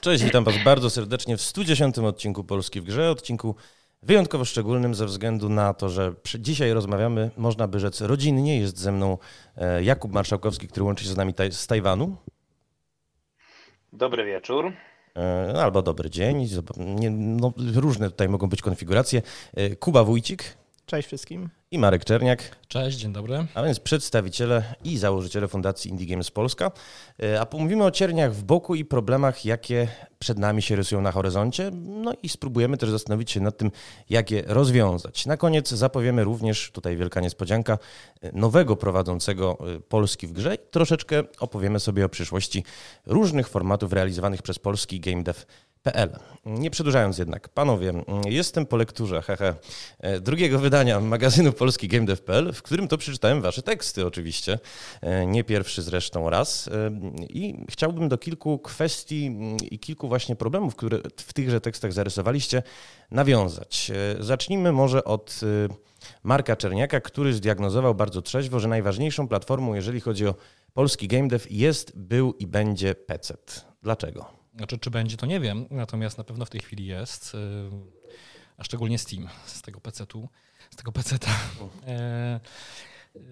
Cześć, 0.00 0.24
witam 0.24 0.44
Was 0.44 0.54
bardzo 0.64 0.90
serdecznie 0.90 1.36
w 1.36 1.42
110 1.42 1.98
odcinku 1.98 2.44
Polski 2.44 2.80
w 2.80 2.84
Grze, 2.84 3.10
odcinku 3.10 3.54
wyjątkowo 4.02 4.44
szczególnym 4.44 4.94
ze 4.94 5.06
względu 5.06 5.48
na 5.48 5.74
to, 5.74 5.88
że 5.88 6.14
dzisiaj 6.38 6.72
rozmawiamy, 6.72 7.30
można 7.36 7.68
by 7.68 7.80
rzec, 7.80 8.00
rodzinnie. 8.00 8.60
Jest 8.60 8.78
ze 8.78 8.92
mną 8.92 9.18
e, 9.56 9.84
Jakub 9.84 10.12
Marszałkowski, 10.12 10.68
który 10.68 10.84
łączy 10.84 11.04
się 11.04 11.10
z 11.10 11.16
nami 11.16 11.34
taj 11.34 11.52
z 11.52 11.66
Tajwanu. 11.66 12.16
Dobry 13.92 14.24
wieczór. 14.24 14.72
E, 15.16 15.62
albo 15.62 15.82
dobry 15.82 16.10
dzień. 16.10 16.48
No, 17.10 17.52
różne 17.74 18.10
tutaj 18.10 18.28
mogą 18.28 18.48
być 18.48 18.62
konfiguracje. 18.62 19.22
E, 19.54 19.76
Kuba 19.76 20.04
Wójcik. 20.04 20.56
Cześć 20.90 21.06
wszystkim. 21.06 21.48
I 21.70 21.78
Marek 21.78 22.04
Czerniak. 22.04 22.56
Cześć, 22.68 22.98
dzień 22.98 23.12
dobry. 23.12 23.46
A 23.54 23.62
więc 23.62 23.80
przedstawiciele 23.80 24.74
i 24.84 24.98
założyciele 24.98 25.48
Fundacji 25.48 25.90
Indie 25.90 26.06
Games 26.06 26.30
Polska. 26.30 26.70
E, 27.22 27.40
a 27.40 27.46
pomówimy 27.46 27.84
o 27.84 27.90
cierniach 27.90 28.34
w 28.34 28.42
boku 28.42 28.74
i 28.74 28.84
problemach, 28.84 29.44
jakie 29.44 29.88
przed 30.18 30.38
nami 30.38 30.62
się 30.62 30.76
rysują 30.76 31.00
na 31.00 31.12
horyzoncie. 31.12 31.70
No 31.74 32.12
i 32.22 32.28
spróbujemy 32.28 32.76
też 32.76 32.90
zastanowić 32.90 33.30
się 33.30 33.40
nad 33.40 33.56
tym, 33.56 33.70
jak 34.10 34.30
je 34.30 34.42
rozwiązać. 34.46 35.26
Na 35.26 35.36
koniec 35.36 35.70
zapowiemy 35.70 36.24
również, 36.24 36.70
tutaj 36.70 36.96
wielka 36.96 37.20
niespodzianka, 37.20 37.78
nowego 38.32 38.76
prowadzącego 38.76 39.58
e, 39.76 39.80
Polski 39.80 40.26
w 40.26 40.32
grze 40.32 40.54
i 40.54 40.58
troszeczkę 40.70 41.22
opowiemy 41.40 41.80
sobie 41.80 42.04
o 42.04 42.08
przyszłości 42.08 42.64
różnych 43.06 43.48
formatów 43.48 43.92
realizowanych 43.92 44.42
przez 44.42 44.58
polski 44.58 45.00
game 45.00 45.22
dev 45.22 45.40
PL. 45.82 46.18
Nie 46.46 46.70
przedłużając 46.70 47.18
jednak, 47.18 47.48
panowie, 47.48 47.92
jestem 48.26 48.66
po 48.66 48.76
lekturze 48.76 49.22
hehe, 49.22 49.54
drugiego 50.20 50.58
wydania 50.58 51.00
magazynu 51.00 51.52
Polski 51.52 51.88
GameDev.pl, 51.88 52.52
w 52.52 52.62
którym 52.62 52.88
to 52.88 52.98
przeczytałem 52.98 53.42
wasze 53.42 53.62
teksty 53.62 54.06
oczywiście, 54.06 54.58
nie 55.26 55.44
pierwszy 55.44 55.82
zresztą 55.82 56.30
raz 56.30 56.70
i 57.28 57.64
chciałbym 57.70 58.08
do 58.08 58.18
kilku 58.18 58.58
kwestii 58.58 59.36
i 59.70 59.78
kilku 59.78 60.08
właśnie 60.08 60.36
problemów, 60.36 60.76
które 60.76 60.98
w 61.16 61.32
tychże 61.32 61.60
tekstach 61.60 61.92
zarysowaliście, 61.92 62.62
nawiązać. 63.10 63.92
Zacznijmy 64.20 64.72
może 64.72 65.04
od 65.04 65.40
Marka 66.22 66.56
Czerniaka, 66.56 67.00
który 67.00 67.34
zdiagnozował 67.34 67.94
bardzo 67.94 68.22
trzeźwo, 68.22 68.60
że 68.60 68.68
najważniejszą 68.68 69.28
platformą, 69.28 69.74
jeżeli 69.74 70.00
chodzi 70.00 70.26
o 70.26 70.34
polski 70.72 71.08
GameDev 71.08 71.46
jest, 71.50 71.98
był 71.98 72.32
i 72.32 72.46
będzie 72.46 72.94
PC. 72.94 73.36
Dlaczego? 73.82 74.39
Znaczy, 74.56 74.78
czy 74.78 74.90
będzie, 74.90 75.16
to 75.16 75.26
nie 75.26 75.40
wiem, 75.40 75.66
natomiast 75.70 76.18
na 76.18 76.24
pewno 76.24 76.44
w 76.44 76.50
tej 76.50 76.60
chwili 76.60 76.86
jest, 76.86 77.34
y, 77.34 77.38
a 78.58 78.64
szczególnie 78.64 78.98
Steam 78.98 79.28
z 79.46 79.62
tego 79.62 79.80
PC-tu, 79.80 80.28
z 80.70 80.76
tego 80.76 80.92
PC-ta. 80.92 81.30
E, 81.86 82.40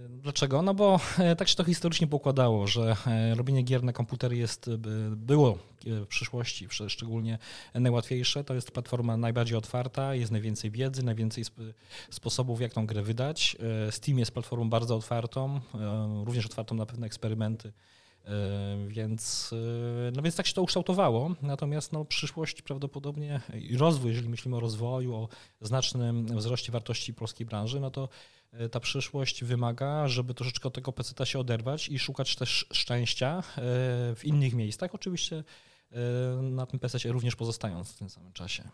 dlaczego? 0.08 0.62
No 0.62 0.74
bo 0.74 1.00
e, 1.18 1.36
tak 1.36 1.48
się 1.48 1.54
to 1.54 1.64
historycznie 1.64 2.06
pokładało, 2.06 2.66
że 2.66 2.96
e, 3.06 3.34
robienie 3.34 3.62
gier 3.62 3.82
na 3.82 3.92
komputery 3.92 4.36
jest, 4.36 4.70
było 5.10 5.58
w 5.84 6.06
przyszłości 6.06 6.68
szczególnie 6.88 7.38
najłatwiejsze. 7.74 8.44
To 8.44 8.54
jest 8.54 8.70
platforma 8.70 9.16
najbardziej 9.16 9.58
otwarta, 9.58 10.14
jest 10.14 10.32
najwięcej 10.32 10.70
wiedzy, 10.70 11.02
najwięcej 11.02 11.44
sposobów, 12.10 12.60
jak 12.60 12.72
tą 12.72 12.86
grę 12.86 13.02
wydać. 13.02 13.56
Steam 13.90 14.18
jest 14.18 14.30
platformą 14.30 14.70
bardzo 14.70 14.96
otwartą, 14.96 15.60
również 16.24 16.46
otwartą 16.46 16.74
na 16.74 16.86
pewne 16.86 17.06
eksperymenty 17.06 17.72
więc, 18.88 19.50
e, 20.08 20.10
no 20.16 20.22
więc 20.22 20.36
tak 20.36 20.46
się 20.46 20.54
to 20.54 20.62
ukształtowało. 20.62 21.34
Natomiast 21.42 21.92
no, 21.92 22.04
przyszłość 22.04 22.62
prawdopodobnie 22.62 23.40
i 23.54 23.76
rozwój, 23.76 24.10
jeżeli 24.10 24.28
myślimy 24.28 24.56
o 24.56 24.60
rozwoju, 24.60 25.14
o 25.14 25.28
znacznym 25.60 26.26
wzroście 26.26 26.72
wartości 26.72 27.14
polskiej 27.14 27.46
branży, 27.46 27.80
no 27.80 27.90
to 27.90 28.08
e, 28.52 28.68
ta 28.68 28.80
przyszłość 28.80 29.44
wymaga, 29.44 30.08
żeby 30.08 30.34
troszeczkę 30.34 30.68
od 30.68 30.74
tego 30.74 30.92
peceta 30.92 31.26
się 31.26 31.38
oderwać 31.38 31.88
i 31.88 31.98
szukać 31.98 32.36
też 32.36 32.66
szczęścia 32.72 33.38
e, 33.38 33.42
w 34.14 34.20
innych 34.24 34.54
miejscach. 34.54 34.94
Oczywiście 34.94 35.44
na 36.42 36.66
tym 36.66 36.80
pececie 36.80 37.12
również 37.12 37.36
pozostając 37.36 37.92
w 37.92 37.98
tym 37.98 38.10
samym 38.10 38.32
czasie. 38.32 38.70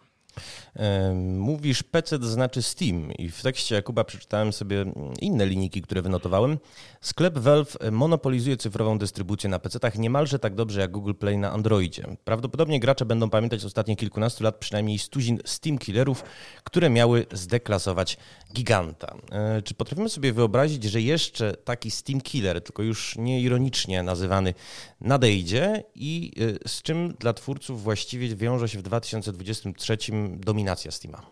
Mówisz 1.34 1.82
PC 1.82 2.18
znaczy 2.18 2.62
Steam 2.62 3.12
i 3.12 3.30
w 3.30 3.42
tekście 3.42 3.74
Jakuba 3.74 4.04
przeczytałem 4.04 4.52
sobie 4.52 4.84
inne 5.20 5.46
linijki, 5.46 5.82
które 5.82 6.02
wynotowałem. 6.02 6.58
Sklep 7.00 7.38
Valve 7.38 7.76
monopolizuje 7.92 8.56
cyfrową 8.56 8.98
dystrybucję 8.98 9.50
na 9.50 9.58
PC-tach 9.58 9.98
niemalże 9.98 10.38
tak 10.38 10.54
dobrze 10.54 10.80
jak 10.80 10.90
Google 10.90 11.14
Play 11.14 11.38
na 11.38 11.52
Androidzie. 11.52 12.16
Prawdopodobnie 12.24 12.80
gracze 12.80 13.04
będą 13.04 13.30
pamiętać 13.30 13.60
z 13.60 13.64
ostatnich 13.64 13.98
kilkunastu 13.98 14.44
lat 14.44 14.56
przynajmniej 14.56 14.98
stuzin 14.98 15.38
Steam 15.44 15.78
killerów, 15.78 16.24
które 16.64 16.90
miały 16.90 17.26
zdeklasować 17.32 18.16
giganta. 18.54 19.16
E, 19.32 19.62
czy 19.62 19.74
potrafimy 19.74 20.08
sobie 20.08 20.32
wyobrazić, 20.32 20.84
że 20.84 21.00
jeszcze 21.00 21.52
taki 21.52 21.90
Steam 21.90 22.20
killer, 22.20 22.62
tylko 22.62 22.82
już 22.82 23.16
nie 23.18 23.40
ironicznie 23.40 24.02
nazywany, 24.02 24.54
nadejdzie 25.00 25.84
i 25.94 26.32
e, 26.64 26.68
z 26.68 26.82
czym 26.82 27.14
dla 27.18 27.32
twórców 27.32 27.82
właściwie 27.82 28.36
wiąże 28.36 28.68
się 28.68 28.78
w 28.78 28.82
2023 28.82 29.98
dominacja 30.28 30.90
Steama. 30.90 31.22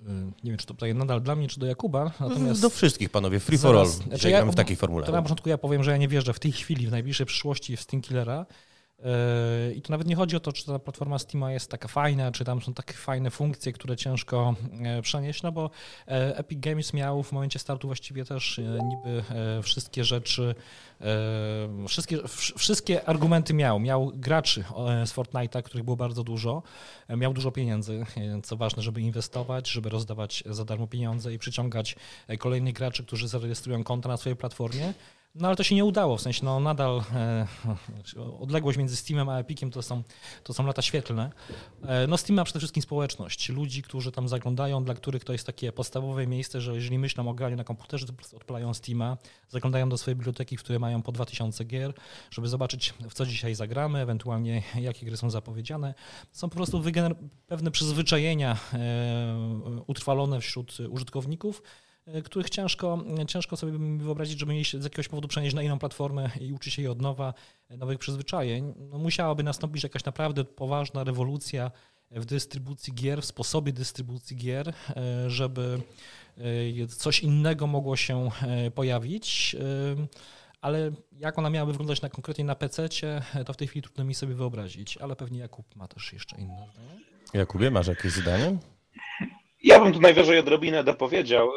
Y, 0.00 0.04
nie 0.44 0.50
wiem, 0.50 0.56
czy 0.56 0.66
to 0.66 0.74
pytanie 0.74 0.94
nadal 0.94 1.22
dla 1.22 1.36
mnie, 1.36 1.48
czy 1.48 1.60
do 1.60 1.66
Jakuba. 1.66 2.12
Natomiast 2.20 2.62
do 2.62 2.70
wszystkich, 2.70 3.10
panowie. 3.10 3.40
Free 3.40 3.58
for 3.58 3.76
all. 3.76 3.86
Znaczy 3.86 4.30
ja, 4.30 4.44
w 4.44 4.54
takiej 4.54 4.76
formule. 4.76 5.06
To 5.06 5.12
na 5.12 5.22
początku 5.22 5.48
ja 5.48 5.58
powiem, 5.58 5.84
że 5.84 5.90
ja 5.90 5.96
nie 5.96 6.08
wierzę 6.08 6.32
w 6.32 6.38
tej 6.38 6.52
chwili, 6.52 6.86
w 6.86 6.90
najbliższej 6.90 7.26
przyszłości 7.26 7.76
w 7.76 7.80
Steam 7.80 8.02
Killera. 8.02 8.46
I 9.76 9.82
tu 9.82 9.92
nawet 9.92 10.06
nie 10.06 10.16
chodzi 10.16 10.36
o 10.36 10.40
to, 10.40 10.52
czy 10.52 10.66
ta 10.66 10.78
platforma 10.78 11.18
Steama 11.18 11.52
jest 11.52 11.70
taka 11.70 11.88
fajna, 11.88 12.32
czy 12.32 12.44
tam 12.44 12.62
są 12.62 12.74
takie 12.74 12.92
fajne 12.94 13.30
funkcje, 13.30 13.72
które 13.72 13.96
ciężko 13.96 14.54
e, 14.84 15.02
przenieść, 15.02 15.42
no 15.42 15.52
bo 15.52 15.70
e, 16.08 16.38
Epic 16.38 16.60
Games 16.60 16.92
miał 16.92 17.22
w 17.22 17.32
momencie 17.32 17.58
startu 17.58 17.88
właściwie 17.88 18.24
też 18.24 18.58
e, 18.58 18.62
niby 18.62 19.22
wszystkie 19.62 20.04
rzeczy, 20.04 20.54
wszystkie, 21.88 22.18
wszystkie 22.58 23.08
argumenty 23.08 23.54
miał. 23.54 23.80
Miał 23.80 24.12
graczy 24.14 24.64
z 25.06 25.14
Fortnite'a, 25.14 25.62
których 25.62 25.84
było 25.84 25.96
bardzo 25.96 26.24
dużo, 26.24 26.62
miał 27.16 27.32
dużo 27.32 27.50
pieniędzy, 27.50 28.04
co 28.42 28.56
ważne, 28.56 28.82
żeby 28.82 29.00
inwestować, 29.00 29.70
żeby 29.70 29.88
rozdawać 29.88 30.44
za 30.46 30.64
darmo 30.64 30.86
pieniądze 30.86 31.34
i 31.34 31.38
przyciągać 31.38 31.96
kolejnych 32.38 32.74
graczy, 32.74 33.04
którzy 33.04 33.28
zarejestrują 33.28 33.84
konta 33.84 34.08
na 34.08 34.16
swojej 34.16 34.36
platformie. 34.36 34.94
No 35.38 35.48
ale 35.48 35.56
to 35.56 35.64
się 35.64 35.74
nie 35.74 35.84
udało, 35.84 36.16
w 36.16 36.20
sensie 36.20 36.44
no 36.44 36.60
nadal 36.60 37.02
e, 37.14 37.46
odległość 38.40 38.78
między 38.78 38.96
Steamem 38.96 39.28
a 39.28 39.38
Epiciem 39.38 39.70
to 39.70 39.82
są, 39.82 40.02
to 40.42 40.54
są 40.54 40.66
lata 40.66 40.82
świetlne. 40.82 41.30
E, 41.82 42.06
no 42.06 42.16
Steam 42.16 42.36
ma 42.36 42.44
przede 42.44 42.58
wszystkim 42.58 42.82
społeczność, 42.82 43.48
ludzi, 43.48 43.82
którzy 43.82 44.12
tam 44.12 44.28
zaglądają, 44.28 44.84
dla 44.84 44.94
których 44.94 45.24
to 45.24 45.32
jest 45.32 45.46
takie 45.46 45.72
podstawowe 45.72 46.26
miejsce, 46.26 46.60
że 46.60 46.74
jeżeli 46.74 46.98
myślą 46.98 47.28
o 47.28 47.34
graniu 47.34 47.56
na 47.56 47.64
komputerze, 47.64 48.06
to 48.06 48.12
po 48.12 48.16
prostu 48.16 48.36
odpalają 48.36 48.74
Steama, 48.74 49.16
zaglądają 49.48 49.88
do 49.88 49.98
swojej 49.98 50.16
biblioteki, 50.16 50.56
w 50.56 50.60
której 50.60 50.80
mają 50.80 51.02
po 51.02 51.12
2000 51.12 51.64
gier, 51.64 51.94
żeby 52.30 52.48
zobaczyć 52.48 52.94
w 53.10 53.14
co 53.14 53.26
dzisiaj 53.26 53.54
zagramy, 53.54 54.00
ewentualnie 54.00 54.62
jakie 54.80 55.06
gry 55.06 55.16
są 55.16 55.30
zapowiedziane. 55.30 55.94
Są 56.32 56.48
po 56.48 56.56
prostu 56.56 56.82
pewne 57.46 57.70
przyzwyczajenia 57.70 58.56
e, 58.72 59.80
utrwalone 59.86 60.40
wśród 60.40 60.78
użytkowników, 60.90 61.62
których 62.24 62.50
ciężko, 62.50 63.04
ciężko 63.28 63.56
sobie 63.56 63.72
wyobrazić, 63.98 64.38
żeby 64.38 64.52
mieli 64.52 64.64
się 64.64 64.80
z 64.80 64.84
jakiegoś 64.84 65.08
powodu 65.08 65.28
przenieść 65.28 65.54
na 65.54 65.62
inną 65.62 65.78
platformę 65.78 66.30
i 66.40 66.52
uczyć 66.52 66.74
się 66.74 66.82
jej 66.82 66.88
od 66.88 67.02
nowa, 67.02 67.34
e, 67.68 67.76
nowych 67.76 67.98
przyzwyczajeń. 67.98 68.74
No, 68.76 68.98
musiałaby 68.98 69.42
nastąpić 69.42 69.82
jakaś 69.82 70.04
naprawdę 70.04 70.44
poważna 70.44 71.04
rewolucja 71.04 71.70
w 72.10 72.24
dystrybucji 72.24 72.94
gier, 72.94 73.22
w 73.22 73.24
sposobie 73.24 73.72
dystrybucji 73.72 74.36
gier, 74.36 74.68
e, 74.68 75.30
żeby 75.30 75.80
coś 76.88 77.20
innego 77.20 77.66
mogło 77.66 77.96
się 77.96 78.30
pojawić. 78.74 79.56
Ale 80.60 80.90
jak 81.12 81.38
ona 81.38 81.50
miałaby 81.50 81.72
wyglądać 81.72 82.02
na, 82.02 82.08
konkretnie 82.08 82.44
na 82.44 82.54
PC, 82.54 82.88
to 83.46 83.52
w 83.52 83.56
tej 83.56 83.68
chwili 83.68 83.82
trudno 83.82 84.04
mi 84.04 84.14
sobie 84.14 84.34
wyobrazić, 84.34 84.96
ale 84.96 85.16
pewnie 85.16 85.38
Jakub 85.38 85.76
ma 85.76 85.88
też 85.88 86.12
jeszcze 86.12 86.36
inne 86.36 86.66
zdanie. 86.72 87.00
Jakubie, 87.34 87.70
masz 87.70 87.86
jakieś 87.86 88.12
zdanie? 88.12 88.58
Ja 89.66 89.80
bym 89.80 89.92
tu 89.92 90.00
najwyżej 90.00 90.38
odrobinę 90.38 90.84
dopowiedział. 90.84 91.50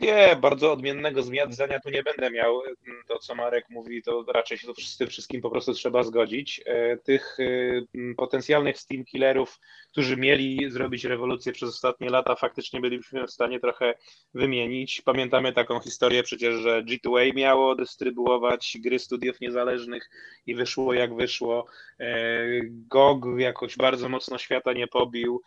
Nie, 0.00 0.36
bardzo 0.40 0.72
odmiennego 0.72 1.22
zdania 1.50 1.80
tu 1.80 1.90
nie 1.90 2.02
będę 2.02 2.30
miał. 2.30 2.62
To, 3.08 3.18
co 3.18 3.34
Marek 3.34 3.64
mówi, 3.70 4.02
to 4.02 4.24
raczej 4.28 4.58
się 4.58 4.68
z 4.78 4.96
tym 4.96 5.08
wszystkim 5.08 5.40
po 5.40 5.50
prostu 5.50 5.74
trzeba 5.74 6.02
zgodzić. 6.02 6.60
E, 6.66 6.96
tych 6.96 7.38
potencjalnych 8.16 8.78
Steam 8.78 9.04
killerów, 9.04 9.58
którzy 9.90 10.16
mieli 10.16 10.70
zrobić 10.70 11.04
rewolucję 11.04 11.52
przez 11.52 11.68
ostatnie 11.68 12.10
lata, 12.10 12.34
faktycznie 12.34 12.80
byliśmy 12.80 13.26
w 13.26 13.30
stanie 13.30 13.60
trochę 13.60 13.94
wymienić. 14.34 15.02
Pamiętamy 15.02 15.52
taką 15.52 15.80
historię 15.80 16.22
przecież, 16.22 16.54
że 16.54 16.82
G2A 16.82 17.34
miało 17.34 17.74
dystrybuować 17.74 18.78
gry 18.84 18.98
studiów 18.98 19.40
niezależnych 19.40 20.10
i 20.46 20.54
wyszło 20.54 20.94
jak 20.94 21.14
wyszło. 21.14 21.66
GOG 22.70 23.26
jakoś 23.38 23.76
bardzo 23.76 24.08
mocno 24.08 24.38
świata 24.38 24.72
nie 24.72 24.86
pobił. 24.86 25.42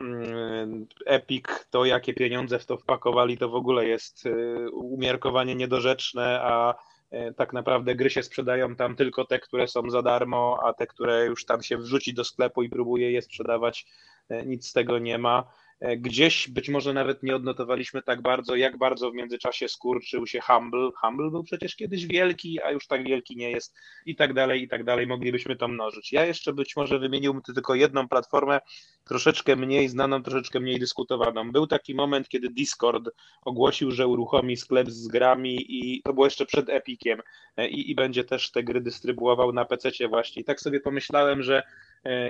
Mm, 0.00 0.86
Epic, 1.06 1.44
to 1.70 1.84
jakie 1.84 2.14
pieniądze 2.14 2.58
w 2.58 2.66
to 2.66 2.76
wpakowali, 2.76 3.38
to 3.38 3.48
w 3.48 3.54
ogóle 3.54 3.86
jest 3.86 4.26
y, 4.26 4.70
umiarkowanie 4.70 5.54
niedorzeczne, 5.54 6.40
a 6.42 6.74
y, 7.12 7.34
tak 7.36 7.52
naprawdę 7.52 7.94
gry 7.94 8.10
się 8.10 8.22
sprzedają 8.22 8.76
tam 8.76 8.96
tylko 8.96 9.24
te, 9.24 9.38
które 9.38 9.68
są 9.68 9.90
za 9.90 10.02
darmo, 10.02 10.58
a 10.64 10.72
te, 10.72 10.86
które 10.86 11.26
już 11.26 11.44
tam 11.44 11.62
się 11.62 11.76
wrzuci 11.78 12.14
do 12.14 12.24
sklepu 12.24 12.62
i 12.62 12.68
próbuje 12.68 13.12
je 13.12 13.22
sprzedawać, 13.22 13.86
y, 14.30 14.46
nic 14.46 14.68
z 14.68 14.72
tego 14.72 14.98
nie 14.98 15.18
ma. 15.18 15.44
E, 15.80 15.96
gdzieś 15.96 16.48
być 16.48 16.68
może 16.68 16.92
nawet 16.92 17.22
nie 17.22 17.36
odnotowaliśmy 17.36 18.02
tak 18.02 18.22
bardzo, 18.22 18.56
jak 18.56 18.78
bardzo 18.78 19.10
w 19.10 19.14
międzyczasie 19.14 19.68
skurczył 19.68 20.26
się 20.26 20.40
Humble. 20.40 20.90
Humble 21.00 21.30
był 21.30 21.42
przecież 21.44 21.76
kiedyś 21.76 22.06
wielki, 22.06 22.62
a 22.62 22.70
już 22.70 22.86
tak 22.86 23.04
wielki 23.04 23.36
nie 23.36 23.50
jest 23.50 23.74
i 24.06 24.16
tak 24.16 24.34
dalej, 24.34 24.62
i 24.62 24.68
tak 24.68 24.84
dalej. 24.84 25.06
Moglibyśmy 25.06 25.56
to 25.56 25.68
mnożyć. 25.68 26.12
Ja 26.12 26.26
jeszcze 26.26 26.52
być 26.52 26.76
może 26.76 26.98
wymieniłbym 26.98 27.42
tylko 27.42 27.74
jedną 27.74 28.08
platformę, 28.08 28.60
troszeczkę 29.04 29.56
mniej 29.56 29.88
znaną, 29.88 30.22
troszeczkę 30.22 30.60
mniej 30.60 30.78
dyskutowaną. 30.78 31.52
Był 31.52 31.66
taki 31.66 31.94
moment, 31.94 32.28
kiedy 32.28 32.50
Discord 32.50 33.10
ogłosił, 33.44 33.90
że 33.90 34.06
uruchomi 34.06 34.56
sklep 34.56 34.90
z 34.90 35.08
grami 35.08 35.64
i 35.68 36.02
to 36.02 36.12
było 36.12 36.26
jeszcze 36.26 36.46
przed 36.46 36.68
Epiciem 36.68 37.20
e, 37.56 37.68
i, 37.68 37.90
i 37.90 37.94
będzie 37.94 38.24
też 38.24 38.50
te 38.50 38.62
gry 38.62 38.80
dystrybuował 38.80 39.52
na 39.52 39.64
PC 39.64 39.90
właśnie. 40.08 40.42
I 40.42 40.44
tak 40.44 40.60
sobie 40.60 40.80
pomyślałem, 40.80 41.42
że 41.42 41.62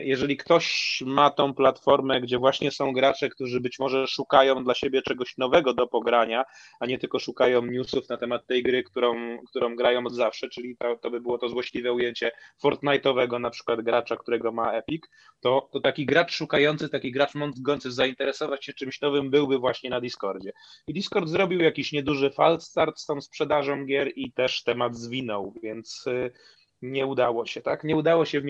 jeżeli 0.02 0.36
ktoś 0.36 1.02
ma 1.06 1.30
tą 1.30 1.54
platformę, 1.54 2.20
gdzie 2.20 2.38
właśnie 2.38 2.70
są 2.70 2.92
gracze, 2.92 3.28
którzy 3.28 3.60
być 3.60 3.78
może 3.78 4.06
szukają 4.06 4.64
dla 4.64 4.74
siebie 4.74 5.02
czegoś 5.02 5.36
nowego 5.38 5.74
do 5.74 5.86
pogrania, 5.86 6.44
a 6.80 6.86
nie 6.86 6.98
tylko 6.98 7.18
szukają 7.18 7.66
newsów 7.66 8.08
na 8.08 8.16
temat 8.16 8.46
tej 8.46 8.62
gry, 8.62 8.82
którą, 8.82 9.38
którą 9.46 9.76
grają 9.76 10.06
od 10.06 10.14
zawsze, 10.14 10.48
czyli 10.48 10.76
to, 10.76 10.96
to 10.96 11.10
by 11.10 11.20
było 11.20 11.38
to 11.38 11.48
złośliwe 11.48 11.92
ujęcie 11.92 12.30
Fortnite'owego 12.64 13.40
na 13.40 13.50
przykład 13.50 13.80
gracza, 13.80 14.16
którego 14.16 14.52
ma 14.52 14.72
Epic, 14.72 15.02
to, 15.40 15.68
to 15.72 15.80
taki 15.80 16.06
gracz 16.06 16.32
szukający, 16.32 16.88
taki 16.88 17.12
gracz 17.12 17.34
mogący 17.34 17.92
zainteresować 17.92 18.64
się 18.64 18.72
czymś 18.72 19.00
nowym 19.00 19.30
byłby 19.30 19.58
właśnie 19.58 19.90
na 19.90 20.00
Discordzie. 20.00 20.52
I 20.88 20.94
Discord 20.94 21.28
zrobił 21.28 21.60
jakiś 21.60 21.92
nieduży 21.92 22.30
falt 22.30 22.62
start 22.62 22.98
z 22.98 23.06
tą 23.06 23.20
sprzedażą 23.20 23.86
gier 23.86 24.12
i 24.16 24.32
też 24.32 24.62
temat 24.62 24.96
zwinął, 24.96 25.54
więc 25.62 26.06
y, 26.06 26.32
nie 26.82 27.06
udało 27.06 27.46
się, 27.46 27.60
tak? 27.60 27.84
Nie 27.84 27.96
udało 27.96 28.24
się 28.24 28.40
w, 28.40 28.44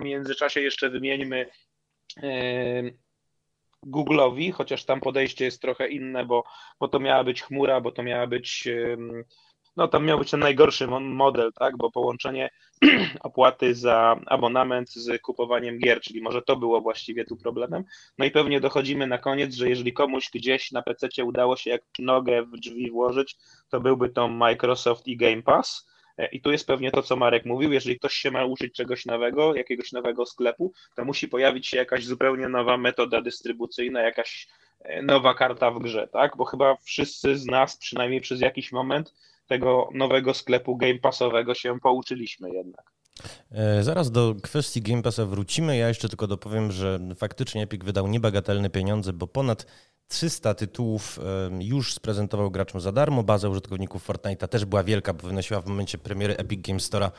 międzyczasie 0.00 0.60
jeszcze 0.60 0.90
wymieńmy 0.90 1.46
Google'owi, 3.86 4.52
chociaż 4.52 4.84
tam 4.84 5.00
podejście 5.00 5.44
jest 5.44 5.62
trochę 5.62 5.88
inne, 5.88 6.24
bo, 6.24 6.44
bo 6.80 6.88
to 6.88 7.00
miała 7.00 7.24
być 7.24 7.42
chmura, 7.42 7.80
bo 7.80 7.92
to 7.92 8.02
miała 8.02 8.26
być, 8.26 8.68
no 9.76 9.88
tam 9.88 10.04
miał 10.04 10.18
być 10.18 10.30
ten 10.30 10.40
najgorszy 10.40 10.86
model, 10.86 11.52
tak, 11.52 11.76
bo 11.76 11.90
połączenie 11.90 12.50
opłaty 13.20 13.74
za 13.74 14.20
abonament 14.26 14.90
z 14.90 15.22
kupowaniem 15.22 15.78
gier, 15.78 16.00
czyli 16.00 16.22
może 16.22 16.42
to 16.42 16.56
było 16.56 16.80
właściwie 16.80 17.24
tu 17.24 17.36
problemem. 17.36 17.84
No 18.18 18.24
i 18.24 18.30
pewnie 18.30 18.60
dochodzimy 18.60 19.06
na 19.06 19.18
koniec, 19.18 19.54
że 19.54 19.68
jeżeli 19.68 19.92
komuś 19.92 20.30
gdzieś 20.34 20.72
na 20.72 20.82
PC 20.82 21.24
udało 21.24 21.56
się 21.56 21.70
jak 21.70 21.82
nogę 21.98 22.42
w 22.42 22.50
drzwi 22.50 22.90
włożyć, 22.90 23.36
to 23.68 23.80
byłby 23.80 24.08
to 24.08 24.28
Microsoft 24.28 25.06
i 25.06 25.16
Game 25.16 25.42
Pass, 25.42 25.90
I 26.32 26.40
tu 26.40 26.52
jest 26.52 26.66
pewnie 26.66 26.90
to, 26.90 27.02
co 27.02 27.16
Marek 27.16 27.44
mówił, 27.46 27.72
jeżeli 27.72 27.98
ktoś 27.98 28.14
się 28.14 28.30
ma 28.30 28.44
uczyć 28.44 28.74
czegoś 28.74 29.06
nowego, 29.06 29.54
jakiegoś 29.54 29.92
nowego 29.92 30.26
sklepu, 30.26 30.72
to 30.96 31.04
musi 31.04 31.28
pojawić 31.28 31.66
się 31.66 31.76
jakaś 31.76 32.04
zupełnie 32.04 32.48
nowa 32.48 32.76
metoda 32.76 33.22
dystrybucyjna, 33.22 34.00
jakaś 34.00 34.48
e, 34.80 35.02
nowa 35.02 35.34
karta 35.34 35.70
w 35.70 35.78
grze, 35.78 36.08
tak? 36.12 36.36
Bo 36.36 36.44
chyba 36.44 36.76
wszyscy 36.76 37.38
z 37.38 37.46
nas, 37.46 37.76
przynajmniej 37.76 38.20
przez 38.20 38.40
jakiś 38.40 38.72
moment, 38.72 39.14
tego 39.46 39.88
nowego 39.94 40.34
sklepu 40.34 40.76
Game 40.76 40.98
Passowego 40.98 41.54
się 41.54 41.80
pouczyliśmy 41.80 42.50
jednak. 42.50 42.92
E, 43.52 43.82
zaraz 43.82 44.10
do 44.10 44.34
kwestii 44.42 44.82
Game 44.82 45.02
Passa 45.02 45.26
wrócimy. 45.26 45.76
Ja 45.76 45.88
jeszcze 45.88 46.08
tylko 46.08 46.26
dopowiem, 46.26 46.72
że 46.72 46.98
faktycznie 47.16 47.62
Epic 47.62 47.84
wydał 47.84 48.06
niebagatelne 48.06 48.70
pieniądze, 48.70 49.12
bo 49.12 49.26
ponad 49.26 49.66
300 50.10 50.54
tytułów 50.54 51.18
już 51.60 51.94
sprezentował 51.94 52.50
graczom 52.50 52.80
za 52.80 52.92
darmo. 52.92 53.22
Baza 53.22 53.48
użytkowników 53.48 54.08
Fortnite'a 54.08 54.48
też 54.48 54.64
była 54.64 54.82
wielka, 54.82 55.12
bo 55.12 55.26
wynosiła 55.26 55.60
w 55.60 55.66
momencie 55.66 55.98
premiery 55.98 56.36
Epic 56.36 56.66
Games 56.66 56.90
Store'a 56.90 57.10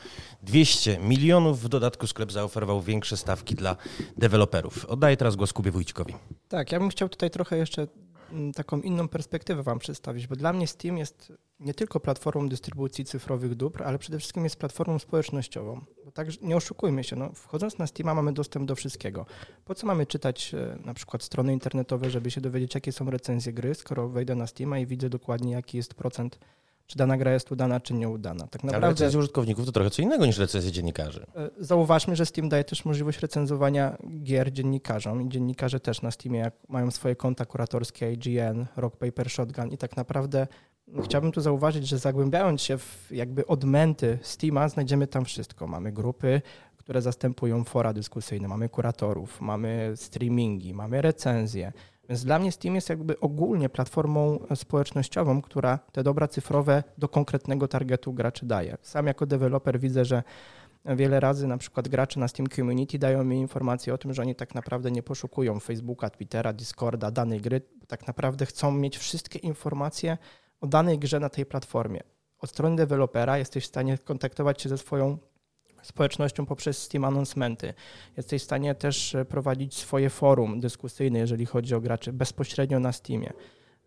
200 0.42 0.98
milionów. 0.98 1.60
W 1.60 1.68
dodatku 1.68 2.06
sklep 2.06 2.32
zaoferował 2.32 2.80
większe 2.80 3.16
stawki 3.16 3.54
dla 3.54 3.76
deweloperów. 4.16 4.84
Oddaję 4.84 5.16
teraz 5.16 5.36
głos 5.36 5.52
Kubie 5.52 5.70
Wójcikowi. 5.70 6.14
Tak, 6.48 6.72
ja 6.72 6.78
bym 6.78 6.88
chciał 6.88 7.08
tutaj 7.08 7.30
trochę 7.30 7.56
jeszcze 7.56 7.86
mm, 8.32 8.52
taką 8.52 8.80
inną 8.80 9.08
perspektywę 9.08 9.62
Wam 9.62 9.78
przedstawić, 9.78 10.26
bo 10.26 10.36
dla 10.36 10.52
mnie 10.52 10.66
Steam 10.66 10.98
jest 10.98 11.32
nie 11.60 11.74
tylko 11.74 12.00
platformą 12.00 12.48
dystrybucji 12.48 13.04
cyfrowych 13.04 13.54
dóbr, 13.54 13.82
ale 13.82 13.98
przede 13.98 14.18
wszystkim 14.18 14.44
jest 14.44 14.56
platformą 14.56 14.98
społecznościową. 14.98 15.84
Bo 16.12 16.16
tak 16.16 16.42
nie 16.42 16.56
oszukujmy 16.56 17.04
się, 17.04 17.16
no, 17.16 17.32
wchodząc 17.34 17.78
na 17.78 17.86
Steama 17.86 18.14
mamy 18.14 18.32
dostęp 18.32 18.66
do 18.66 18.74
wszystkiego. 18.74 19.26
Po 19.64 19.74
co 19.74 19.86
mamy 19.86 20.06
czytać 20.06 20.54
e, 20.54 20.78
na 20.84 20.94
przykład 20.94 21.22
strony 21.22 21.52
internetowe, 21.52 22.10
żeby 22.10 22.30
się 22.30 22.40
dowiedzieć, 22.40 22.74
jakie 22.74 22.92
są 22.92 23.10
recenzje 23.10 23.52
gry, 23.52 23.74
skoro 23.74 24.08
wejdę 24.08 24.34
na 24.34 24.46
Steama 24.46 24.78
i 24.78 24.86
widzę 24.86 25.08
dokładnie, 25.08 25.52
jaki 25.52 25.76
jest 25.76 25.94
procent 25.94 26.38
czy 26.86 26.98
dana 26.98 27.16
gra 27.16 27.32
jest 27.32 27.52
udana, 27.52 27.80
czy 27.80 27.94
nieudana. 27.94 28.46
Tak 28.46 28.64
naprawdę, 28.64 28.86
Ale 28.86 28.94
recenzje 28.94 29.18
użytkowników 29.18 29.66
to 29.66 29.72
trochę 29.72 29.90
co 29.90 30.02
innego 30.02 30.26
niż 30.26 30.38
recenzje 30.38 30.72
dziennikarzy. 30.72 31.26
E, 31.36 31.50
zauważmy, 31.58 32.16
że 32.16 32.26
Steam 32.26 32.48
daje 32.48 32.64
też 32.64 32.84
możliwość 32.84 33.20
recenzowania 33.20 33.96
gier 34.22 34.52
dziennikarzom 34.52 35.22
i 35.22 35.28
dziennikarze 35.28 35.80
też 35.80 36.02
na 36.02 36.10
Steamie 36.10 36.50
mają 36.68 36.90
swoje 36.90 37.16
konta 37.16 37.46
kuratorskie 37.46 38.12
IGN, 38.12 38.66
Rock 38.76 38.96
Paper 38.96 39.30
Shotgun 39.30 39.68
i 39.68 39.78
tak 39.78 39.96
naprawdę 39.96 40.46
Chciałbym 41.04 41.32
tu 41.32 41.40
zauważyć, 41.40 41.88
że 41.88 41.98
zagłębiając 41.98 42.62
się 42.62 42.78
w 42.78 43.08
jakby 43.10 43.46
odmęty 43.46 44.18
Steama, 44.22 44.68
znajdziemy 44.68 45.06
tam 45.06 45.24
wszystko. 45.24 45.66
Mamy 45.66 45.92
grupy, 45.92 46.42
które 46.76 47.02
zastępują 47.02 47.64
fora 47.64 47.92
dyskusyjne, 47.92 48.48
mamy 48.48 48.68
kuratorów, 48.68 49.40
mamy 49.40 49.92
streamingi, 49.96 50.74
mamy 50.74 51.02
recenzje. 51.02 51.72
Więc 52.08 52.24
dla 52.24 52.38
mnie 52.38 52.52
Steam 52.52 52.74
jest 52.74 52.88
jakby 52.88 53.20
ogólnie 53.20 53.68
platformą 53.68 54.38
społecznościową, 54.54 55.42
która 55.42 55.78
te 55.92 56.02
dobra 56.02 56.28
cyfrowe 56.28 56.84
do 56.98 57.08
konkretnego 57.08 57.68
targetu 57.68 58.12
graczy 58.12 58.46
daje. 58.46 58.76
Sam 58.82 59.06
jako 59.06 59.26
deweloper 59.26 59.80
widzę, 59.80 60.04
że 60.04 60.22
wiele 60.84 61.20
razy 61.20 61.46
na 61.46 61.58
przykład 61.58 61.88
gracze 61.88 62.20
na 62.20 62.28
Steam 62.28 62.46
Community 62.46 62.98
dają 62.98 63.24
mi 63.24 63.40
informacje 63.40 63.94
o 63.94 63.98
tym, 63.98 64.14
że 64.14 64.22
oni 64.22 64.34
tak 64.34 64.54
naprawdę 64.54 64.90
nie 64.90 65.02
poszukują 65.02 65.60
Facebooka, 65.60 66.10
Twittera, 66.10 66.52
Discorda, 66.52 67.10
danej 67.10 67.40
gry, 67.40 67.60
tak 67.88 68.06
naprawdę 68.06 68.46
chcą 68.46 68.72
mieć 68.72 68.98
wszystkie 68.98 69.38
informacje 69.38 70.18
o 70.62 70.66
danej 70.66 70.98
grze 70.98 71.20
na 71.20 71.28
tej 71.28 71.46
platformie. 71.46 72.00
Od 72.38 72.50
strony 72.50 72.76
dewelopera 72.76 73.38
jesteś 73.38 73.64
w 73.64 73.66
stanie 73.66 73.98
kontaktować 73.98 74.62
się 74.62 74.68
ze 74.68 74.78
swoją 74.78 75.18
społecznością 75.82 76.46
poprzez 76.46 76.82
Steam 76.82 77.04
Announcementy. 77.04 77.74
Jesteś 78.16 78.42
w 78.42 78.44
stanie 78.44 78.74
też 78.74 79.14
e, 79.14 79.24
prowadzić 79.24 79.74
swoje 79.74 80.10
forum 80.10 80.60
dyskusyjne, 80.60 81.18
jeżeli 81.18 81.46
chodzi 81.46 81.74
o 81.74 81.80
graczy, 81.80 82.12
bezpośrednio 82.12 82.80
na 82.80 82.92
Steamie. 82.92 83.32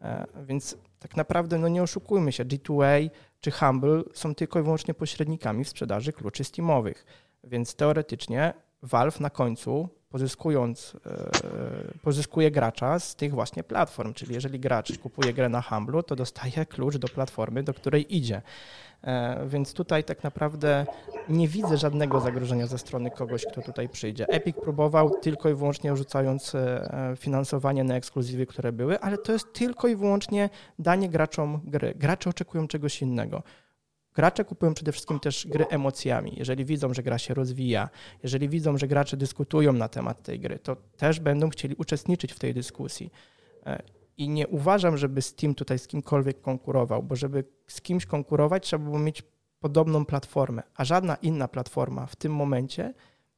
E, 0.01 0.27
więc 0.45 0.77
tak 1.00 1.18
naprawdę 1.18 1.57
no 1.57 1.68
nie 1.68 1.83
oszukujmy 1.83 2.31
się, 2.31 2.45
G2A 2.45 3.10
czy 3.42 3.51
Humble 3.51 4.04
są 4.13 4.36
tylko 4.36 4.60
i 4.60 4.63
wyłącznie 4.63 4.94
pośrednikami 4.94 5.63
w 5.63 5.70
sprzedaży 5.70 6.13
kluczy 6.13 6.44
Steamowych. 6.44 7.05
Więc 7.44 7.75
teoretycznie 7.75 8.53
Valve 8.82 9.20
na 9.20 9.29
końcu 9.29 9.89
pozyskując, 10.15 10.98
e, 11.05 11.98
pozyskuje 12.01 12.51
gracza 12.51 13.00
z 13.00 13.15
tych 13.15 13.34
właśnie 13.34 13.63
platform. 13.63 14.13
Czyli 14.13 14.34
jeżeli 14.34 14.60
gracz 14.60 14.98
kupuje 14.98 15.34
grę 15.34 15.50
na 15.50 15.62
Humblu, 15.62 16.03
to 16.03 16.15
dostaje 16.15 16.65
klucz 16.65 16.98
do 16.98 17.07
platformy, 17.07 17.63
do 17.63 17.74
której 17.74 18.15
idzie. 18.17 18.41
E, 19.03 19.45
więc 19.48 19.74
tutaj 19.74 20.03
tak 20.03 20.24
naprawdę 20.24 20.86
nie 21.29 21.48
widzę 21.48 21.77
żadnego 21.77 22.19
zagrożenia 22.19 22.67
ze 22.67 22.77
strony 22.77 23.12
kogoś, 23.12 23.45
kto 23.45 23.62
tutaj 23.62 23.89
przyjdzie. 23.89 24.25
Epic 24.27 24.55
próbował 24.63 25.10
tylko 25.10 25.50
i 25.50 25.53
wyłącznie 25.53 25.95
rzucając 25.95 26.55
e, 26.55 27.13
finansowanie 27.17 27.84
na 27.84 27.95
ekskluzywy, 27.95 28.45
które 28.45 28.72
były, 28.72 29.00
ale 29.00 29.17
to 29.17 29.31
jest 29.34 29.53
tylko 29.53 29.88
i 29.88 29.95
wyłącznie 29.95 30.50
danie 30.79 31.10
graczom 31.10 31.62
gry. 31.63 31.93
Gracze 31.95 32.29
oczekują 32.29 32.67
czegoś 32.67 33.01
innego. 33.01 33.43
Gracze 34.15 34.45
kupują 34.45 34.74
przede 34.74 34.91
wszystkim 34.91 35.19
też 35.19 35.48
gry 35.48 35.67
emocjami. 35.67 36.34
Jeżeli 36.38 36.65
widzą, 36.65 36.93
że 36.93 37.03
gra 37.03 37.17
się 37.17 37.34
rozwija, 37.34 37.89
jeżeli 38.24 38.50
widzą, 38.50 38.77
że 38.77 38.88
gracze 38.88 39.17
dyskutują 39.17 39.74
na 39.74 39.88
temat 39.88 40.24
tej 40.24 40.39
gry, 40.39 40.60
to 40.60 40.75
też 40.98 41.19
będą 41.19 41.50
chcieli 41.50 41.75
uczestniczyć 41.75 42.34
w 42.34 42.39
tej 42.39 42.53
dyskusji. 42.53 43.12
E, 43.65 43.81
I 44.17 44.29
nie 44.29 44.48
uważam, 44.48 44.98
żeby 44.98 45.22
Steam 45.22 45.55
tutaj 45.55 45.79
z 45.79 45.88
kimkolwiek 45.88 46.41
konkurował, 46.41 47.03
bo 47.03 47.15
żeby 47.15 47.43
z 47.67 47.81
kimś 47.81 48.05
konkurować, 48.05 48.63
trzeba 48.63 48.84
było 48.84 49.00
mieć 49.00 49.24
podobną 49.60 50.05
platformę, 50.05 50.63
a 50.75 50.86
żadna 50.86 51.15
inna 51.15 51.48
platforma 51.48 52.05
w 52.05 52.15
tym 52.15 52.36
momencie 52.36 52.93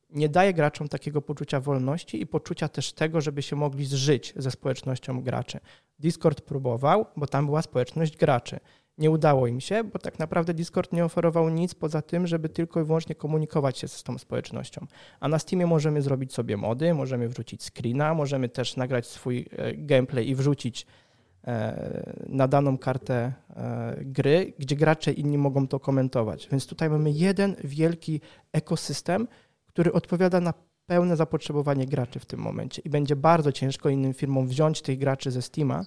nie 0.10 0.30
daje 0.30 0.54
graczom 0.54 0.88
takiego 0.88 1.22
poczucia 1.22 1.60
wolności 1.60 2.22
i 2.22 2.28
poczucia 2.28 2.68
też 2.68 2.94
tego, 2.94 3.22
żeby 3.22 3.42
się 3.42 3.56
mogli 3.56 3.86
zżyć 3.86 4.34
ze 4.36 4.52
społecznością 4.52 5.22
graczy. 5.22 5.60
Discord 6.00 6.42
próbował, 6.42 7.06
bo 7.16 7.28
tam 7.28 7.46
była 7.46 7.62
społeczność 7.62 8.18
graczy. 8.18 8.60
Nie 8.98 9.12
udało 9.12 9.48
im 9.48 9.62
się, 9.62 9.84
bo 9.84 10.00
tak 10.00 10.20
naprawdę 10.20 10.54
Discord 10.54 10.94
nie 10.94 11.06
oferował 11.06 11.50
nic 11.50 11.76
poza 11.76 12.02
tym, 12.02 12.28
żeby 12.28 12.50
tylko 12.50 12.82
i 12.82 12.84
wyłącznie 12.84 13.16
komunikować 13.16 13.78
się 13.78 13.88
z 13.88 14.04
tą 14.04 14.18
społecznością. 14.18 14.86
A 15.20 15.28
na 15.28 15.40
Steamie 15.40 15.68
możemy 15.68 16.02
zrobić 16.02 16.34
sobie 16.34 16.58
mody, 16.58 16.94
możemy 16.94 17.30
wrzucić 17.30 17.64
screena, 17.64 18.14
możemy 18.14 18.50
też 18.50 18.76
nagrać 18.76 19.08
swój 19.08 19.46
e, 19.52 19.74
gameplay 19.74 20.30
i 20.30 20.36
wrzucić 20.36 20.86
e, 21.48 22.14
na 22.28 22.48
daną 22.48 22.78
kartę 22.78 23.34
e, 23.50 23.98
gry, 24.02 24.54
gdzie 24.60 24.76
gracze 24.76 25.12
inni 25.12 25.38
mogą 25.38 25.68
to 25.68 25.80
komentować. 25.80 26.48
Więc 26.52 26.68
tutaj 26.68 26.90
mamy 26.90 27.12
jeden 27.12 27.56
wielki 27.64 28.22
ekosystem, 28.52 29.28
który 29.66 29.94
odpowiada 29.94 30.42
na 30.42 30.54
pełne 30.86 31.16
zapotrzebowanie 31.16 31.86
graczy 31.86 32.20
w 32.20 32.26
tym 32.26 32.40
momencie 32.40 32.82
i 32.86 32.90
będzie 32.90 33.16
bardzo 33.16 33.52
ciężko 33.52 33.90
innym 33.90 34.14
firmom 34.14 34.48
wziąć 34.48 34.82
tych 34.82 34.98
graczy 35.00 35.32
ze 35.32 35.42
Steama 35.42 35.86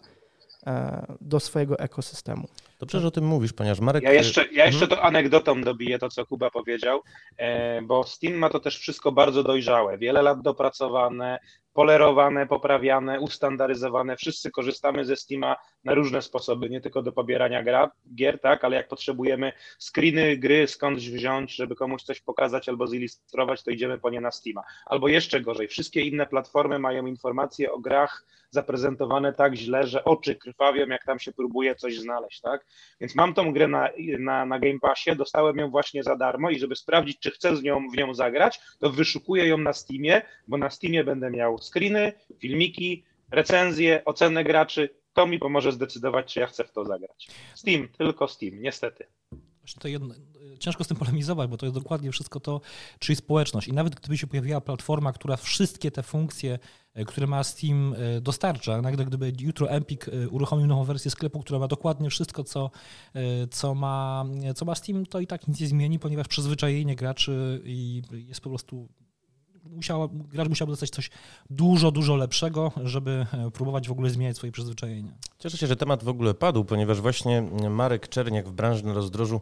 do 1.21 1.41
swojego 1.41 1.79
ekosystemu. 1.79 2.49
Dobrze, 2.81 3.01
że 3.01 3.09
o 3.09 3.11
tym 3.11 3.25
mówisz, 3.25 3.53
ponieważ 3.53 3.81
Marek... 3.81 4.03
Ja 4.03 4.13
jeszcze, 4.13 4.53
ja 4.53 4.67
jeszcze 4.67 4.85
mhm. 4.85 5.01
to 5.01 5.07
anegdotą 5.07 5.63
dobiję 5.63 5.99
to, 5.99 6.09
co 6.09 6.27
Kuba 6.27 6.51
powiedział, 6.51 7.01
e, 7.37 7.83
bo 7.83 8.05
Steam 8.05 8.35
ma 8.35 8.49
to 8.49 8.61
też 8.61 8.79
wszystko 8.79 9.13
bardzo 9.13 9.43
dojrzałe, 9.43 9.99
wiele 9.99 10.23
lat 10.23 10.43
dopracowane, 10.43 11.39
polerowane, 11.81 12.47
poprawiane, 12.47 13.21
ustandaryzowane. 13.21 14.17
Wszyscy 14.17 14.51
korzystamy 14.51 15.05
ze 15.05 15.17
Steama 15.17 15.57
na 15.85 15.95
różne 15.95 16.23
sposoby, 16.23 16.71
nie 16.71 16.81
tylko 16.81 17.03
do 17.03 17.13
pobierania 17.13 17.63
gra, 17.63 17.91
gier, 18.15 18.41
tak, 18.41 18.65
ale 18.65 18.77
jak 18.77 18.89
potrzebujemy 18.89 19.53
screeny 19.79 20.37
gry 20.37 20.67
skądś 20.67 21.09
wziąć, 21.09 21.55
żeby 21.55 21.77
komuś 21.77 22.03
coś 22.03 22.21
pokazać 22.21 22.69
albo 22.69 22.87
zilustrować, 22.87 23.63
to 23.63 23.71
idziemy 23.71 23.99
po 23.99 24.11
nie 24.11 24.21
na 24.21 24.31
Steama. 24.31 24.63
Albo 24.87 25.09
jeszcze 25.09 25.41
gorzej, 25.41 25.69
wszystkie 25.69 26.01
inne 26.01 26.27
platformy 26.27 26.79
mają 26.79 27.07
informacje 27.07 27.73
o 27.73 27.79
grach 27.79 28.25
zaprezentowane 28.51 29.33
tak 29.33 29.55
źle, 29.55 29.87
że 29.87 30.05
oczy 30.05 30.35
krwawią, 30.35 30.87
jak 30.87 31.05
tam 31.05 31.19
się 31.19 31.33
próbuje 31.33 31.75
coś 31.75 31.99
znaleźć, 31.99 32.41
tak? 32.41 32.67
Więc 33.01 33.15
mam 33.15 33.35
tą 33.35 33.53
grę 33.53 33.69
na, 33.69 33.89
na, 34.19 34.47
na 34.47 34.59
Game 34.59 34.79
Passie, 34.81 35.17
dostałem 35.17 35.59
ją 35.59 35.71
właśnie 35.71 36.03
za 36.03 36.17
darmo 36.17 36.51
i 36.51 36.59
żeby 36.59 36.77
sprawdzić, 36.77 37.19
czy 37.19 37.31
chcę 37.31 37.57
z 37.57 37.63
nią, 37.63 37.89
w 37.89 37.97
nią 37.97 38.15
zagrać, 38.15 38.61
to 38.79 38.91
wyszukuję 38.91 39.47
ją 39.47 39.59
na 39.59 39.73
Steamie, 39.73 40.23
bo 40.49 40.59
na 40.59 40.71
Steamie 40.71 41.05
będę 41.05 41.31
miał 41.31 41.59
screeny, 41.71 42.13
filmiki, 42.39 43.05
recenzje, 43.31 44.05
ocenę 44.05 44.45
graczy, 44.45 44.89
to 45.13 45.27
mi 45.27 45.39
pomoże 45.39 45.73
zdecydować, 45.73 46.33
czy 46.33 46.41
ja 46.41 46.47
chcę 46.47 46.65
w 46.65 46.73
to 46.73 46.85
zagrać. 46.85 47.29
Steam, 47.55 47.89
tylko 47.89 48.29
Steam, 48.29 48.63
niestety. 48.63 49.07
Jedno, 49.85 50.15
ciężko 50.59 50.85
z 50.85 50.89
tym 50.89 50.97
polemizować, 50.97 51.51
bo 51.51 51.57
to 51.57 51.67
jest 51.67 51.79
dokładnie 51.79 52.13
wszystko 52.13 52.41
to, 52.41 52.61
czyli 52.99 53.17
społeczność. 53.17 53.69
I 53.69 53.73
nawet 53.73 53.95
gdyby 53.95 54.19
się 54.19 54.27
pojawiła 54.27 54.61
platforma, 54.61 55.13
która 55.13 55.37
wszystkie 55.37 55.91
te 55.91 56.03
funkcje, 56.03 56.59
e, 56.95 57.05
które 57.05 57.27
ma 57.27 57.45
Steam, 57.45 57.95
e, 57.95 58.21
dostarcza, 58.21 58.83
nagle 58.83 59.05
gdyby 59.05 59.33
jutro 59.41 59.71
Empik 59.71 60.09
e, 60.09 60.29
uruchomił 60.29 60.67
nową 60.67 60.85
wersję 60.85 61.11
sklepu, 61.11 61.41
która 61.41 61.59
ma 61.59 61.69
dokładnie 61.69 62.11
wszystko, 62.11 62.45
co, 62.45 62.71
co, 63.51 63.75
ma, 63.75 64.25
co 64.55 64.65
ma 64.65 64.75
Steam, 64.75 65.07
to 65.07 65.21
i 65.21 65.27
tak 65.27 65.49
nic 65.49 65.61
nie 65.61 65.67
zmieni, 65.67 65.99
ponieważ 65.99 66.29
przyzwyczajenie 66.29 66.97
graczy 66.97 67.63
jest 68.13 68.41
po 68.41 68.49
prostu 68.49 68.89
musiała, 69.65 70.09
gracz 70.13 70.49
musiałby 70.49 70.73
dostać 70.73 70.91
coś 70.91 71.11
dużo, 71.51 71.91
dużo 71.91 72.17
lepszego, 72.17 72.73
żeby 72.85 73.27
e, 73.33 73.51
próbować 73.51 73.89
w 73.89 73.93
ogóle 73.93 74.11
zmieniać 74.11 74.37
swoje 74.37 74.53
przyzwyczajenia. 74.53 75.13
Cieszę 75.39 75.57
się, 75.57 75.67
że 75.67 75.77
temat 75.77 76.05
w 76.05 76.09
ogóle 76.09 76.35
padł, 76.35 76.65
ponieważ 76.65 77.01
właśnie 77.01 77.43
Marek 77.71 78.09
Czerniak 78.09 78.49
w 78.49 78.53
branży 78.53 78.87
na 78.87 78.93
rozdrożu 78.93 79.41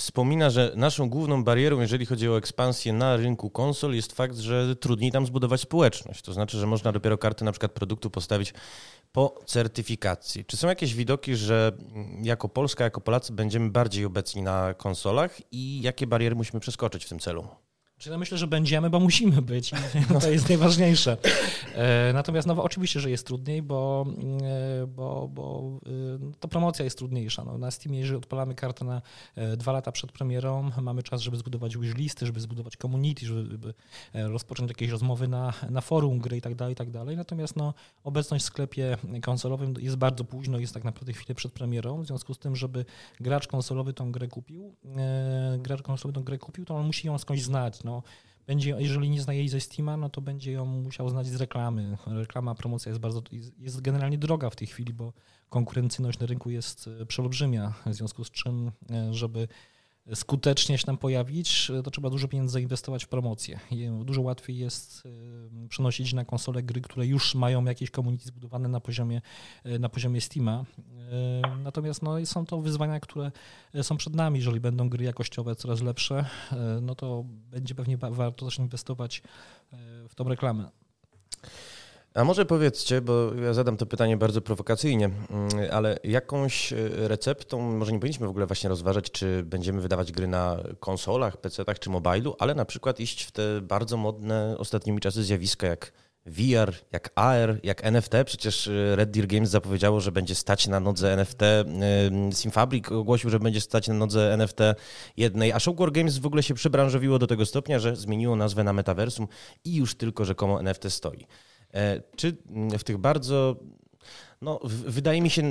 wspomina, 0.00 0.50
że 0.50 0.72
naszą 0.76 1.08
główną 1.08 1.44
barierą, 1.44 1.80
jeżeli 1.80 2.06
chodzi 2.06 2.28
o 2.28 2.38
ekspansję 2.38 2.92
na 2.92 3.16
rynku 3.16 3.50
konsol, 3.50 3.94
jest 3.94 4.12
fakt, 4.12 4.36
że 4.36 4.76
trudniej 4.76 5.12
tam 5.12 5.26
zbudować 5.26 5.60
społeczność. 5.60 6.22
To 6.22 6.32
znaczy, 6.32 6.58
że 6.58 6.66
można 6.66 6.92
dopiero 6.92 7.18
kartę 7.18 7.44
na 7.44 7.52
przykład 7.52 7.72
produktu 7.72 8.10
postawić 8.10 8.54
po 9.12 9.40
certyfikacji. 9.46 10.44
Czy 10.44 10.56
są 10.56 10.68
jakieś 10.68 10.94
widoki, 10.94 11.36
że 11.36 11.72
jako 12.22 12.48
Polska, 12.48 12.84
jako 12.84 13.00
Polacy 13.00 13.32
będziemy 13.32 13.70
bardziej 13.70 14.04
obecni 14.04 14.42
na 14.42 14.74
konsolach 14.74 15.52
i 15.52 15.82
jakie 15.82 16.06
bariery 16.06 16.34
musimy 16.34 16.60
przeskoczyć 16.60 17.04
w 17.04 17.08
tym 17.08 17.18
celu? 17.18 17.48
Czyli 18.00 18.12
ja 18.12 18.18
myślę, 18.18 18.38
że 18.38 18.46
będziemy, 18.46 18.90
bo 18.90 19.00
musimy 19.00 19.42
być. 19.42 19.70
To 20.22 20.30
jest 20.30 20.48
najważniejsze. 20.48 21.16
E, 21.74 22.12
natomiast 22.12 22.48
no, 22.48 22.62
oczywiście, 22.62 23.00
że 23.00 23.10
jest 23.10 23.26
trudniej, 23.26 23.62
bo, 23.62 24.06
e, 24.82 24.86
bo, 24.86 25.28
bo 25.28 25.70
e, 25.86 26.32
to 26.40 26.48
promocja 26.48 26.84
jest 26.84 26.98
trudniejsza. 26.98 27.44
No, 27.44 27.58
na 27.58 27.70
Steamie, 27.70 27.98
jeżeli 27.98 28.16
odpalamy 28.18 28.54
kartę 28.54 28.84
na 28.84 29.02
dwa 29.56 29.72
lata 29.72 29.92
przed 29.92 30.12
premierą, 30.12 30.70
mamy 30.82 31.02
czas, 31.02 31.20
żeby 31.20 31.36
zbudować 31.36 31.76
wishlisty, 31.76 32.26
żeby 32.26 32.40
zbudować 32.40 32.76
community, 32.76 33.26
żeby 33.26 33.74
rozpocząć 34.14 34.70
jakieś 34.70 34.90
rozmowy 34.90 35.28
na, 35.28 35.52
na 35.70 35.80
forum 35.80 36.18
gry 36.18 36.36
i 36.36 36.40
tak 36.40 36.54
dalej, 36.54 36.72
i 36.72 36.76
tak 36.76 36.90
dalej. 36.90 37.16
Natomiast 37.16 37.56
no, 37.56 37.74
obecność 38.04 38.44
w 38.44 38.46
sklepie 38.46 38.96
konsolowym 39.22 39.74
jest 39.78 39.96
bardzo 39.96 40.24
późno, 40.24 40.58
jest 40.58 40.74
tak 40.74 40.84
naprawdę 40.84 41.12
chwilę 41.12 41.34
przed 41.34 41.52
premierą. 41.52 42.02
W 42.02 42.06
związku 42.06 42.34
z 42.34 42.38
tym, 42.38 42.56
żeby 42.56 42.84
gracz 43.20 43.46
konsolowy 43.46 43.92
tą 43.92 44.12
grę 44.12 44.28
kupił, 44.28 44.74
gracz 45.58 45.82
konsolowy 45.82 46.14
tą 46.14 46.24
grę 46.24 46.38
kupił, 46.38 46.64
to 46.64 46.76
on 46.76 46.86
musi 46.86 47.06
ją 47.06 47.18
skądś 47.18 47.42
znać. 47.42 47.84
No, 47.84 47.89
no, 47.90 48.02
będzie, 48.46 48.76
jeżeli 48.78 49.10
nie 49.10 49.20
zna 49.20 49.32
jej 49.32 49.48
ze 49.48 49.60
Steama, 49.60 49.96
no 49.96 50.08
to 50.08 50.20
będzie 50.20 50.52
ją 50.52 50.64
musiał 50.64 51.08
znać 51.08 51.26
z 51.26 51.36
reklamy. 51.36 51.96
Reklama, 52.06 52.54
promocja 52.54 52.90
jest 52.90 53.00
bardzo, 53.00 53.22
jest 53.58 53.80
generalnie 53.80 54.18
droga 54.18 54.50
w 54.50 54.56
tej 54.56 54.68
chwili, 54.68 54.94
bo 54.94 55.12
konkurencyjność 55.48 56.18
na 56.18 56.26
rynku 56.26 56.50
jest 56.50 56.90
e, 57.00 57.06
przeolbrzymia, 57.06 57.74
w 57.86 57.94
związku 57.94 58.24
z 58.24 58.30
czym, 58.30 58.72
e, 58.90 59.14
żeby 59.14 59.48
skutecznie 60.14 60.78
się 60.78 60.86
tam 60.86 60.98
pojawić, 60.98 61.72
to 61.84 61.90
trzeba 61.90 62.10
dużo 62.10 62.28
pieniędzy 62.28 62.52
zainwestować 62.52 63.04
w 63.04 63.08
promocję. 63.08 63.60
Dużo 64.04 64.22
łatwiej 64.22 64.58
jest 64.58 65.02
przenosić 65.68 66.12
na 66.12 66.24
konsole 66.24 66.62
gry, 66.62 66.80
które 66.80 67.06
już 67.06 67.34
mają 67.34 67.64
jakieś 67.64 67.90
community 67.90 68.24
zbudowane 68.24 68.68
na 68.68 68.80
poziomie, 68.80 69.22
y, 69.66 69.78
na 69.78 69.88
poziomie 69.88 70.20
Steama. 70.20 70.64
Y, 70.78 71.62
natomiast 71.62 72.02
no, 72.02 72.26
są 72.26 72.46
to 72.46 72.60
wyzwania, 72.60 73.00
które 73.00 73.30
są 73.82 73.96
przed 73.96 74.14
nami. 74.14 74.38
Jeżeli 74.38 74.60
będą 74.60 74.88
gry 74.88 75.04
jakościowe 75.04 75.56
coraz 75.56 75.82
lepsze, 75.82 76.24
no 76.82 76.94
to 76.94 77.24
będzie 77.26 77.74
pewnie 77.74 77.96
warto 77.96 78.44
też 78.46 78.58
inwestować 78.58 79.22
w 80.08 80.14
tą 80.14 80.24
reklamę. 80.24 80.70
A 82.14 82.24
może 82.24 82.46
powiedzcie, 82.46 83.00
bo 83.00 83.34
ja 83.34 83.54
zadam 83.54 83.76
to 83.76 83.86
pytanie 83.86 84.16
bardzo 84.16 84.40
prowokacyjnie, 84.40 85.04
mm, 85.04 85.48
ale 85.72 85.98
jakąś 86.04 86.72
e, 86.72 86.76
receptą, 87.08 87.60
może 87.60 87.92
nie 87.92 87.98
powinniśmy 87.98 88.26
w 88.26 88.30
ogóle 88.30 88.46
właśnie 88.46 88.68
rozważać, 88.68 89.10
czy 89.10 89.42
będziemy 89.42 89.80
wydawać 89.80 90.12
gry 90.12 90.26
na 90.26 90.56
konsolach, 90.80 91.36
PC-tach 91.36 91.78
czy 91.78 91.90
mobilu, 91.90 92.36
ale 92.38 92.54
na 92.54 92.64
przykład 92.64 93.00
iść 93.00 93.24
w 93.24 93.32
te 93.32 93.60
bardzo 93.60 93.96
modne 93.96 94.56
ostatnimi 94.58 95.00
czasy 95.00 95.24
zjawiska 95.24 95.66
jak 95.66 95.92
VR, 96.26 96.74
jak 96.92 97.10
AR, 97.14 97.60
jak 97.62 97.84
NFT. 97.84 98.12
Przecież 98.26 98.68
e, 98.68 98.96
Red 98.96 99.10
Deer 99.10 99.26
Games 99.26 99.50
zapowiedziało, 99.50 100.00
że 100.00 100.12
będzie 100.12 100.34
stać 100.34 100.68
na 100.68 100.80
nodze 100.80 101.12
NFT. 101.12 101.42
E, 101.42 101.66
Simfabric 102.32 102.92
ogłosił, 102.92 103.30
że 103.30 103.40
będzie 103.40 103.60
stać 103.60 103.88
na 103.88 103.94
nodze 103.94 104.34
NFT 104.34 104.58
jednej, 105.16 105.52
a 105.52 105.60
Showcore 105.60 105.92
Games 105.92 106.18
w 106.18 106.26
ogóle 106.26 106.42
się 106.42 106.54
przebranżowiło 106.54 107.18
do 107.18 107.26
tego 107.26 107.46
stopnia, 107.46 107.78
że 107.78 107.96
zmieniło 107.96 108.36
nazwę 108.36 108.64
na 108.64 108.72
Metaversum 108.72 109.28
i 109.64 109.76
już 109.76 109.94
tylko 109.94 110.24
rzekomo 110.24 110.60
NFT 110.60 110.90
stoi. 110.92 111.26
E, 111.74 112.02
czy 112.16 112.36
w 112.78 112.84
tych 112.84 112.98
bardzo 112.98 113.56
no, 114.42 114.60
wydaje 114.86 115.22
mi 115.22 115.30
się, 115.30 115.42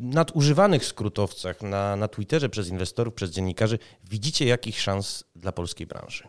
nadużywanych 0.00 0.84
skrótowcach 0.84 1.62
na, 1.62 1.96
na 1.96 2.08
Twitterze 2.08 2.48
przez 2.48 2.68
inwestorów, 2.68 3.14
przez 3.14 3.30
dziennikarzy, 3.30 3.78
widzicie 4.10 4.46
jakichś 4.46 4.78
szans 4.78 5.24
dla 5.36 5.52
polskiej 5.52 5.86
branży? 5.86 6.28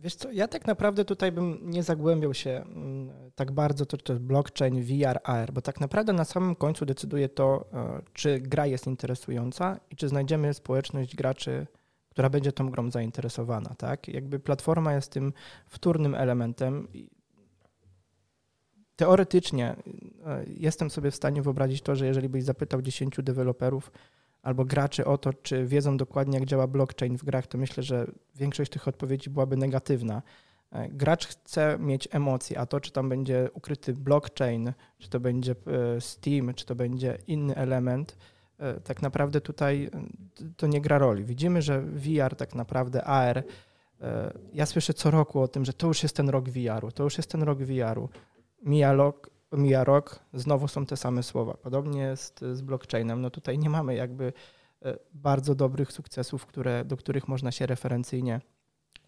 Wiesz 0.00 0.14
co, 0.14 0.32
ja 0.32 0.48
tak 0.48 0.66
naprawdę 0.66 1.04
tutaj 1.04 1.32
bym 1.32 1.70
nie 1.70 1.82
zagłębiał 1.82 2.34
się 2.34 2.50
mm, 2.50 3.10
tak 3.34 3.52
bardzo, 3.52 3.86
to, 3.86 3.96
to 3.96 4.14
blockchain, 4.14 4.82
VR, 4.82 5.18
AR, 5.22 5.52
bo 5.52 5.60
tak 5.60 5.80
naprawdę 5.80 6.12
na 6.12 6.24
samym 6.24 6.56
końcu 6.56 6.86
decyduje 6.86 7.28
to, 7.28 7.64
e, 7.72 8.02
czy 8.12 8.40
gra 8.40 8.66
jest 8.66 8.86
interesująca 8.86 9.80
i 9.90 9.96
czy 9.96 10.08
znajdziemy 10.08 10.54
społeczność 10.54 11.16
graczy, 11.16 11.66
która 12.08 12.30
będzie 12.30 12.52
tą 12.52 12.70
grą 12.70 12.90
zainteresowana. 12.90 13.74
Tak? 13.78 14.08
Jakby 14.08 14.40
platforma 14.40 14.94
jest 14.94 15.12
tym 15.12 15.32
wtórnym 15.66 16.14
elementem 16.14 16.88
teoretycznie 18.96 19.76
e, 20.26 20.44
jestem 20.46 20.90
sobie 20.90 21.10
w 21.10 21.16
stanie 21.16 21.42
wyobrazić 21.42 21.82
to, 21.82 21.96
że 21.96 22.06
jeżeli 22.06 22.28
byś 22.28 22.44
zapytał 22.44 22.82
10 22.82 23.16
deweloperów 23.18 23.92
albo 24.42 24.64
graczy 24.64 25.04
o 25.04 25.18
to, 25.18 25.32
czy 25.32 25.66
wiedzą 25.66 25.96
dokładnie, 25.96 26.38
jak 26.38 26.48
działa 26.48 26.66
blockchain 26.66 27.18
w 27.18 27.24
grach, 27.24 27.46
to 27.46 27.58
myślę, 27.58 27.82
że 27.82 28.06
większość 28.34 28.70
tych 28.70 28.88
odpowiedzi 28.88 29.30
byłaby 29.30 29.56
negatywna. 29.56 30.22
E, 30.72 30.88
gracz 30.88 31.26
chce 31.26 31.78
mieć 31.80 32.08
emocje, 32.10 32.58
a 32.58 32.66
to, 32.66 32.80
czy 32.80 32.90
tam 32.90 33.08
będzie 33.08 33.48
ukryty 33.54 33.92
blockchain, 33.92 34.72
czy 34.98 35.08
to 35.10 35.20
będzie 35.20 35.54
e, 35.96 36.00
Steam, 36.00 36.54
czy 36.54 36.66
to 36.66 36.74
będzie 36.74 37.18
inny 37.26 37.56
element, 37.56 38.16
tak 38.84 39.02
naprawdę 39.02 39.40
tutaj 39.40 39.90
to 40.56 40.66
nie 40.66 40.80
gra 40.80 40.98
roli. 40.98 41.24
Widzimy, 41.24 41.62
że 41.62 41.80
VR, 41.82 42.36
tak 42.36 42.54
naprawdę 42.54 43.04
AR, 43.04 43.44
ja 44.52 44.66
słyszę 44.66 44.94
co 44.94 45.10
roku 45.10 45.40
o 45.40 45.48
tym, 45.48 45.64
że 45.64 45.72
to 45.72 45.86
już 45.86 46.02
jest 46.02 46.16
ten 46.16 46.28
rok 46.28 46.48
VR-u, 46.48 46.92
to 46.92 47.04
już 47.04 47.16
jest 47.16 47.30
ten 47.30 47.42
rok 47.42 47.58
VR-u 47.58 48.08
mija 48.64 48.92
rok, 48.92 49.30
mija 49.52 49.84
rok, 49.84 50.20
znowu 50.34 50.68
są 50.68 50.86
te 50.86 50.96
same 50.96 51.22
słowa. 51.22 51.54
Podobnie 51.54 52.00
jest 52.00 52.44
z 52.52 52.62
blockchainem. 52.62 53.20
No 53.20 53.30
tutaj 53.30 53.58
nie 53.58 53.70
mamy 53.70 53.94
jakby 53.94 54.32
e, 54.82 54.98
bardzo 55.12 55.54
dobrych 55.54 55.92
sukcesów, 55.92 56.46
które, 56.46 56.84
do 56.84 56.96
których 56.96 57.28
można 57.28 57.52
się 57.52 57.66
referencyjnie 57.66 58.40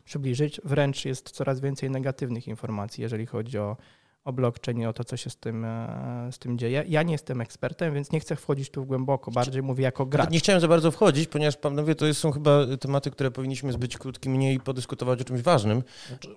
przybliżyć. 0.05 0.61
Wręcz 0.65 1.05
jest 1.05 1.31
coraz 1.31 1.61
więcej 1.61 1.91
negatywnych 1.91 2.49
informacji, 2.49 3.03
jeżeli 3.03 3.27
chodzi 3.27 3.59
o, 3.59 3.77
o 4.25 4.33
blockchain 4.33 4.81
i 4.81 4.87
o 4.87 4.93
to, 4.93 5.05
co 5.05 5.17
się 5.17 5.31
z 5.31 5.37
tym, 5.37 5.65
e, 5.65 6.29
z 6.33 6.39
tym 6.39 6.59
dzieje. 6.59 6.85
Ja 6.89 7.03
nie 7.03 7.13
jestem 7.13 7.41
ekspertem, 7.41 7.95
więc 7.95 8.13
nie 8.13 8.21
chcę 8.21 8.37
wchodzić 8.37 8.71
tu 8.71 8.85
głęboko, 8.85 9.31
bardziej 9.31 9.63
mówię 9.63 9.85
jako 9.85 10.07
gracz. 10.07 10.31
Nie 10.31 10.39
chciałem 10.39 10.61
za 10.61 10.69
bardzo 10.69 10.91
wchodzić, 10.91 11.29
ponieważ 11.29 11.57
panowie, 11.57 11.95
to 11.95 12.15
są 12.15 12.33
chyba 12.33 12.67
tematy, 12.81 13.11
które 13.11 13.31
powinniśmy 13.31 13.73
zbyć 13.73 13.99
krótkimi 13.99 14.55
i 14.55 14.61
podyskutować 14.61 15.21
o 15.21 15.25
czymś 15.25 15.43
ważnym. 15.43 15.83
Znaczy, 16.09 16.37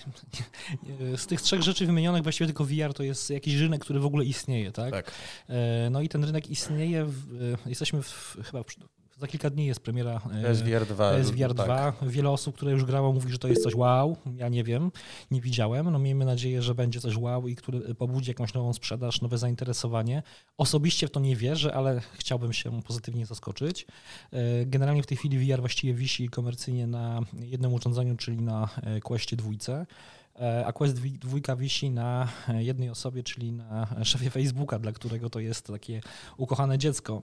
z 1.16 1.26
tych 1.26 1.42
trzech 1.42 1.62
rzeczy 1.62 1.86
wymienionych 1.86 2.22
właściwie 2.22 2.46
tylko 2.46 2.64
VR 2.64 2.94
to 2.94 3.02
jest 3.02 3.30
jakiś 3.30 3.54
rynek, 3.54 3.80
który 3.80 4.00
w 4.00 4.06
ogóle 4.06 4.24
istnieje, 4.24 4.72
tak? 4.72 4.90
tak. 4.90 5.12
E, 5.48 5.90
no 5.90 6.00
i 6.00 6.08
ten 6.08 6.24
rynek 6.24 6.50
istnieje, 6.50 7.04
w, 7.04 7.42
e, 7.64 7.68
jesteśmy 7.68 8.02
w, 8.02 8.36
chyba 8.44 8.64
za 9.22 9.28
kilka 9.28 9.50
dni 9.50 9.66
jest 9.66 9.80
premiera 9.80 10.20
PSVR 10.42 10.86
2. 10.86 11.10
PSVR 11.10 11.54
2. 11.54 11.66
Tak. 11.66 11.94
Wiele 12.08 12.30
osób, 12.30 12.56
które 12.56 12.72
już 12.72 12.84
grało, 12.84 13.12
mówi, 13.12 13.32
że 13.32 13.38
to 13.38 13.48
jest 13.48 13.62
coś 13.62 13.74
wow. 13.74 14.16
Ja 14.36 14.48
nie 14.48 14.64
wiem, 14.64 14.90
nie 15.30 15.40
widziałem. 15.40 15.90
No 15.90 15.98
miejmy 15.98 16.24
nadzieję, 16.24 16.62
że 16.62 16.74
będzie 16.74 17.00
coś 17.00 17.16
wow 17.16 17.48
i 17.48 17.56
który 17.56 17.94
pobudzi 17.94 18.30
jakąś 18.30 18.54
nową 18.54 18.72
sprzedaż, 18.72 19.20
nowe 19.20 19.38
zainteresowanie. 19.38 20.22
Osobiście 20.58 21.06
w 21.06 21.10
to 21.10 21.20
nie 21.20 21.36
wierzę, 21.36 21.74
ale 21.74 22.00
chciałbym 22.12 22.52
się 22.52 22.82
pozytywnie 22.82 23.26
zaskoczyć. 23.26 23.86
E, 24.32 24.66
generalnie 24.66 25.02
w 25.02 25.06
tej 25.06 25.16
chwili 25.16 25.38
VR 25.38 25.60
właściwie 25.60 25.94
wisi 25.94 26.28
komercyjnie 26.28 26.86
na 26.86 27.20
jednym 27.32 27.72
urządzeniu, 27.74 28.16
czyli 28.16 28.42
na 28.42 28.68
Questie 29.02 29.36
dwójce. 29.36 29.86
E, 30.40 30.66
a 30.66 30.72
Quest 30.72 31.00
2 31.00 31.56
wisi 31.56 31.90
na 31.90 32.28
jednej 32.58 32.90
osobie, 32.90 33.22
czyli 33.22 33.52
na 33.52 34.04
szefie 34.04 34.30
Facebooka, 34.30 34.78
dla 34.78 34.92
którego 34.92 35.30
to 35.30 35.40
jest 35.40 35.66
takie 35.66 36.00
ukochane 36.36 36.78
dziecko 36.78 37.22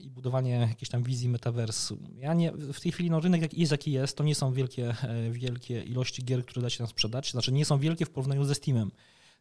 i 0.00 0.10
budowanie 0.10 0.50
jakiejś 0.50 0.88
tam 0.88 1.02
wizji 1.02 1.28
metaversu. 1.28 1.98
Ja 2.18 2.34
nie, 2.34 2.52
w 2.52 2.80
tej 2.80 2.92
chwili 2.92 3.10
no, 3.10 3.20
rynek 3.20 3.42
jak 3.42 3.54
jest 3.54 3.72
jaki 3.72 3.92
jest, 3.92 4.16
to 4.16 4.24
nie 4.24 4.34
są 4.34 4.52
wielkie, 4.52 4.94
e, 5.02 5.30
wielkie 5.30 5.82
ilości 5.82 6.24
gier, 6.24 6.44
które 6.44 6.62
da 6.62 6.70
się 6.70 6.82
nam 6.82 6.88
sprzedać, 6.88 7.30
znaczy 7.30 7.52
nie 7.52 7.64
są 7.64 7.78
wielkie 7.78 8.06
w 8.06 8.10
porównaniu 8.10 8.44
ze 8.44 8.54
Steamem. 8.54 8.90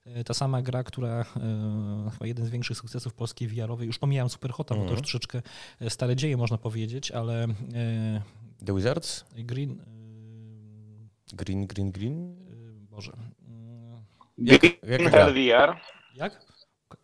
E, 0.05 0.23
ta 0.23 0.33
sama 0.33 0.61
gra, 0.61 0.83
która 0.83 1.23
chyba 2.13 2.27
jeden 2.27 2.45
z 2.45 2.49
większych 2.49 2.77
sukcesów 2.77 3.13
polskiej 3.13 3.47
VR-owej, 3.47 3.87
już 3.87 3.99
pomijałem 3.99 4.29
Superhota, 4.29 4.75
mm. 4.75 4.87
bo 4.87 4.89
to 4.89 4.93
już 4.93 4.99
mhm. 4.99 5.03
troszeczkę 5.03 5.41
stare 5.89 6.15
dzieje 6.15 6.37
można 6.37 6.57
powiedzieć, 6.57 7.11
ale... 7.11 7.47
The 8.65 8.75
Wizards? 8.75 9.25
Green... 9.35 9.94
Green, 11.35 11.67
green, 11.67 11.91
green? 11.91 12.31
Y, 12.31 12.87
Boże. 12.89 13.11
Jak, 14.37 14.61
green 14.61 15.03
jak 15.03 15.13
Hell 15.13 15.33
VR. 15.33 15.75
Jak? 16.15 16.45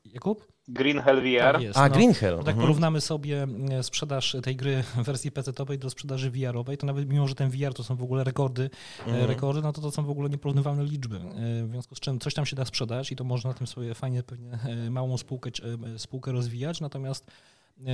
Jakub? 0.06 0.52
Green 0.68 1.02
Hell 1.02 1.22
VR. 1.22 1.54
Tak 1.54 1.62
jest, 1.62 1.78
A, 1.78 1.90
no, 1.90 1.96
Green 1.96 2.14
Hell. 2.14 2.38
Tak 2.38 2.48
mhm. 2.48 2.60
porównamy 2.60 3.02
sobie 3.02 3.48
e, 3.72 3.84
sprzedaż 3.84 4.36
tej 4.44 4.56
gry 4.56 4.84
w 4.84 5.04
wersji 5.04 5.32
PC-owej 5.32 5.78
do 5.78 5.90
sprzedaży 5.90 6.32
VR-owej, 6.32 6.78
to 6.78 6.88
nawet 6.88 7.10
mimo, 7.10 7.28
że 7.28 7.36
ten 7.36 7.50
VR 7.50 7.74
to 7.74 7.84
są 7.84 7.96
w 7.96 8.04
ogóle 8.04 8.24
rekordy, 8.24 8.70
e, 9.00 9.06
mhm. 9.06 9.26
rekordy, 9.26 9.62
no 9.62 9.74
to 9.74 9.82
to 9.82 9.92
są 9.92 10.06
w 10.06 10.10
ogóle 10.10 10.30
nieporównywalne 10.30 10.84
liczby. 10.84 11.16
E, 11.16 11.20
w 11.68 11.70
związku 11.70 11.96
z 11.96 12.00
czym 12.00 12.20
coś 12.20 12.34
tam 12.34 12.46
się 12.46 12.56
da 12.56 12.66
sprzedać 12.66 13.12
i 13.12 13.16
to 13.16 13.24
można 13.24 13.50
na 13.50 13.54
tym 13.54 13.68
sobie 13.68 13.94
fajnie 13.94 14.24
pewnie 14.24 14.60
małą 14.90 15.18
spółkę, 15.18 15.50
spółkę 15.98 16.32
rozwijać, 16.32 16.82
natomiast 16.82 17.32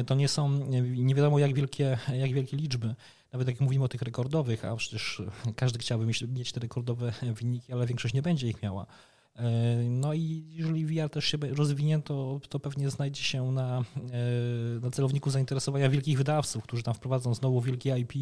to 0.08 0.16
nie 0.16 0.28
są, 0.28 0.50
nie 0.96 1.16
wiadomo 1.16 1.40
jak 1.40 1.54
wielkie, 1.54 1.98
jak 2.14 2.34
wielkie 2.34 2.58
liczby 2.58 2.96
nawet 3.34 3.48
jak 3.48 3.62
mówimy 3.62 3.86
o 3.86 3.88
tych 3.88 4.02
rekordowych, 4.02 4.66
a 4.66 4.76
przecież 4.76 5.22
każdy 5.56 5.80
chciałby 5.80 6.06
mieć, 6.28 6.52
te 6.52 6.60
rekordowe 6.60 7.14
wyniki, 7.22 7.74
ale 7.74 7.86
większość 7.86 8.14
nie 8.14 8.22
będzie 8.22 8.48
ich 8.48 8.62
miała. 8.62 8.86
E, 9.38 9.76
no 9.90 10.14
i 10.14 10.44
jeżeli 10.50 10.86
VR 10.86 11.10
też 11.10 11.26
się 11.26 11.38
rozwinie, 11.38 12.00
to, 12.00 12.40
to 12.50 12.60
pewnie 12.60 12.90
znajdzie 12.90 13.24
się 13.24 13.52
na, 13.52 13.80
e, 13.80 14.80
na 14.80 14.92
celowniku 14.92 15.30
zainteresowania 15.30 15.90
wielkich 15.90 16.18
wydawców, 16.18 16.64
którzy 16.64 16.84
tam 16.84 16.94
wprowadzą 16.94 17.34
znowu 17.34 17.62
wielkie 17.62 17.98
IP 18.00 18.14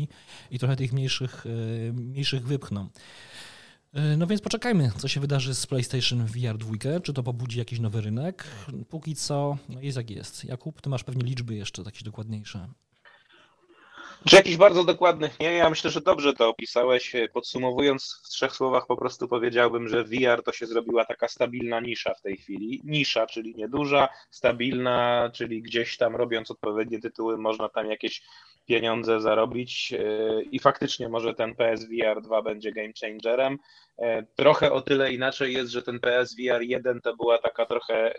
i 0.51 0.59
trochę 0.59 0.75
tych 0.75 0.93
mniejszych, 0.93 1.45
e, 1.89 1.93
mniejszych 1.93 2.47
wypchną. 2.47 2.89
No 4.17 4.27
więc 4.27 4.41
poczekajmy, 4.41 4.91
co 4.97 5.07
się 5.07 5.19
wydarzy 5.19 5.55
z 5.55 5.67
PlayStation 5.67 6.25
VR 6.25 6.57
2, 6.57 6.99
czy 7.03 7.13
to 7.13 7.23
pobudzi 7.23 7.59
jakiś 7.59 7.79
nowy 7.79 8.01
rynek. 8.01 8.47
Póki 8.89 9.15
co, 9.15 9.57
no 9.69 9.81
jest 9.81 9.97
jak 9.97 10.09
jest. 10.09 10.45
Jakub, 10.45 10.81
ty 10.81 10.89
masz 10.89 11.03
pewnie 11.03 11.23
liczby 11.23 11.55
jeszcze 11.55 11.81
jakieś 11.81 12.03
dokładniejsze. 12.03 12.67
Czy 14.27 14.35
jakichś 14.35 14.57
bardzo 14.57 14.83
dokładnych 14.83 15.39
nie? 15.39 15.53
Ja 15.53 15.69
myślę, 15.69 15.91
że 15.91 16.01
dobrze 16.01 16.33
to 16.33 16.49
opisałeś. 16.49 17.13
Podsumowując 17.33 18.21
w 18.25 18.29
trzech 18.29 18.51
słowach, 18.51 18.87
po 18.87 18.97
prostu 18.97 19.27
powiedziałbym, 19.27 19.87
że 19.87 20.03
VR 20.03 20.43
to 20.45 20.51
się 20.51 20.67
zrobiła 20.67 21.05
taka 21.05 21.27
stabilna 21.27 21.79
nisza 21.79 22.13
w 22.13 22.21
tej 22.21 22.37
chwili. 22.37 22.81
Nisza, 22.83 23.27
czyli 23.27 23.55
nieduża, 23.55 24.07
stabilna, 24.31 25.31
czyli 25.33 25.61
gdzieś 25.61 25.97
tam 25.97 26.15
robiąc 26.15 26.51
odpowiednie 26.51 26.99
tytuły, 26.99 27.37
można 27.37 27.69
tam 27.69 27.89
jakieś 27.89 28.23
pieniądze 28.65 29.21
zarobić. 29.21 29.93
I 30.51 30.59
faktycznie 30.59 31.09
może 31.09 31.33
ten 31.33 31.55
PSVR 31.55 32.21
2 32.21 32.41
będzie 32.41 32.71
game 32.71 32.93
changerem. 33.01 33.59
Trochę 34.35 34.71
o 34.71 34.81
tyle 34.81 35.13
inaczej 35.13 35.53
jest, 35.53 35.71
że 35.71 35.81
ten 35.81 35.99
PSVR 35.99 36.61
1 36.61 37.01
to 37.01 37.15
była 37.15 37.37
taka 37.37 37.65
trochę 37.65 38.13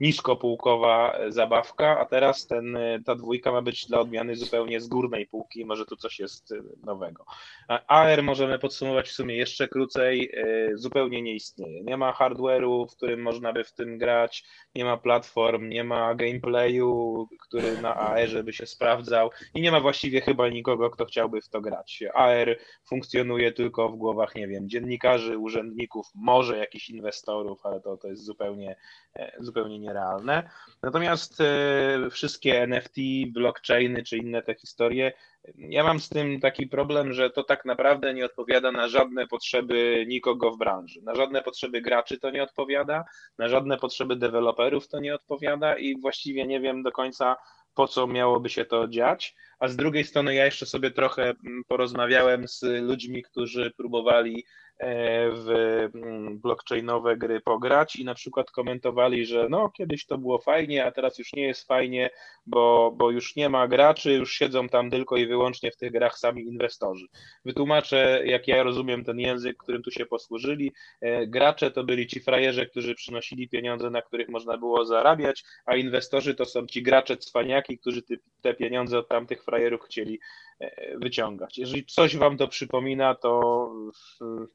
niskopółkowa 0.00 1.18
zabawka, 1.28 1.98
a 2.00 2.04
teraz 2.04 2.46
ten, 2.46 2.78
ta 3.06 3.14
dwójka 3.14 3.52
ma 3.52 3.62
być 3.62 3.86
dla 3.86 4.00
odmiany 4.00 4.36
zupełnie 4.36 4.80
z 4.80 4.88
górnej 4.88 5.26
półki, 5.26 5.64
może 5.64 5.86
tu 5.86 5.96
coś 5.96 6.18
jest 6.18 6.54
nowego. 6.84 7.24
AR 7.68 8.22
możemy 8.22 8.58
podsumować 8.58 9.08
w 9.08 9.12
sumie 9.12 9.36
jeszcze 9.36 9.68
krócej, 9.68 10.30
e, 10.34 10.76
zupełnie 10.76 11.22
nie 11.22 11.34
istnieje. 11.34 11.82
Nie 11.82 11.96
ma 11.96 12.12
hardware'u, 12.12 12.86
w 12.88 12.96
którym 12.96 13.22
można 13.22 13.52
by 13.52 13.64
w 13.64 13.72
tym 13.72 13.98
grać, 13.98 14.44
nie 14.74 14.84
ma 14.84 14.96
platform, 14.96 15.68
nie 15.68 15.84
ma 15.84 16.14
gameplayu, 16.14 17.28
który 17.40 17.80
na 17.82 17.96
AR 17.96 18.44
by 18.44 18.52
się 18.52 18.66
sprawdzał 18.66 19.30
i 19.54 19.60
nie 19.60 19.72
ma 19.72 19.80
właściwie 19.80 20.20
chyba 20.20 20.48
nikogo, 20.48 20.90
kto 20.90 21.04
chciałby 21.04 21.40
w 21.40 21.48
to 21.48 21.60
grać. 21.60 22.04
AR 22.14 22.58
funkcjonuje 22.84 23.52
tylko 23.52 23.88
w 23.88 23.96
głowach, 23.96 24.34
nie 24.34 24.48
wiem, 24.48 24.57
dziennikarzy, 24.66 25.38
urzędników, 25.38 26.06
może 26.14 26.58
jakichś 26.58 26.90
inwestorów, 26.90 27.66
ale 27.66 27.80
to, 27.80 27.96
to 27.96 28.08
jest 28.08 28.24
zupełnie, 28.24 28.76
e, 29.16 29.32
zupełnie 29.40 29.78
nierealne. 29.78 30.50
Natomiast 30.82 31.40
e, 31.40 32.10
wszystkie 32.10 32.62
NFT, 32.62 32.96
blockchainy 33.32 34.02
czy 34.02 34.16
inne 34.16 34.42
te 34.42 34.54
historie, 34.54 35.12
ja 35.56 35.84
mam 35.84 36.00
z 36.00 36.08
tym 36.08 36.40
taki 36.40 36.66
problem, 36.66 37.12
że 37.12 37.30
to 37.30 37.44
tak 37.44 37.64
naprawdę 37.64 38.14
nie 38.14 38.24
odpowiada 38.24 38.72
na 38.72 38.88
żadne 38.88 39.26
potrzeby 39.26 40.04
nikogo 40.08 40.50
w 40.50 40.58
branży. 40.58 41.02
Na 41.02 41.14
żadne 41.14 41.42
potrzeby 41.42 41.80
graczy 41.80 42.18
to 42.18 42.30
nie 42.30 42.42
odpowiada, 42.42 43.04
na 43.38 43.48
żadne 43.48 43.76
potrzeby 43.76 44.16
deweloperów 44.16 44.88
to 44.88 45.00
nie 45.00 45.14
odpowiada 45.14 45.76
i 45.76 46.00
właściwie 46.00 46.46
nie 46.46 46.60
wiem 46.60 46.82
do 46.82 46.92
końca 46.92 47.36
po 47.78 47.88
co 47.88 48.06
miałoby 48.06 48.48
się 48.48 48.64
to 48.64 48.88
dziać. 48.88 49.36
A 49.58 49.68
z 49.68 49.76
drugiej 49.76 50.04
strony 50.04 50.34
ja 50.34 50.44
jeszcze 50.44 50.66
sobie 50.66 50.90
trochę 50.90 51.22
mm, 51.22 51.64
porozmawiałem 51.68 52.48
z 52.48 52.62
ludźmi, 52.62 53.22
którzy 53.22 53.70
próbowali 53.76 54.44
w 54.80 55.48
mm, 55.94 56.38
blockchainowe 56.38 57.16
gry 57.16 57.40
pograć 57.40 57.96
i 57.96 58.04
na 58.04 58.14
przykład 58.14 58.50
komentowali, 58.50 59.26
że 59.26 59.46
no 59.50 59.70
kiedyś 59.70 60.06
to 60.06 60.18
było 60.18 60.38
fajnie, 60.38 60.84
a 60.84 60.92
teraz 60.92 61.18
już 61.18 61.32
nie 61.32 61.42
jest 61.42 61.66
fajnie, 61.66 62.10
bo, 62.46 62.92
bo 62.96 63.10
już 63.10 63.36
nie 63.36 63.48
ma 63.48 63.68
graczy, 63.68 64.12
już 64.12 64.32
siedzą 64.32 64.68
tam 64.68 64.90
tylko 64.90 65.16
i 65.16 65.26
wyłącznie 65.26 65.70
w 65.70 65.76
tych 65.76 65.92
grach 65.92 66.18
sami 66.18 66.42
inwestorzy. 66.42 67.06
Wytłumaczę, 67.44 68.22
jak 68.24 68.48
ja 68.48 68.62
rozumiem 68.62 69.04
ten 69.04 69.18
język, 69.18 69.56
którym 69.56 69.82
tu 69.82 69.90
się 69.90 70.06
posłużyli. 70.06 70.72
E, 71.00 71.26
gracze 71.26 71.70
to 71.70 71.84
byli 71.84 72.06
ci 72.06 72.20
frajerzy, 72.20 72.66
którzy 72.66 72.94
przynosili 72.94 73.48
pieniądze, 73.48 73.90
na 73.90 74.02
których 74.02 74.28
można 74.28 74.58
było 74.58 74.84
zarabiać, 74.84 75.44
a 75.66 75.76
inwestorzy 75.76 76.34
to 76.34 76.44
są 76.44 76.66
ci 76.66 76.82
gracze 76.82 77.16
cwaniaki, 77.16 77.78
którzy 77.78 78.02
te 78.40 78.54
pieniądze 78.54 78.98
od 78.98 79.08
tamtych 79.08 79.44
frajerów 79.44 79.82
chcieli 79.82 80.18
E, 80.60 80.98
wyciągać. 80.98 81.58
Jeżeli 81.58 81.84
coś 81.84 82.16
Wam 82.16 82.36
to 82.36 82.48
przypomina, 82.48 83.14
to, 83.14 83.72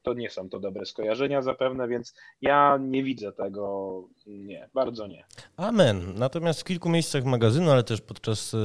to 0.02 0.13
nie 0.14 0.30
są 0.30 0.50
to 0.50 0.60
dobre 0.60 0.86
skojarzenia 0.86 1.42
zapewne, 1.42 1.88
więc 1.88 2.16
ja 2.42 2.78
nie 2.82 3.04
widzę 3.04 3.32
tego, 3.32 4.04
nie, 4.28 4.70
bardzo 4.74 5.08
nie. 5.08 5.26
Amen. 5.58 6.14
Natomiast 6.16 6.62
w 6.62 6.64
kilku 6.64 6.90
miejscach 6.90 7.26
magazynu, 7.26 7.72
ale 7.72 7.84
też 7.84 8.02
podczas 8.02 8.54
e, 8.54 8.58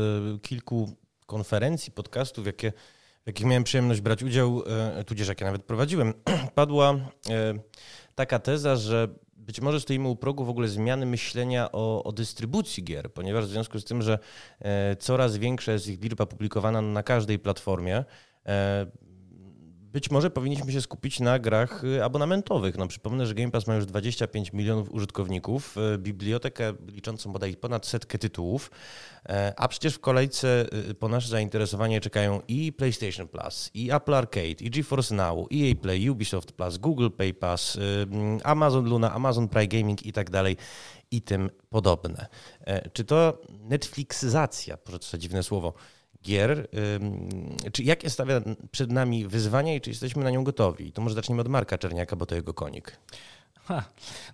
kilku 0.43 0.91
konferencji, 1.27 1.93
podcastów, 1.93 2.47
jakie, 2.47 2.73
w 3.25 3.27
jakich 3.27 3.47
miałem 3.47 3.65
przyjemność 3.65 4.01
brać 4.01 4.23
udział, 4.23 4.63
e, 4.67 5.05
tudzież 5.05 5.29
jakie 5.29 5.45
nawet 5.45 5.63
prowadziłem, 5.63 6.15
padła 6.55 6.95
taka 8.15 8.39
teza, 8.39 8.77
że 8.77 9.09
być 9.49 9.61
może 9.61 9.81
stoimy 9.81 10.09
u 10.09 10.17
progu 10.17 10.45
w 10.45 10.49
ogóle 10.49 10.69
zmiany 10.69 11.07
myślenia 11.07 11.73
o, 11.73 12.05
o 12.05 12.13
dystrybucji 12.13 12.85
gier, 12.85 13.13
ponieważ 13.13 13.47
w 13.47 13.49
związku 13.49 13.79
z 13.79 13.85
tym, 13.85 14.03
że 14.03 14.19
e, 14.61 14.97
coraz 14.97 15.37
większa 15.37 15.73
jest 15.73 15.89
ich 15.89 16.03
liczba 16.03 16.27
publikowana 16.27 16.83
na 16.83 17.03
każdej 17.03 17.39
platformie, 17.39 18.05
e, 18.47 18.87
być 19.93 20.11
może 20.11 20.31
powinniśmy 20.31 20.73
się 20.73 20.81
skupić 20.81 21.21
na 21.21 21.39
grach 21.39 21.85
y, 21.85 22.05
abonamentowych. 22.05 22.79
No, 22.79 22.89
przypomnę, 22.89 23.27
że 23.27 23.35
Game 23.35 23.51
Pass 23.51 23.67
ma 23.67 23.75
już 23.75 23.87
25 23.87 24.53
milionów 24.53 24.93
użytkowników, 24.93 25.77
y, 25.95 25.99
bibliotekę 25.99 26.75
liczącą 26.87 27.33
bodaj 27.33 27.57
ponad 27.57 27.87
setkę 27.87 28.19
tytułów, 28.19 28.71
e, 29.29 29.53
a 29.57 29.69
przecież 29.69 29.95
w 29.95 30.01
kolejce 30.01 30.67
y, 30.91 30.95
po 30.95 31.09
nasze 31.09 31.29
zainteresowanie 31.29 32.01
czekają 32.01 32.41
i 32.49 32.73
PlayStation 32.73 33.29
Plus, 33.29 33.71
i 33.75 33.93
Apple 33.93 34.15
Arcade, 34.15 34.47
i 34.61 34.71
GeForce 34.71 35.15
Now, 35.15 35.49
EA 35.53 35.75
Play, 35.83 36.11
Ubisoft 36.11 36.53
Plus, 36.53 36.79
Google 36.79 37.11
Pay 37.11 37.35
Pass, 37.35 37.79
Amazon 38.45 38.89
Luna, 38.89 39.13
Amazon 39.13 39.49
Prime 39.49 39.67
Gaming 39.69 40.07
i 40.07 40.13
tak 40.13 40.31
dalej 40.31 40.57
i 41.11 41.23
tym 41.23 41.51
podobne. 41.69 42.27
E, 42.61 42.91
czy 42.91 43.05
to 43.05 43.43
Netflixyzacja, 43.49 44.77
proszę 44.77 45.11
to 45.11 45.19
dziwne 45.19 45.43
słowo, 45.43 45.75
gier, 46.23 46.69
czy 47.73 47.83
jakie 47.83 48.11
stawia 48.11 48.41
przed 48.71 48.93
nami 48.93 49.27
wyzwania 49.27 49.75
i 49.75 49.81
czy 49.81 49.91
jesteśmy 49.91 50.25
na 50.25 50.31
nią 50.31 50.45
gotowi? 50.45 50.93
To 50.93 51.03
może 51.03 51.15
zaczniemy 51.15 51.41
od 51.41 51.49
Marka 51.49 51.79
Czerniaka, 51.79 52.17
bo 52.17 52.27
to 52.27 52.35
jego 52.35 52.55
konik. 52.55 52.99
Ha. 53.69 53.85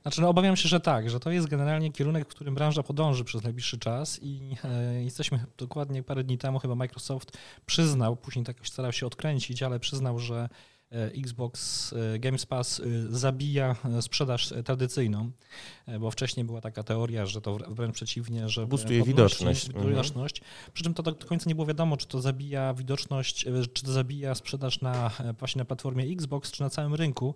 Znaczy, 0.03 0.21
no 0.21 0.29
obawiam 0.29 0.57
się, 0.57 0.69
że 0.69 0.81
tak, 0.81 1.11
że 1.11 1.21
to 1.21 1.31
jest 1.31 1.49
generalnie 1.49 1.93
kierunek, 1.93 2.25
w 2.25 2.29
którym 2.29 2.55
branża 2.55 2.83
podąży 2.83 3.25
przez 3.25 3.43
najbliższy 3.43 3.79
czas 3.79 4.21
i 4.23 4.57
e, 4.65 5.05
jesteśmy 5.05 5.45
dokładnie 5.59 6.03
parę 6.03 6.25
dni 6.25 6.39
temu, 6.39 6.59
chyba 6.59 6.75
Microsoft 6.75 7.39
przyznał, 7.67 8.17
później 8.17 8.45
tak 8.45 8.57
starał 8.67 8.93
się 8.93 9.07
odkręcić, 9.07 9.63
ale 9.63 9.81
przyznał, 9.81 10.19
że 10.19 10.49
Xbox 10.95 11.93
e, 11.93 12.19
Games 12.19 12.47
Pass 12.47 12.81
e, 12.81 12.85
zabija 13.17 13.77
sprzedaż 14.01 14.55
tradycyjną, 14.65 15.31
bo 16.01 16.11
wcześniej 16.11 16.47
była 16.47 16.61
taka 16.61 16.83
teoria, 16.83 17.27
że 17.27 17.41
to 17.41 17.59
wręcz 17.69 17.95
przeciwnie, 17.95 18.49
że 18.49 18.67
boostuje 18.67 19.03
widoczność. 19.03 19.67
Mhm. 19.67 19.89
widoczność. 19.89 20.41
Przy 20.73 20.85
czym 20.85 20.95
to 20.95 21.03
do 21.03 21.15
końca 21.15 21.49
nie 21.49 21.55
było 21.55 21.67
wiadomo, 21.67 21.97
czy 21.97 22.07
to 22.07 22.21
zabija 22.21 22.75
widoczność, 22.75 23.47
czy 23.73 23.85
to 23.85 23.93
zabija 23.93 24.35
sprzedaż 24.35 24.81
na 24.81 25.11
właśnie 25.39 25.59
na 25.59 25.65
platformie 25.65 26.05
Xbox, 26.05 26.53
czy 26.53 26.63
na 26.63 26.71
całym 26.71 26.95
rynku. 26.95 27.35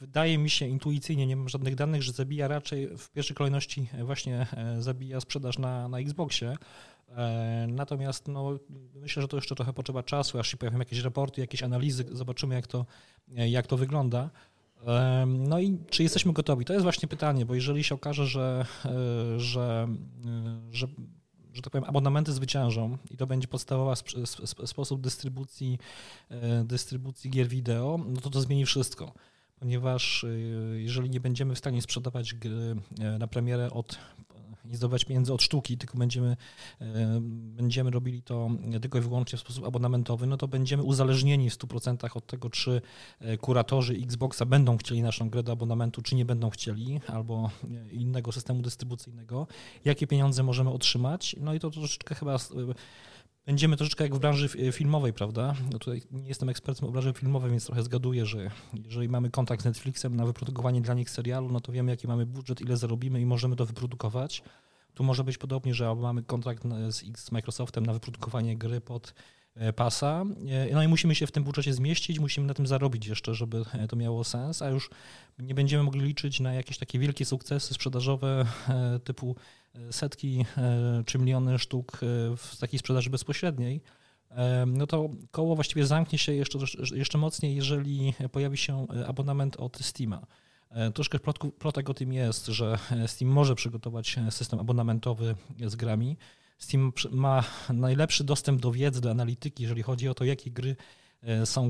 Wydaje 0.00 0.38
mi 0.38 0.50
się 0.50 0.66
intuicyjnie, 0.66 1.26
nie 1.26 1.36
mam 1.36 1.48
żadnych 1.48 1.74
danych, 1.74 2.02
że 2.02 2.12
zabija 2.12 2.48
raczej 2.48 2.98
w 2.98 3.10
pierwszej 3.10 3.36
kolejności 3.36 3.88
właśnie 4.04 4.46
zabija 4.78 5.20
sprzedaż 5.20 5.58
na, 5.58 5.88
na 5.88 5.98
Xboxie. 5.98 6.56
Natomiast 7.68 8.28
no, 8.28 8.58
myślę, 8.94 9.22
że 9.22 9.28
to 9.28 9.36
jeszcze 9.36 9.54
trochę 9.54 9.72
potrzeba 9.72 10.02
czasu, 10.02 10.38
aż 10.38 10.48
się 10.48 10.56
pojawią 10.56 10.78
jakieś 10.78 10.98
raporty, 10.98 11.40
jakieś 11.40 11.62
analizy, 11.62 12.04
zobaczymy 12.12 12.54
jak 12.54 12.66
to, 12.66 12.86
jak 13.28 13.66
to 13.66 13.76
wygląda. 13.76 14.30
No 15.26 15.60
i 15.60 15.78
czy 15.90 16.02
jesteśmy 16.02 16.32
gotowi? 16.32 16.64
To 16.64 16.72
jest 16.72 16.82
właśnie 16.82 17.08
pytanie, 17.08 17.46
bo 17.46 17.54
jeżeli 17.54 17.84
się 17.84 17.94
okaże, 17.94 18.26
że, 18.26 18.66
że, 19.38 19.88
że 20.70 20.86
że 21.52 21.62
tak 21.62 21.70
powiem, 21.72 21.88
abonamenty 21.88 22.32
zwyciężą 22.32 22.98
i 23.10 23.16
to 23.16 23.26
będzie 23.26 23.48
sp 24.52 24.66
sposób 24.66 25.00
dystrybucji, 25.00 25.78
e, 26.28 26.64
dystrybucji 26.64 27.30
gier 27.30 27.48
wideo, 27.48 27.98
no 28.08 28.20
to 28.20 28.30
to 28.30 28.40
zmieni 28.40 28.66
wszystko. 28.66 29.12
Ponieważ 29.58 30.24
e, 30.24 30.28
jeżeli 30.80 31.10
nie 31.10 31.20
będziemy 31.20 31.54
w 31.54 31.58
stanie 31.58 31.82
sprzedawać 31.82 32.34
gry 32.34 32.76
e, 33.00 33.18
na 33.18 33.26
premierę 33.26 33.70
od 33.70 33.98
nie 34.70 34.76
zdobywać 34.76 35.04
pieniędzy 35.04 35.32
od 35.32 35.42
sztuki, 35.42 35.78
tylko 35.78 35.98
będziemy, 35.98 36.36
e, 36.80 37.20
będziemy 37.56 37.90
robili 37.90 38.22
to 38.22 38.50
tylko 38.82 38.98
i 38.98 39.00
wyłącznie 39.00 39.38
w 39.38 39.40
sposób 39.40 39.66
abonamentowy, 39.66 40.26
no 40.26 40.36
to 40.36 40.48
będziemy 40.48 40.82
uzależnieni 40.82 41.50
w 41.50 41.54
100% 41.54 42.16
od 42.16 42.26
tego, 42.26 42.50
czy 42.50 42.82
e, 43.20 43.36
kuratorzy 43.36 43.94
Xboxa 43.94 44.44
będą 44.46 44.76
chcieli 44.76 45.02
naszą 45.02 45.30
grę 45.30 45.42
do 45.42 45.52
abonamentu, 45.52 46.02
czy 46.02 46.14
nie 46.14 46.24
będą 46.24 46.50
chcieli, 46.50 47.00
albo 47.06 47.50
innego 47.90 48.32
systemu 48.32 48.62
dystrybucyjnego, 48.62 49.46
jakie 49.84 50.06
pieniądze 50.06 50.42
możemy 50.42 50.70
otrzymać. 50.70 51.36
No 51.40 51.54
i 51.54 51.60
to 51.60 51.70
troszeczkę 51.70 52.14
chyba 52.14 52.38
Będziemy 53.46 53.76
troszeczkę 53.76 54.04
jak 54.04 54.14
w 54.14 54.18
branży 54.18 54.48
filmowej, 54.72 55.12
prawda? 55.12 55.54
No 55.72 55.78
tutaj 55.78 56.02
nie 56.10 56.28
jestem 56.28 56.48
ekspertem 56.48 56.88
w 56.88 56.92
branży 56.92 57.12
filmowej, 57.12 57.50
więc 57.50 57.66
trochę 57.66 57.82
zgaduję, 57.82 58.26
że 58.26 58.50
jeżeli 58.84 59.08
mamy 59.08 59.30
kontakt 59.30 59.62
z 59.62 59.64
Netflixem 59.64 60.16
na 60.16 60.26
wyprodukowanie 60.26 60.80
dla 60.80 60.94
nich 60.94 61.10
serialu, 61.10 61.48
no 61.52 61.60
to 61.60 61.72
wiemy, 61.72 61.90
jaki 61.90 62.08
mamy 62.08 62.26
budżet, 62.26 62.60
ile 62.60 62.76
zarobimy 62.76 63.20
i 63.20 63.26
możemy 63.26 63.56
to 63.56 63.66
wyprodukować. 63.66 64.42
Tu 64.94 65.04
może 65.04 65.24
być 65.24 65.38
podobnie, 65.38 65.74
że 65.74 65.94
mamy 65.94 66.22
kontrakt 66.22 66.64
z, 66.88 67.18
z 67.18 67.32
Microsoftem 67.32 67.86
na 67.86 67.92
wyprodukowanie 67.92 68.56
gry 68.56 68.80
pod 68.80 69.14
pasa. 69.76 70.24
E, 70.70 70.74
no 70.74 70.82
i 70.82 70.88
musimy 70.88 71.14
się 71.14 71.26
w 71.26 71.32
tym 71.32 71.44
budżecie 71.44 71.74
zmieścić, 71.74 72.18
musimy 72.18 72.46
na 72.46 72.54
tym 72.54 72.66
zarobić 72.66 73.06
jeszcze, 73.06 73.34
żeby 73.34 73.62
e, 73.72 73.88
to 73.88 73.96
miało 73.96 74.24
sens, 74.24 74.62
a 74.62 74.68
już 74.68 74.90
nie 75.38 75.54
będziemy 75.54 75.82
mogli 75.82 76.00
liczyć 76.00 76.40
na 76.40 76.54
jakieś 76.54 76.78
takie 76.78 76.98
wielkie 76.98 77.24
sukcesy 77.24 77.74
sprzedażowe 77.74 78.46
typu 79.04 79.36
setki 79.90 80.44
czy 81.06 81.18
miliony 81.18 81.58
sztuk 81.58 81.98
w 82.36 82.56
takiej 82.60 82.78
sprzedaży 82.78 83.10
bezpośredniej, 83.10 83.82
no 84.66 84.86
to 84.86 85.08
koło 85.30 85.54
właściwie 85.54 85.86
zamknie 85.86 86.18
się 86.18 86.32
jeszcze, 86.32 86.58
jeszcze 86.94 87.18
mocniej, 87.18 87.56
jeżeli 87.56 88.14
pojawi 88.32 88.56
się 88.56 88.86
abonament 89.06 89.56
od 89.56 89.78
Steama. 89.78 90.26
Troszkę 90.94 91.18
plotek 91.58 91.90
o 91.90 91.94
tym 91.94 92.12
jest, 92.12 92.46
że 92.46 92.78
Steam 93.06 93.32
może 93.32 93.54
przygotować 93.54 94.16
system 94.30 94.60
abonamentowy 94.60 95.34
z 95.66 95.76
grami. 95.76 96.16
Steam 96.60 96.92
ma 97.10 97.44
najlepszy 97.72 98.24
dostęp 98.24 98.60
do 98.60 98.72
wiedzy, 98.72 99.00
do 99.00 99.10
analityki, 99.10 99.62
jeżeli 99.62 99.82
chodzi 99.82 100.08
o 100.08 100.14
to, 100.14 100.24
jakie 100.24 100.50
gry 100.50 100.76
są, 101.44 101.68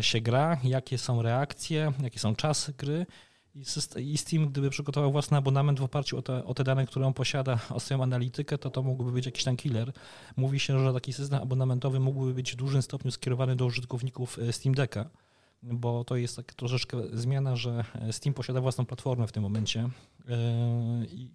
się 0.00 0.20
gra, 0.20 0.60
jakie 0.64 0.98
są 0.98 1.22
reakcje, 1.22 1.92
jakie 2.02 2.18
są 2.18 2.36
czasy 2.36 2.72
gry 2.72 3.06
i 4.00 4.18
Steam, 4.18 4.48
gdyby 4.48 4.70
przygotował 4.70 5.12
własny 5.12 5.36
abonament 5.36 5.80
w 5.80 5.82
oparciu 5.82 6.18
o 6.18 6.22
te, 6.22 6.44
o 6.44 6.54
te 6.54 6.64
dane, 6.64 6.86
które 6.86 7.06
on 7.06 7.14
posiada, 7.14 7.58
o 7.70 7.80
swoją 7.80 8.02
analitykę, 8.02 8.58
to 8.58 8.70
to 8.70 8.82
mógłby 8.82 9.12
być 9.12 9.26
jakiś 9.26 9.44
tam 9.44 9.56
killer. 9.56 9.92
Mówi 10.36 10.60
się, 10.60 10.84
że 10.84 10.92
taki 10.92 11.12
system 11.12 11.42
abonamentowy 11.42 12.00
mógłby 12.00 12.34
być 12.34 12.52
w 12.52 12.56
dużym 12.56 12.82
stopniu 12.82 13.10
skierowany 13.10 13.56
do 13.56 13.64
użytkowników 13.66 14.38
e, 14.38 14.52
Steam 14.52 14.74
Decka, 14.74 15.10
bo 15.62 16.04
to 16.04 16.16
jest 16.16 16.36
tak 16.36 16.54
troszeczkę 16.54 16.98
zmiana, 17.12 17.56
że 17.56 17.84
Steam 18.10 18.34
posiada 18.34 18.60
własną 18.60 18.86
platformę 18.86 19.26
w 19.26 19.32
tym 19.32 19.42
momencie. 19.42 19.88
E, 20.28 21.04
I, 21.04 21.30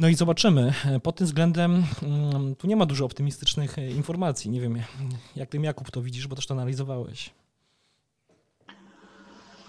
no 0.00 0.08
i 0.08 0.14
zobaczymy. 0.14 0.72
Pod 1.02 1.16
tym 1.16 1.26
względem 1.26 1.84
mm, 2.02 2.56
tu 2.56 2.66
nie 2.66 2.76
ma 2.76 2.86
dużo 2.86 3.04
optymistycznych 3.04 3.78
e, 3.78 3.90
informacji. 3.90 4.50
Nie 4.50 4.60
wiem, 4.60 4.78
jak 5.36 5.48
ty 5.48 5.58
Jakub 5.58 5.90
to 5.90 6.02
widzisz, 6.02 6.26
bo 6.26 6.36
też 6.36 6.46
to 6.46 6.54
analizowałeś. 6.54 7.30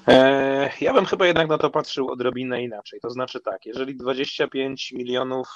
E, 0.07 0.69
ja 0.81 0.93
bym 0.93 1.05
chyba 1.05 1.27
jednak 1.27 1.47
na 1.47 1.57
to 1.57 1.69
patrzył 1.69 2.11
odrobinę 2.11 2.63
inaczej. 2.63 2.99
To 2.99 3.09
znaczy 3.09 3.39
tak, 3.39 3.65
jeżeli 3.65 3.95
25 3.95 4.91
milionów 4.91 5.47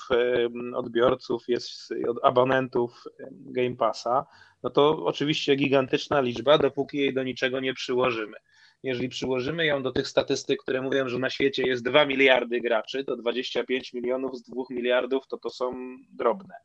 odbiorców 0.75 1.43
jest 1.47 1.93
abonentów 2.23 3.03
Game 3.31 3.75
Passa, 3.75 4.25
no 4.63 4.69
to 4.69 5.05
oczywiście 5.05 5.55
gigantyczna 5.55 6.21
liczba, 6.21 6.57
dopóki 6.57 6.97
jej 6.97 7.13
do 7.13 7.23
niczego 7.23 7.59
nie 7.59 7.73
przyłożymy. 7.73 8.38
Jeżeli 8.85 9.09
przyłożymy 9.09 9.65
ją 9.65 9.83
do 9.83 9.91
tych 9.91 10.07
statystyk, 10.07 10.61
które 10.61 10.81
mówią, 10.81 11.09
że 11.09 11.19
na 11.19 11.29
świecie 11.29 11.63
jest 11.67 11.83
2 11.83 12.05
miliardy 12.05 12.61
graczy, 12.61 13.03
to 13.03 13.15
25 13.15 13.93
milionów 13.93 14.37
z 14.37 14.43
2 14.43 14.63
miliardów 14.69 15.27
to 15.27 15.37
to 15.37 15.49
są 15.49 15.73
drobne. 16.13 16.55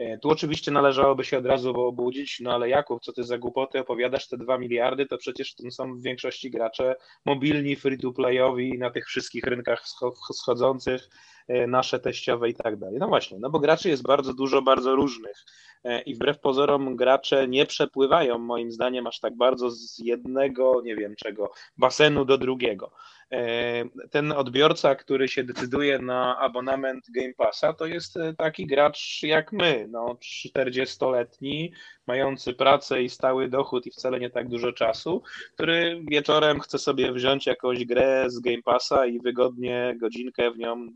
E, 0.00 0.18
tu 0.18 0.30
oczywiście 0.30 0.70
należałoby 0.70 1.24
się 1.24 1.38
od 1.38 1.46
razu 1.46 1.80
obudzić, 1.80 2.40
no 2.40 2.52
ale 2.52 2.68
Jakub, 2.68 3.02
co 3.02 3.12
ty 3.12 3.24
za 3.24 3.38
głupoty 3.38 3.80
opowiadasz, 3.80 4.28
te 4.28 4.36
dwa 4.36 4.58
miliardy, 4.58 5.06
to 5.06 5.18
przecież 5.18 5.54
to 5.54 5.70
są 5.70 5.94
w 5.94 6.02
większości 6.02 6.50
gracze 6.50 6.96
mobilni, 7.24 7.76
free-to-playowi 7.76 8.78
na 8.78 8.90
tych 8.90 9.06
wszystkich 9.06 9.44
rynkach 9.44 9.84
schodzących, 10.32 11.08
e, 11.48 11.66
nasze 11.66 11.98
teściowe 11.98 12.48
i 12.48 12.54
tak 12.54 12.76
dalej. 12.76 12.98
No 12.98 13.08
właśnie, 13.08 13.38
no 13.38 13.50
bo 13.50 13.60
graczy 13.60 13.88
jest 13.88 14.02
bardzo 14.02 14.34
dużo, 14.34 14.62
bardzo 14.62 14.94
różnych 14.94 15.44
e, 15.84 16.02
i 16.02 16.14
wbrew 16.14 16.40
pozorom 16.40 16.96
gracze 16.96 17.48
nie 17.48 17.66
przepływają 17.66 18.38
moim 18.38 18.72
zdaniem 18.72 19.06
aż 19.06 19.20
tak 19.20 19.36
bardzo 19.36 19.70
z 19.70 19.98
jednego, 19.98 20.82
nie 20.84 20.96
wiem 20.96 21.14
czego, 21.16 21.52
basenu 21.78 22.24
do 22.24 22.38
drugiego. 22.38 22.92
E, 23.32 23.84
ten 24.10 24.32
odbiorca, 24.32 24.94
który 24.94 25.28
się 25.28 25.44
decyduje 25.44 25.98
na 25.98 26.38
abonament 26.38 27.04
Game 27.10 27.34
Passa, 27.34 27.72
to 27.72 27.86
jest 27.86 28.16
e, 28.16 28.34
taki 28.34 28.66
gracz 28.66 29.22
jak 29.22 29.52
my, 29.52 29.86
no 29.90 30.16
40-letni, 30.54 31.72
mający 32.06 32.54
pracę 32.54 33.02
i 33.02 33.10
stały 33.10 33.48
dochód 33.48 33.86
i 33.86 33.90
wcale 33.90 34.20
nie 34.20 34.30
tak 34.30 34.48
dużo 34.48 34.72
czasu, 34.72 35.22
który 35.54 36.02
wieczorem 36.08 36.60
chce 36.60 36.78
sobie 36.78 37.12
wziąć 37.12 37.46
jakąś 37.46 37.84
grę 37.84 38.24
z 38.28 38.40
Game 38.40 38.62
Passa 38.64 39.06
i 39.06 39.20
wygodnie 39.20 39.94
godzinkę 40.00 40.50
w 40.50 40.58
nią 40.58 40.86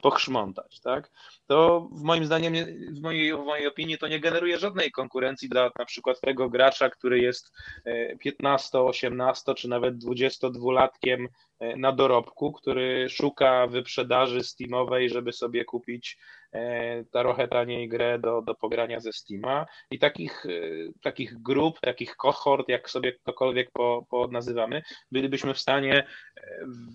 pochrzmątać, 0.00 0.80
tak? 0.80 1.10
To 1.46 1.88
w 1.92 2.02
moim 2.02 2.24
zdaniem, 2.24 2.54
w 2.92 3.00
mojej, 3.00 3.34
w 3.34 3.44
mojej 3.44 3.66
opinii 3.66 3.98
to 3.98 4.08
nie 4.08 4.20
generuje 4.20 4.58
żadnej 4.58 4.90
konkurencji 4.90 5.48
dla 5.48 5.70
na 5.78 5.84
przykład 5.84 6.20
tego 6.20 6.48
gracza, 6.48 6.90
który 6.90 7.18
jest 7.18 7.52
15, 8.20 8.78
e, 8.78 8.82
18 8.82 9.54
czy 9.54 9.68
nawet 9.68 9.94
22-latkiem 9.94 11.24
e, 11.24 11.28
na 11.76 11.92
dorobku, 11.92 12.52
który 12.52 13.08
szuka 13.08 13.66
wyprzedaży 13.66 14.42
Steamowej, 14.42 15.10
żeby 15.10 15.32
sobie 15.32 15.64
kupić 15.64 16.18
E, 16.52 17.04
trochę 17.04 17.48
taniej 17.48 17.88
grę 17.88 18.18
do, 18.18 18.42
do 18.42 18.54
pogrania 18.54 19.00
ze 19.00 19.12
Steama 19.12 19.66
i 19.90 19.98
takich, 19.98 20.46
e, 20.46 20.50
takich 21.02 21.42
grup, 21.42 21.80
takich 21.80 22.16
kohort, 22.16 22.68
jak 22.68 22.90
sobie 22.90 23.12
ktokolwiek 23.12 23.70
po, 23.72 24.06
po 24.10 24.28
nazywamy, 24.28 24.82
bylibyśmy 25.12 25.54
w 25.54 25.60
stanie 25.60 25.94
e, 25.96 26.42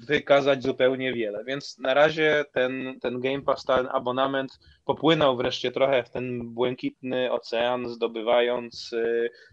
wykazać 0.07 0.63
zupełnie 0.63 1.13
wiele. 1.13 1.43
Więc 1.43 1.77
na 1.79 1.93
razie 1.93 2.45
ten, 2.53 2.99
ten 3.01 3.19
Game 3.19 3.41
Pass, 3.41 3.63
ten 3.63 3.87
abonament 3.91 4.59
popłynął 4.85 5.37
wreszcie 5.37 5.71
trochę 5.71 6.03
w 6.03 6.09
ten 6.09 6.53
błękitny 6.53 7.31
ocean, 7.31 7.89
zdobywając 7.89 8.91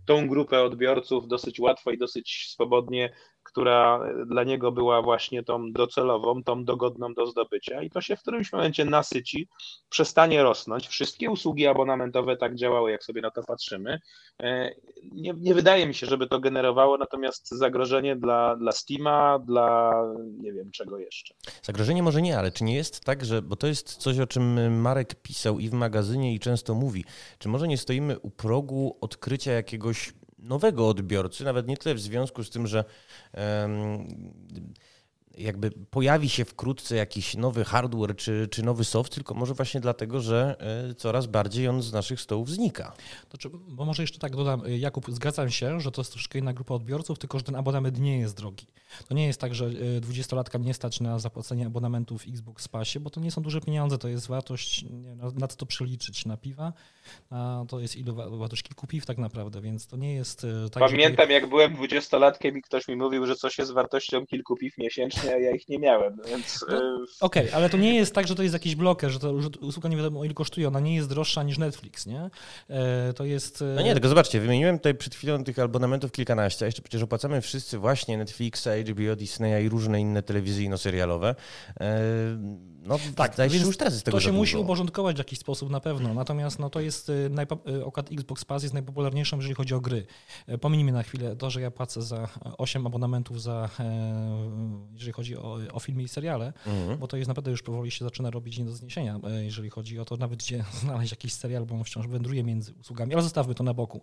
tą 0.06 0.28
grupę 0.28 0.62
odbiorców 0.62 1.28
dosyć 1.28 1.60
łatwo 1.60 1.90
i 1.90 1.98
dosyć 1.98 2.48
swobodnie 2.50 3.12
która 3.52 4.00
dla 4.26 4.44
niego 4.44 4.72
była 4.72 5.02
właśnie 5.02 5.42
tą 5.42 5.72
docelową, 5.72 6.44
tą 6.44 6.64
dogodną 6.64 7.14
do 7.14 7.26
zdobycia 7.26 7.82
i 7.82 7.90
to 7.90 8.00
się 8.00 8.16
w 8.16 8.22
którymś 8.22 8.52
momencie 8.52 8.84
nasyci, 8.84 9.48
przestanie 9.88 10.42
rosnąć. 10.42 10.88
Wszystkie 10.88 11.30
usługi 11.30 11.66
abonamentowe 11.66 12.36
tak 12.36 12.54
działały, 12.54 12.90
jak 12.90 13.04
sobie 13.04 13.22
na 13.22 13.30
to 13.30 13.42
patrzymy. 13.42 14.00
E, 14.42 14.74
nie, 15.12 15.34
nie 15.36 15.54
wydaje 15.54 15.86
mi 15.86 15.94
się, 15.94 16.06
żeby 16.06 16.26
to 16.26 16.40
generowało 16.40 16.98
natomiast 16.98 17.50
zagrożenie 17.50 18.16
dla, 18.16 18.56
dla 18.56 18.72
Steama, 18.72 19.38
dla 19.38 19.92
nie 20.40 20.52
wiem 20.52 20.70
czego 20.70 20.98
jeszcze. 20.98 21.34
Zagrożenie 21.62 22.02
może 22.02 22.22
nie, 22.22 22.38
ale 22.38 22.50
czy 22.50 22.64
nie 22.64 22.74
jest 22.74 23.04
tak, 23.04 23.24
że, 23.24 23.42
bo 23.42 23.56
to 23.56 23.66
jest 23.66 23.96
coś, 23.96 24.18
o 24.18 24.26
czym 24.26 24.80
Marek 24.80 25.14
pisał 25.14 25.58
i 25.58 25.68
w 25.68 25.72
magazynie 25.72 26.34
i 26.34 26.40
często 26.40 26.74
mówi, 26.74 27.04
czy 27.38 27.48
może 27.48 27.68
nie 27.68 27.78
stoimy 27.78 28.18
u 28.18 28.30
progu 28.30 28.98
odkrycia 29.00 29.52
jakiegoś 29.52 30.12
nowego 30.42 30.88
odbiorcy, 30.88 31.44
nawet 31.44 31.68
nie 31.68 31.76
tyle 31.76 31.94
w 31.94 32.00
związku 32.00 32.44
z 32.44 32.50
tym, 32.50 32.66
że 32.66 32.84
jakby 35.38 35.70
pojawi 35.70 36.28
się 36.28 36.44
wkrótce 36.44 36.96
jakiś 36.96 37.36
nowy 37.36 37.64
hardware 37.64 38.16
czy, 38.16 38.48
czy 38.50 38.62
nowy 38.62 38.84
soft, 38.84 39.14
tylko 39.14 39.34
może 39.34 39.54
właśnie 39.54 39.80
dlatego, 39.80 40.20
że 40.20 40.56
e, 40.90 40.94
coraz 40.94 41.26
bardziej 41.26 41.68
on 41.68 41.82
z 41.82 41.92
naszych 41.92 42.20
stołów 42.20 42.50
znika. 42.50 42.92
To, 43.28 43.50
bo 43.50 43.84
może 43.84 44.02
jeszcze 44.02 44.18
tak 44.18 44.36
dodam, 44.36 44.62
e, 44.66 44.78
Jakub, 44.78 45.10
zgadzam 45.10 45.50
się, 45.50 45.80
że 45.80 45.90
to 45.90 46.00
jest 46.00 46.12
troszkę 46.12 46.38
inna 46.38 46.52
grupa 46.52 46.74
odbiorców, 46.74 47.18
tylko 47.18 47.38
że 47.38 47.44
ten 47.44 47.54
abonament 47.54 48.00
nie 48.00 48.18
jest 48.18 48.36
drogi. 48.36 48.66
To 49.08 49.14
nie 49.14 49.26
jest 49.26 49.40
tak, 49.40 49.54
że 49.54 49.70
20-latka 50.00 50.56
e, 50.56 50.58
nie 50.58 50.74
stać 50.74 51.00
na 51.00 51.18
zapłacenie 51.18 51.66
abonamentu 51.66 52.18
w 52.18 52.28
Xbox 52.28 52.68
Passie, 52.68 53.00
bo 53.00 53.10
to 53.10 53.20
nie 53.20 53.30
są 53.30 53.42
duże 53.42 53.60
pieniądze, 53.60 53.98
to 53.98 54.08
jest 54.08 54.26
wartość, 54.26 54.82
nie, 54.82 55.14
na 55.14 55.48
co 55.48 55.56
to 55.56 55.66
przeliczyć, 55.66 56.26
na 56.26 56.36
piwa, 56.36 56.72
a 57.30 57.64
to 57.68 57.80
jest 57.80 57.96
ile 57.96 58.12
wartość 58.12 58.62
kilku 58.62 58.86
piw 58.86 59.06
tak 59.06 59.18
naprawdę, 59.18 59.60
więc 59.60 59.86
to 59.86 59.96
nie 59.96 60.14
jest 60.14 60.46
tak, 60.72 60.82
Pamiętam, 60.90 61.26
że... 61.26 61.32
jak 61.32 61.48
byłem 61.48 61.76
20-latkiem 61.76 62.56
i 62.56 62.62
ktoś 62.62 62.88
mi 62.88 62.96
mówił, 62.96 63.26
że 63.26 63.36
coś 63.36 63.58
jest 63.58 63.72
wartością 63.72 64.26
kilku 64.26 64.56
piw 64.56 64.78
miesięcznie, 64.78 65.30
ja, 65.30 65.38
ja 65.38 65.50
ich 65.50 65.68
nie 65.68 65.78
miałem, 65.78 66.18
więc... 66.28 66.64
No, 66.68 66.76
Okej, 67.20 67.42
okay, 67.46 67.54
ale 67.54 67.70
to 67.70 67.76
nie 67.76 67.94
jest 67.94 68.14
tak, 68.14 68.26
że 68.26 68.34
to 68.34 68.42
jest 68.42 68.52
jakiś 68.52 68.74
bloker, 68.74 69.10
że, 69.10 69.18
to, 69.18 69.42
że 69.42 69.48
usługa 69.60 69.88
nie 69.88 69.96
wiadomo 69.96 70.24
ile 70.24 70.34
kosztuje, 70.34 70.68
ona 70.68 70.80
nie 70.80 70.94
jest 70.94 71.08
droższa 71.08 71.42
niż 71.42 71.58
Netflix, 71.58 72.06
nie? 72.06 72.30
E, 72.70 73.12
to 73.12 73.24
jest... 73.24 73.64
No 73.76 73.82
nie, 73.82 73.92
tylko 73.92 74.08
zobaczcie, 74.08 74.40
wymieniłem 74.40 74.78
tutaj 74.78 74.94
przed 74.94 75.14
chwilą 75.14 75.44
tych 75.44 75.58
abonamentów 75.58 76.12
kilkanaście, 76.12 76.64
a 76.64 76.66
jeszcze 76.66 76.82
przecież 76.82 77.02
opłacamy 77.02 77.40
wszyscy 77.40 77.78
właśnie 77.78 78.18
Netflixa, 78.18 78.68
HBO, 78.86 79.16
Disneya 79.16 79.64
i 79.64 79.68
różne 79.68 80.00
inne 80.00 80.22
telewizyjno-serialowe. 80.22 81.34
E, 81.80 82.02
no 82.82 82.98
tak, 83.16 83.36
więc 83.50 83.66
już 83.66 83.76
teraz 83.76 83.92
jest 83.92 84.04
tego 84.04 84.16
To 84.16 84.20
się 84.20 84.32
musi 84.32 84.56
uporządkować 84.56 85.16
w 85.16 85.18
jakiś 85.18 85.38
sposób 85.38 85.70
na 85.70 85.80
pewno, 85.80 86.14
natomiast 86.14 86.58
no, 86.58 86.70
to 86.70 86.80
jest, 86.80 86.91
y, 87.08 87.30
y, 87.70 87.84
okład 87.84 88.12
Xbox 88.12 88.44
Pass 88.44 88.62
jest 88.62 88.74
najpopularniejszym, 88.74 89.38
jeżeli 89.38 89.54
chodzi 89.54 89.74
o 89.74 89.80
gry. 89.80 90.06
E, 90.46 90.58
Pominijmy 90.58 90.92
na 90.92 91.02
chwilę 91.02 91.36
to, 91.36 91.50
że 91.50 91.60
ja 91.60 91.70
płacę 91.70 92.02
za 92.02 92.28
8 92.58 92.86
abonamentów 92.86 93.42
za, 93.42 93.68
e, 93.80 94.90
jeżeli 94.94 95.12
chodzi 95.12 95.36
o, 95.36 95.58
o 95.72 95.80
filmy 95.80 96.02
i 96.02 96.08
seriale, 96.08 96.52
mhm. 96.66 96.98
bo 96.98 97.08
to 97.08 97.16
jest 97.16 97.28
naprawdę 97.28 97.50
już 97.50 97.62
powoli 97.62 97.90
się 97.90 98.04
zaczyna 98.04 98.30
robić 98.30 98.58
nie 98.58 98.64
do 98.64 98.72
zniesienia, 98.72 99.20
e, 99.24 99.44
jeżeli 99.44 99.70
chodzi 99.70 99.98
o 99.98 100.04
to 100.04 100.16
nawet 100.16 100.38
gdzie 100.38 100.64
znaleźć 100.82 101.12
jakiś 101.12 101.32
serial, 101.32 101.66
bo 101.66 101.74
on 101.74 101.84
wciąż 101.84 102.06
wędruje 102.06 102.44
między 102.44 102.74
usługami, 102.80 103.12
ale 103.14 103.22
zostawmy 103.22 103.54
to 103.54 103.64
na 103.64 103.74
boku. 103.74 104.02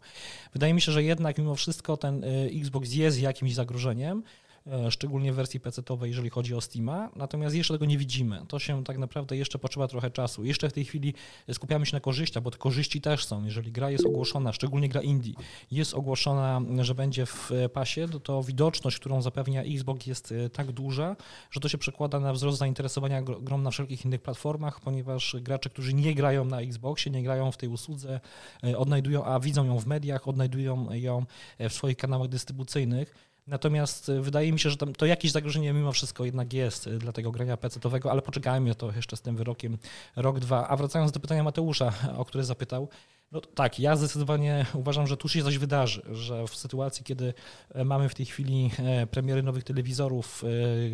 Wydaje 0.54 0.74
mi 0.74 0.82
się, 0.82 0.92
że 0.92 1.04
jednak 1.04 1.38
mimo 1.38 1.56
wszystko 1.56 1.98
ten 1.98 2.24
Xbox 2.54 2.94
jest 2.94 3.22
jakimś 3.22 3.54
zagrożeniem, 3.54 4.24
E, 4.49 4.49
szczególnie 4.90 5.34
w 5.34 5.36
wersji 5.36 5.60
PC-owej, 5.60 6.10
jeżeli 6.10 6.30
chodzi 6.30 6.56
o 6.56 6.62
Steama. 6.62 7.10
Natomiast 7.16 7.56
jeszcze 7.56 7.74
tego 7.74 7.86
nie 7.86 7.98
widzimy. 7.98 8.42
To 8.48 8.60
się 8.60 8.84
tak 8.84 8.98
naprawdę 8.98 9.38
jeszcze 9.38 9.60
potrzeba 9.60 9.88
trochę 9.88 10.12
czasu. 10.12 10.46
Jeszcze 10.46 10.70
w 10.70 10.74
tej 10.74 10.86
chwili 10.86 11.14
skupiamy 11.52 11.86
się 11.86 11.96
na 11.96 12.00
korzyściach, 12.00 12.44
bo 12.44 12.52
te 12.52 12.58
korzyści 12.58 13.02
też 13.02 13.26
są. 13.26 13.46
Jeżeli 13.46 13.72
gra 13.72 13.92
jest 13.92 14.06
ogłoszona, 14.06 14.54
szczególnie 14.54 14.90
gra 14.90 15.02
indie, 15.02 15.34
jest 15.72 15.94
ogłoszona, 15.94 16.62
że 16.82 16.96
będzie 16.96 17.26
w 17.26 17.52
pasie, 17.74 18.08
to, 18.10 18.20
to 18.20 18.44
widoczność, 18.44 19.00
którą 19.00 19.22
zapewnia 19.22 19.64
Xbox 19.64 20.08
jest 20.08 20.32
e, 20.32 20.50
tak 20.50 20.72
duża, 20.72 21.16
że 21.52 21.60
to 21.60 21.70
się 21.70 21.78
przekłada 21.78 22.20
na 22.20 22.34
wzrost 22.34 22.58
zainteresowania 22.58 23.22
grą 23.22 23.58
na 23.58 23.72
wszelkich 23.72 24.06
innych 24.06 24.22
platformach, 24.22 24.80
ponieważ 24.80 25.36
gracze, 25.42 25.70
którzy 25.70 25.94
nie 25.94 26.16
grają 26.16 26.46
na 26.46 26.62
Xboxie, 26.62 27.12
nie 27.12 27.24
grają 27.24 27.52
w 27.52 27.58
tej 27.58 27.70
usłudze, 27.70 28.20
e, 28.64 28.78
odnajdują, 28.78 29.26
a 29.26 29.40
widzą 29.40 29.66
ją 29.66 29.80
w 29.80 29.86
mediach, 29.86 30.28
odnajdują 30.28 30.88
ją 30.92 31.26
w 31.60 31.74
swoich 31.74 31.98
kanałach 31.98 32.28
dystrybucyjnych, 32.28 33.29
Natomiast 33.50 34.10
y, 34.10 34.22
wydaje 34.22 34.52
mi 34.52 34.60
się, 34.60 34.70
że 34.70 34.78
to 34.78 35.06
jakieś 35.06 35.32
zagrożenie 35.32 35.74
mimo 35.74 35.92
wszystko 35.92 36.26
jednak 36.26 36.54
jest 36.54 36.88
y, 36.88 36.98
dla 36.98 37.12
tego 37.12 37.32
grania 37.32 37.58
PC-owego, 37.58 38.12
ale 38.12 38.22
poczekajmy 38.22 38.76
to 38.76 38.92
jeszcze 38.92 39.18
z 39.18 39.22
tym 39.22 39.36
wyrokiem 39.36 39.78
rok, 40.16 40.40
dwa. 40.40 40.68
A 40.68 40.76
wracając 40.76 41.12
do 41.12 41.20
pytania 41.20 41.44
Mateusza, 41.44 41.94
o 42.18 42.26
które 42.26 42.44
zapytał, 42.44 42.88
no 43.32 43.42
tak, 43.42 43.80
ja 43.80 43.96
zdecydowanie 43.96 44.66
uważam, 44.74 45.08
że 45.08 45.18
tu 45.18 45.30
się 45.30 45.44
coś 45.44 45.58
wydarzy, 45.58 46.02
że 46.12 46.48
w 46.48 46.56
sytuacji, 46.56 47.04
kiedy 47.04 47.34
e, 47.74 47.86
mamy 47.86 48.10
w 48.10 48.16
tej 48.16 48.26
chwili 48.26 48.72
e, 48.80 49.08
premiery 49.08 49.44
nowych 49.44 49.64
telewizorów, 49.64 50.44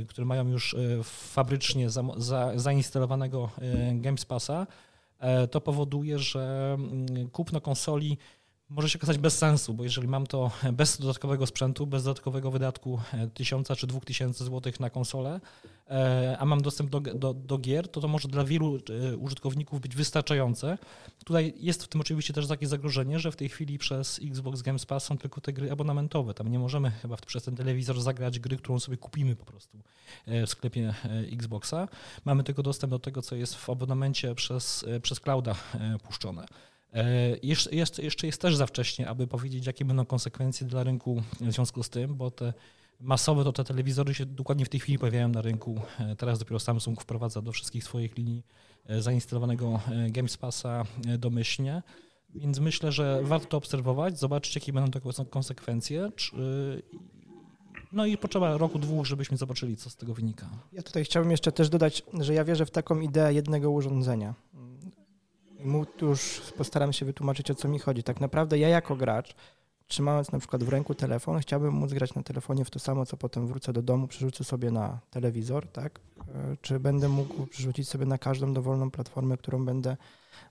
e, 0.01 0.05
które 0.05 0.25
mają 0.25 0.47
już 0.47 0.75
fabrycznie 1.03 1.89
za, 1.89 2.03
za, 2.17 2.51
zainstalowanego 2.55 3.49
Games 3.93 4.25
Passa, 4.25 4.67
to 5.51 5.61
powoduje, 5.61 6.19
że 6.19 6.75
mm, 6.79 7.29
kupno 7.29 7.61
konsoli 7.61 8.17
może 8.69 8.89
się 8.89 8.99
okazać 8.99 9.17
bez 9.17 9.37
sensu, 9.37 9.73
bo 9.73 9.83
jeżeli 9.83 10.07
mam 10.07 10.27
to 10.27 10.51
bez 10.73 10.97
dodatkowego 10.97 11.47
sprzętu, 11.47 11.87
bez 11.87 12.03
dodatkowego 12.03 12.51
wydatku 12.51 12.99
1000 13.33 13.67
czy 13.77 13.87
2000 13.87 14.45
zł 14.45 14.73
na 14.79 14.89
konsolę, 14.89 15.41
e, 15.89 16.37
a 16.39 16.45
mam 16.45 16.61
dostęp 16.61 16.89
do, 16.89 16.99
do, 16.99 17.33
do, 17.33 17.57
gier, 17.57 17.87
to 17.87 18.01
to 18.01 18.07
może 18.07 18.27
dla 18.27 18.43
wielu 18.43 18.79
e, 19.11 19.17
użytkowników 19.17 19.81
być 19.81 19.95
wystarczające. 19.95 20.77
Tutaj 21.25 21.53
jest 21.57 21.83
w 21.83 21.87
tym 21.87 22.01
oczywiście 22.01 22.33
też 22.33 22.47
takie 22.47 22.67
zagrożenie, 22.67 23.19
że 23.19 23.31
w 23.31 23.35
tej 23.35 23.49
chwili 23.49 23.77
przez 23.77 24.19
Xbox 24.23 24.61
Games 24.61 24.85
Pass 24.85 25.03
są 25.03 25.17
tylko 25.17 25.41
te 25.41 25.53
gry 25.53 25.71
abonamentowe. 25.71 26.33
Tam 26.33 26.47
nie 26.47 26.59
możemy 26.59 26.91
chyba 26.91 27.17
przez 27.17 27.43
ten 27.43 27.55
telewizor 27.55 28.01
zagrać 28.01 28.39
gry, 28.39 28.57
którą 28.57 28.79
sobie 28.79 28.97
kupimy 28.97 29.35
po 29.35 29.45
prostu 29.45 29.77
e, 30.25 30.45
w 30.45 30.49
sklepie 30.49 30.93
Xboxa. 31.31 31.87
Mamy 32.25 32.43
tylko 32.43 32.63
dostęp 32.63 32.91
do 32.91 32.99
tego, 32.99 33.21
co 33.21 33.35
jest 33.35 33.55
w 33.55 33.69
abonamencie 33.69 34.35
przez, 34.35 34.85
przez 35.01 35.19
clouda 35.19 35.55
puszczone. 36.03 36.45
E, 36.95 37.37
jeszcze 37.41 37.75
jest, 38.25 38.41
też 38.41 38.55
za 38.55 38.65
wcześnie, 38.65 39.09
aby 39.09 39.27
powiedzieć, 39.27 39.65
jakie 39.65 39.85
będą 39.85 40.05
konsekwencje 40.05 40.67
dla 40.67 40.83
rynku 40.83 41.23
w 41.41 41.51
związku 41.51 41.83
z 41.83 41.89
tym, 41.89 42.15
bo 42.15 42.31
te 42.31 42.53
masowe 42.99 43.43
to 43.43 43.53
te 43.53 43.63
telewizory 43.63 44.13
się 44.13 44.25
dokładnie 44.25 44.65
w 44.65 44.69
tej 44.69 44.79
chwili 44.79 44.99
pojawiają 44.99 45.27
na 45.27 45.41
rynku. 45.41 45.81
E, 45.99 46.15
teraz 46.15 46.39
dopiero 46.39 46.59
Samsung 46.59 47.01
wprowadza 47.01 47.41
do 47.41 47.51
wszystkich 47.51 47.83
swoich 47.83 48.17
linii 48.17 48.43
e, 48.85 49.01
zainstalowanego 49.01 49.79
Games 50.09 50.37
Passa 50.37 50.83
domyślnie. 51.17 51.83
Więc 52.35 52.59
myślę, 52.59 52.91
że 52.91 53.19
warto 53.23 53.57
obserwować, 53.57 54.19
zobaczyć, 54.19 54.55
jakie 54.55 54.73
będą 54.73 54.91
tego 54.91 55.09
konsekwencje. 55.29 56.11
No 57.91 58.05
i 58.05 58.17
potrzeba 58.17 58.57
roku, 58.57 58.79
dwóch, 58.79 59.05
żebyśmy 59.05 59.37
zobaczyli, 59.37 59.77
co 59.77 59.89
z 59.89 59.95
tego 59.95 60.13
wynika. 60.13 60.49
Ja 60.73 60.83
tutaj 60.83 61.03
chciałbym 61.03 61.31
jeszcze 61.31 61.51
też 61.51 61.69
dodać, 61.69 62.03
że 62.19 62.33
ja 62.33 62.43
wierzę 62.43 62.65
w 62.65 62.71
taką 62.71 62.99
ideę 62.99 63.33
jednego 63.33 63.71
urządzenia 63.71 64.33
mu 65.65 65.85
już 66.01 66.41
postaram 66.57 66.93
się 66.93 67.05
wytłumaczyć, 67.05 67.51
o 67.51 67.55
co 67.55 67.67
mi 67.67 67.79
chodzi. 67.79 68.03
Tak 68.03 68.21
naprawdę 68.21 68.59
ja 68.59 68.69
jako 68.69 68.95
gracz, 68.95 69.35
trzymając 69.87 70.31
na 70.31 70.39
przykład 70.39 70.63
w 70.63 70.69
ręku 70.69 70.95
telefon, 70.95 71.39
chciałbym 71.39 71.73
móc 71.73 71.93
grać 71.93 72.15
na 72.15 72.23
telefonie 72.23 72.65
w 72.65 72.69
to 72.69 72.79
samo, 72.79 73.05
co 73.05 73.17
potem 73.17 73.47
wrócę 73.47 73.73
do 73.73 73.81
domu, 73.81 74.07
przerzucę 74.07 74.43
sobie 74.43 74.71
na 74.71 74.99
telewizor, 75.11 75.67
tak? 75.67 75.99
E, 76.19 76.57
czy 76.61 76.79
będę 76.79 77.09
mógł 77.09 77.45
przerzucić 77.47 77.89
sobie 77.89 78.05
na 78.05 78.17
każdą 78.17 78.53
dowolną 78.53 78.91
platformę, 78.91 79.37
którą 79.37 79.65
będę, 79.65 79.97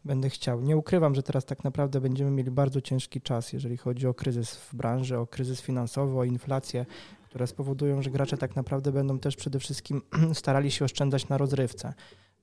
będę 0.04 0.30
chciał. 0.30 0.60
Nie 0.60 0.76
ukrywam, 0.76 1.14
że 1.14 1.22
teraz 1.22 1.44
tak 1.44 1.64
naprawdę 1.64 2.00
będziemy 2.00 2.30
mieli 2.30 2.50
bardzo 2.50 2.80
ciężki 2.80 3.20
czas, 3.20 3.52
jeżeli 3.52 3.76
chodzi 3.76 4.06
o 4.06 4.14
kryzys 4.14 4.56
w 4.56 4.74
branży, 4.74 5.18
o 5.18 5.26
kryzys 5.26 5.60
finansowy, 5.60 6.18
o 6.18 6.24
inflację, 6.24 6.86
które 7.24 7.46
spowodują, 7.46 8.02
że 8.02 8.10
gracze 8.10 8.36
tak 8.36 8.56
naprawdę 8.56 8.92
będą 8.92 9.18
też 9.18 9.36
przede 9.36 9.58
wszystkim 9.58 10.02
starali 10.34 10.70
się 10.70 10.84
oszczędzać 10.84 11.28
na 11.28 11.38
rozrywce 11.38 11.94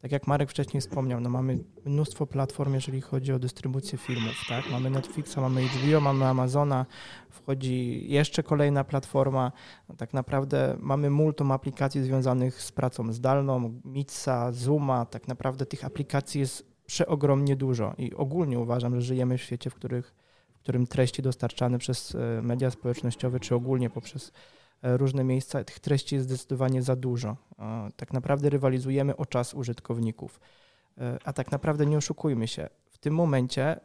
tak 0.02 0.12
jak 0.12 0.28
Marek 0.28 0.50
wcześniej 0.50 0.82
wspomniał, 0.82 1.20
no 1.20 1.30
mamy 1.30 1.60
mnóstwo 1.86 2.28
platform, 2.28 2.74
jeżeli 2.74 3.02
chodzi 3.02 3.34
o 3.34 3.40
dystrybucję 3.40 3.98
filmów, 3.98 4.34
tak? 4.50 4.72
Mamy 4.72 4.90
Netflixa, 4.90 5.38
mamy 5.38 5.62
HBO, 5.68 6.02
mamy 6.02 6.26
Amazona, 6.26 6.86
wchodzi 7.30 8.06
jeszcze 8.12 8.44
kolejna 8.44 8.84
platforma. 8.84 9.52
No 9.90 9.96
tak 9.96 10.14
naprawdę 10.14 10.78
mamy 10.80 11.10
multum 11.10 11.52
aplikacji 11.52 12.04
związanych 12.04 12.62
z 12.62 12.72
pracą 12.72 13.14
zdalną, 13.14 13.82
Mitsa, 13.86 14.52
Zooma, 14.52 15.06
tak 15.06 15.28
naprawdę 15.28 15.66
tych 15.66 15.86
aplikacji 15.86 16.42
jest 16.42 16.72
przeogromnie 16.86 17.56
dużo 17.56 17.94
i 17.98 18.14
ogólnie 18.14 18.60
uważam, 18.60 18.96
że 18.96 19.02
żyjemy 19.02 19.38
w 19.38 19.42
świecie, 19.42 19.70
w, 19.70 19.76
których, 19.76 20.14
w 20.56 20.60
którym 20.60 20.88
treści 20.88 21.22
dostarczane 21.22 21.78
przez 21.78 22.16
e, 22.16 22.42
media 22.42 22.72
społecznościowe, 22.72 23.40
czy 23.40 23.56
ogólnie 23.56 23.90
poprzez 23.90 24.32
różne 24.84 25.24
miejsca, 25.24 25.64
tych 25.64 25.80
treści 25.80 26.16
jest 26.16 26.28
zdecydowanie 26.28 26.82
za 26.82 26.96
dużo. 26.96 27.38
Tak 27.96 28.14
naprawdę 28.14 28.50
rywalizujemy 28.50 29.18
o 29.18 29.26
czas 29.26 29.54
użytkowników. 29.54 30.40
E, 30.98 31.18
a 31.24 31.34
tak 31.34 31.52
naprawdę 31.52 31.86
nie 31.86 31.98
oszukujmy 31.98 32.48
się, 32.48 32.70
w 32.90 32.98
tym 32.98 33.14
momencie 33.16 33.80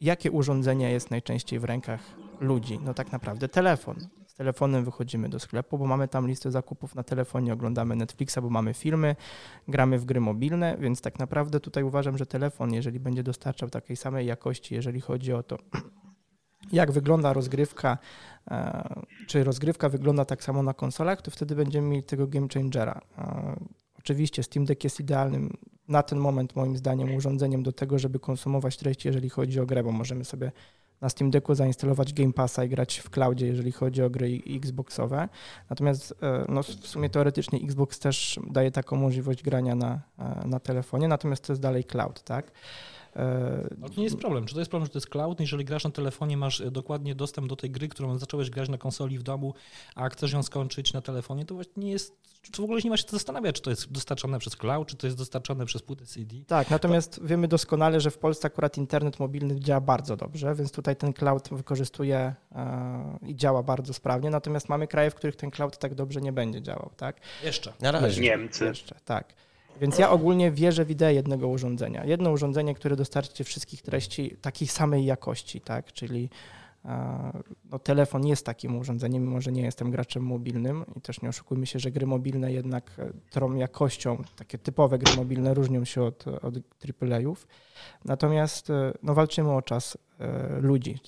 jakie 0.00 0.30
urządzenie 0.30 0.90
jest 0.90 1.10
najczęściej 1.10 1.58
w 1.58 1.64
rękach 1.64 2.00
ludzi? 2.40 2.78
No 2.84 2.94
tak 2.94 3.12
naprawdę 3.12 3.48
telefon. 3.48 3.96
Z 4.26 4.34
telefonem 4.34 4.84
wychodzimy 4.84 5.28
do 5.28 5.38
sklepu, 5.38 5.78
bo 5.78 5.86
mamy 5.86 6.08
tam 6.08 6.28
listę 6.28 6.50
zakupów 6.50 6.94
na 6.94 7.02
telefonie, 7.02 7.52
oglądamy 7.52 7.96
Netflixa, 7.96 8.38
bo 8.42 8.50
mamy 8.50 8.74
filmy, 8.74 9.16
gramy 9.68 9.98
w 9.98 10.04
gry 10.04 10.20
mobilne, 10.20 10.76
więc 10.80 11.00
tak 11.00 11.18
naprawdę 11.18 11.60
tutaj 11.60 11.82
uważam, 11.82 12.18
że 12.18 12.26
telefon, 12.26 12.74
jeżeli 12.74 13.00
będzie 13.00 13.22
dostarczał 13.22 13.70
takiej 13.70 13.96
samej 13.96 14.26
jakości, 14.26 14.74
jeżeli 14.74 15.00
chodzi 15.00 15.32
o 15.32 15.42
to, 15.42 15.58
jak 16.72 16.92
wygląda 16.92 17.32
rozgrywka, 17.32 17.98
e, 18.50 18.84
czy 19.26 19.44
rozgrywka 19.44 19.88
wygląda 19.88 20.24
tak 20.24 20.44
samo 20.44 20.62
na 20.62 20.74
konsolach, 20.74 21.22
to 21.22 21.30
wtedy 21.30 21.54
będziemy 21.54 21.88
mieli 21.88 22.02
tego 22.02 22.26
game 22.26 22.48
changera. 22.54 23.00
E, 23.18 23.56
oczywiście 23.98 24.42
Steam 24.42 24.66
Deck 24.66 24.84
jest 24.84 25.00
idealnym 25.00 25.56
na 25.88 26.02
ten 26.02 26.18
moment 26.18 26.56
moim 26.56 26.76
zdaniem 26.76 27.14
urządzeniem 27.14 27.62
do 27.62 27.72
tego, 27.72 27.98
żeby 27.98 28.18
konsumować 28.18 28.76
treści, 28.76 29.08
jeżeli 29.08 29.28
chodzi 29.28 29.60
o 29.60 29.66
grę, 29.66 29.82
bo 29.82 29.92
możemy 29.92 30.24
sobie 30.24 30.52
na 31.00 31.08
Steam 31.08 31.30
Decku 31.30 31.54
zainstalować 31.54 32.12
Game 32.12 32.32
Passa 32.32 32.64
i 32.64 32.68
grać 32.68 32.98
w 32.98 33.10
cloudzie, 33.10 33.46
jeżeli 33.46 33.72
chodzi 33.72 34.02
o 34.02 34.10
gry 34.10 34.40
Xboxowe. 34.56 35.28
Natomiast 35.70 36.14
e, 36.22 36.44
no, 36.48 36.62
w 36.62 36.66
sumie 36.66 37.10
teoretycznie 37.10 37.60
Xbox 37.60 37.98
też 37.98 38.40
daje 38.50 38.70
taką 38.70 38.96
możliwość 38.96 39.42
grania 39.42 39.74
na, 39.74 40.00
na 40.44 40.60
telefonie, 40.60 41.08
natomiast 41.08 41.46
to 41.46 41.52
jest 41.52 41.62
dalej 41.62 41.84
cloud, 41.84 42.22
tak? 42.22 42.52
Ale 43.14 43.90
to 43.90 43.96
nie 43.96 44.04
jest 44.04 44.16
problem. 44.16 44.46
Czy 44.46 44.54
to 44.54 44.60
jest 44.60 44.70
problem, 44.70 44.86
że 44.86 44.92
to 44.92 44.98
jest 44.98 45.08
cloud? 45.08 45.40
Jeżeli 45.40 45.64
grasz 45.64 45.84
na 45.84 45.90
telefonie, 45.90 46.36
masz 46.36 46.60
e, 46.60 46.70
dokładnie 46.70 47.14
dostęp 47.14 47.48
do 47.48 47.56
tej 47.56 47.70
gry, 47.70 47.88
którą 47.88 48.18
zacząłeś 48.18 48.50
grać 48.50 48.68
na 48.68 48.78
konsoli 48.78 49.18
w 49.18 49.22
domu, 49.22 49.54
a 49.94 50.08
chcesz 50.08 50.32
ją 50.32 50.42
skończyć 50.42 50.92
na 50.92 51.02
telefonie, 51.02 51.44
to 51.44 51.54
właśnie 51.54 51.72
nie 51.76 51.90
jest. 51.90 52.28
W 52.56 52.60
ogóle 52.60 52.80
nie 52.84 52.90
ma 52.90 52.96
się 52.96 53.04
co 53.04 53.10
zastanawiać, 53.10 53.56
czy 53.56 53.62
to 53.62 53.70
jest 53.70 53.92
dostarczane 53.92 54.38
przez 54.38 54.56
cloud, 54.56 54.88
czy 54.88 54.96
to 54.96 55.06
jest 55.06 55.16
dostarczane 55.16 55.66
przez 55.66 55.82
płytę 55.82 56.06
CD. 56.06 56.36
Tak, 56.46 56.70
natomiast 56.70 57.16
to... 57.16 57.26
wiemy 57.26 57.48
doskonale, 57.48 58.00
że 58.00 58.10
w 58.10 58.18
Polsce 58.18 58.46
akurat 58.46 58.78
internet 58.78 59.20
mobilny 59.20 59.60
działa 59.60 59.80
bardzo 59.80 60.16
dobrze, 60.16 60.54
więc 60.54 60.72
tutaj 60.72 60.96
ten 60.96 61.12
cloud 61.12 61.48
wykorzystuje 61.52 62.34
e, 62.52 63.18
i 63.26 63.36
działa 63.36 63.62
bardzo 63.62 63.94
sprawnie. 63.94 64.30
Natomiast 64.30 64.68
mamy 64.68 64.86
kraje, 64.86 65.10
w 65.10 65.14
których 65.14 65.36
ten 65.36 65.50
cloud 65.50 65.78
tak 65.78 65.94
dobrze 65.94 66.20
nie 66.20 66.32
będzie 66.32 66.62
działał, 66.62 66.90
tak? 66.96 67.20
Jeszcze. 67.44 67.72
Na 67.80 67.92
razie. 67.92 68.22
Niemcy. 68.22 68.64
Jeszcze, 68.64 68.94
tak. 69.04 69.34
Więc 69.80 69.98
ja 69.98 70.10
ogólnie 70.10 70.50
wierzę 70.50 70.84
w 70.84 70.90
ideę 70.90 71.14
jednego 71.14 71.48
urządzenia. 71.48 72.04
Jedno 72.04 72.30
urządzenie, 72.30 72.74
które 72.74 72.96
dostarczy 72.96 73.44
wszystkich 73.44 73.82
treści 73.82 74.36
takiej 74.40 74.68
samej 74.68 75.04
jakości, 75.04 75.60
tak? 75.60 75.92
Czyli 75.92 76.30
no, 77.70 77.78
telefon 77.78 78.26
jest 78.26 78.46
takim 78.46 78.76
urządzeniem, 78.76 79.22
mimo 79.22 79.40
że 79.40 79.52
nie 79.52 79.62
jestem 79.62 79.90
graczem 79.90 80.22
mobilnym 80.22 80.84
i 80.96 81.00
też 81.00 81.22
nie 81.22 81.28
oszukujmy 81.28 81.66
się, 81.66 81.78
że 81.78 81.90
gry 81.90 82.06
mobilne 82.06 82.52
jednak 82.52 82.90
e, 82.98 83.12
tą 83.30 83.54
jakością, 83.54 84.22
takie 84.36 84.58
typowe 84.58 84.98
gry 84.98 85.16
mobilne 85.16 85.54
różnią 85.54 85.84
się 85.84 86.02
od, 86.02 86.28
od 86.28 86.54
AAA-ów. 87.02 87.46
Natomiast 88.04 88.70
e, 88.70 88.92
no, 89.02 89.14
walczymy 89.14 89.52
o 89.52 89.62
czas 89.62 89.98
e, 90.20 90.60
ludzi 90.60 90.98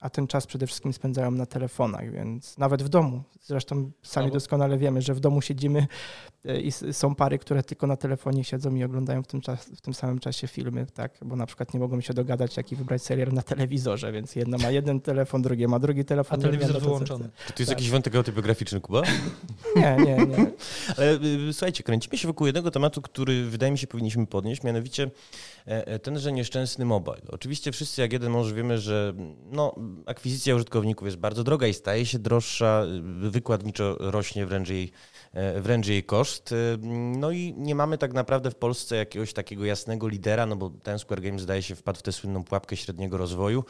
a 0.00 0.10
ten 0.10 0.26
czas 0.26 0.46
przede 0.46 0.66
wszystkim 0.66 0.92
spędzają 0.92 1.30
na 1.30 1.46
telefonach, 1.46 2.10
więc 2.10 2.58
nawet 2.58 2.82
w 2.82 2.88
domu. 2.88 3.22
Zresztą 3.40 3.90
sami 4.02 4.30
doskonale 4.30 4.78
wiemy, 4.78 5.02
że 5.02 5.14
w 5.14 5.20
domu 5.20 5.40
siedzimy 5.40 5.78
e, 5.80 6.39
i 6.62 6.72
są 6.92 7.14
pary, 7.14 7.38
które 7.38 7.62
tylko 7.62 7.86
na 7.86 7.96
telefonie 7.96 8.44
siedzą 8.44 8.74
i 8.74 8.84
oglądają 8.84 9.22
w 9.22 9.26
tym, 9.26 9.40
czas, 9.40 9.64
w 9.64 9.80
tym 9.80 9.94
samym 9.94 10.18
czasie 10.18 10.46
filmy, 10.46 10.86
tak? 10.94 11.18
bo 11.22 11.36
na 11.36 11.46
przykład 11.46 11.74
nie 11.74 11.80
mogą 11.80 12.00
się 12.00 12.14
dogadać, 12.14 12.56
jaki 12.56 12.76
wybrać 12.76 13.02
serial 13.02 13.32
na 13.32 13.42
telewizorze, 13.42 14.12
więc 14.12 14.36
jedno 14.36 14.58
ma 14.58 14.70
jeden 14.70 15.00
telefon, 15.00 15.42
drugie 15.42 15.68
ma 15.68 15.78
drugi 15.78 16.04
telefon. 16.04 16.40
A 16.40 16.42
telewizor 16.42 16.82
wyłączony. 16.82 17.24
To, 17.24 17.52
to 17.52 17.62
jest 17.62 17.70
tak. 17.70 17.78
jakiś 17.78 17.90
wątek 17.90 18.14
autobiograficzny, 18.14 18.80
Kuba? 18.80 19.02
Nie, 19.76 19.96
nie, 19.96 20.16
nie. 20.26 20.46
Ale 20.96 21.18
y, 21.48 21.52
słuchajcie, 21.52 21.82
kręcimy 21.82 22.18
się 22.18 22.28
wokół 22.28 22.46
jednego 22.46 22.70
tematu, 22.70 23.02
który 23.02 23.44
wydaje 23.44 23.72
mi 23.72 23.78
się 23.78 23.86
powinniśmy 23.86 24.26
podnieść, 24.26 24.62
mianowicie 24.62 25.10
e, 25.66 25.86
e, 25.86 25.98
tenże 25.98 26.32
nieszczęsny 26.32 26.84
mobile. 26.84 27.22
Oczywiście 27.28 27.72
wszyscy 27.72 28.00
jak 28.00 28.12
jeden 28.12 28.32
może 28.32 28.54
wiemy, 28.54 28.78
że 28.78 29.14
no, 29.52 29.74
akwizycja 30.06 30.54
użytkowników 30.54 31.06
jest 31.06 31.18
bardzo 31.18 31.44
droga 31.44 31.66
i 31.66 31.74
staje 31.74 32.06
się 32.06 32.18
droższa, 32.18 32.86
wykładniczo 33.20 33.96
rośnie 33.98 34.46
wręcz 34.46 34.68
jej, 34.68 34.92
e, 35.32 35.60
wręcz 35.60 35.86
jej 35.86 36.04
koszt. 36.04 36.29
No 37.16 37.30
i 37.30 37.54
nie 37.56 37.74
mamy 37.74 37.98
tak 37.98 38.12
naprawdę 38.12 38.50
w 38.50 38.54
Polsce 38.54 38.96
jakiegoś 38.96 39.32
takiego 39.32 39.64
jasnego 39.64 40.08
lidera, 40.08 40.46
no 40.46 40.56
bo 40.56 40.70
ten 40.82 40.98
Square 40.98 41.22
Games 41.22 41.42
zdaje 41.42 41.62
się 41.62 41.74
wpadł 41.74 41.98
w 41.98 42.02
tę 42.02 42.12
słynną 42.12 42.44
pułapkę 42.44 42.76
średniego 42.76 43.16
rozwoju 43.16 43.64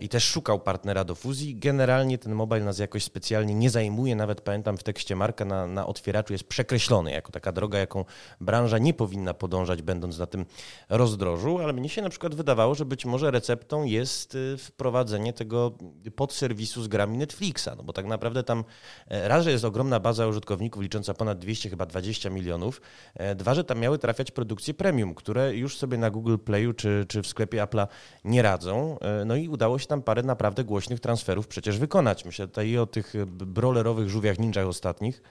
i 0.00 0.08
też 0.08 0.24
szukał 0.24 0.60
partnera 0.60 1.04
do 1.04 1.14
fuzji. 1.14 1.56
Generalnie 1.56 2.18
ten 2.18 2.34
mobile 2.34 2.64
nas 2.64 2.78
jakoś 2.78 3.04
specjalnie 3.04 3.54
nie 3.54 3.70
zajmuje, 3.70 4.16
nawet 4.16 4.40
pamiętam 4.40 4.76
w 4.76 4.82
tekście 4.82 5.16
Marka 5.16 5.44
na, 5.44 5.66
na 5.66 5.86
otwieraczu 5.86 6.32
jest 6.32 6.44
przekreślony 6.44 7.12
jako 7.12 7.32
taka 7.32 7.52
droga, 7.52 7.78
jaką 7.78 8.04
branża 8.40 8.78
nie 8.78 8.94
powinna 8.94 9.34
podążać, 9.34 9.82
będąc 9.82 10.18
na 10.18 10.26
tym 10.26 10.46
rozdrożu, 10.88 11.58
ale 11.58 11.72
mnie 11.72 11.88
się 11.88 12.02
na 12.02 12.08
przykład 12.08 12.34
wydawało, 12.34 12.74
że 12.74 12.84
być 12.84 13.04
może 13.04 13.30
receptą 13.30 13.84
jest 13.84 14.34
y, 14.34 14.56
wprowadzenie 14.58 15.32
tego 15.32 15.72
podserwisu 16.16 16.82
z 16.82 16.88
grami 16.88 17.18
Netflixa, 17.18 17.68
no 17.76 17.82
bo 17.82 17.92
tak 17.92 18.06
naprawdę 18.06 18.42
tam 18.42 18.64
e, 19.08 19.28
raz, 19.28 19.44
że 19.44 19.50
jest 19.50 19.64
ogromna 19.64 20.00
baza 20.00 20.26
użytkowników 20.26 20.82
licząca 20.82 21.14
ponad 21.14 21.38
200, 21.38 21.70
chyba 21.70 21.86
20 21.90 22.30
milionów, 22.30 22.80
e, 23.14 23.34
dwa, 23.34 23.54
że 23.54 23.64
tam 23.64 23.78
miały 23.78 23.98
trafiać 23.98 24.30
produkcje 24.30 24.74
premium, 24.74 25.14
które 25.14 25.56
już 25.56 25.78
sobie 25.78 25.98
na 25.98 26.10
Google 26.10 26.36
Playu 26.36 26.72
czy, 26.72 27.04
czy 27.08 27.22
w 27.22 27.26
sklepie 27.26 27.62
Apple'a 27.62 27.86
nie 28.24 28.42
radzą, 28.42 28.98
e, 28.98 29.24
no 29.24 29.36
i 29.36 29.48
udało 29.48 29.78
się 29.78 29.86
tam 29.86 30.02
parę 30.02 30.22
naprawdę 30.22 30.64
głośnych 30.64 31.00
transferów 31.00 31.48
przecież 31.48 31.78
wykonać. 31.78 32.24
Myślę 32.24 32.46
tutaj 32.48 32.68
i 32.68 32.78
o 32.78 32.86
tych 32.86 33.14
brawlerowych 33.26 34.08
żółwiach 34.08 34.38
ninjach 34.38 34.66
ostatnich, 34.66 35.22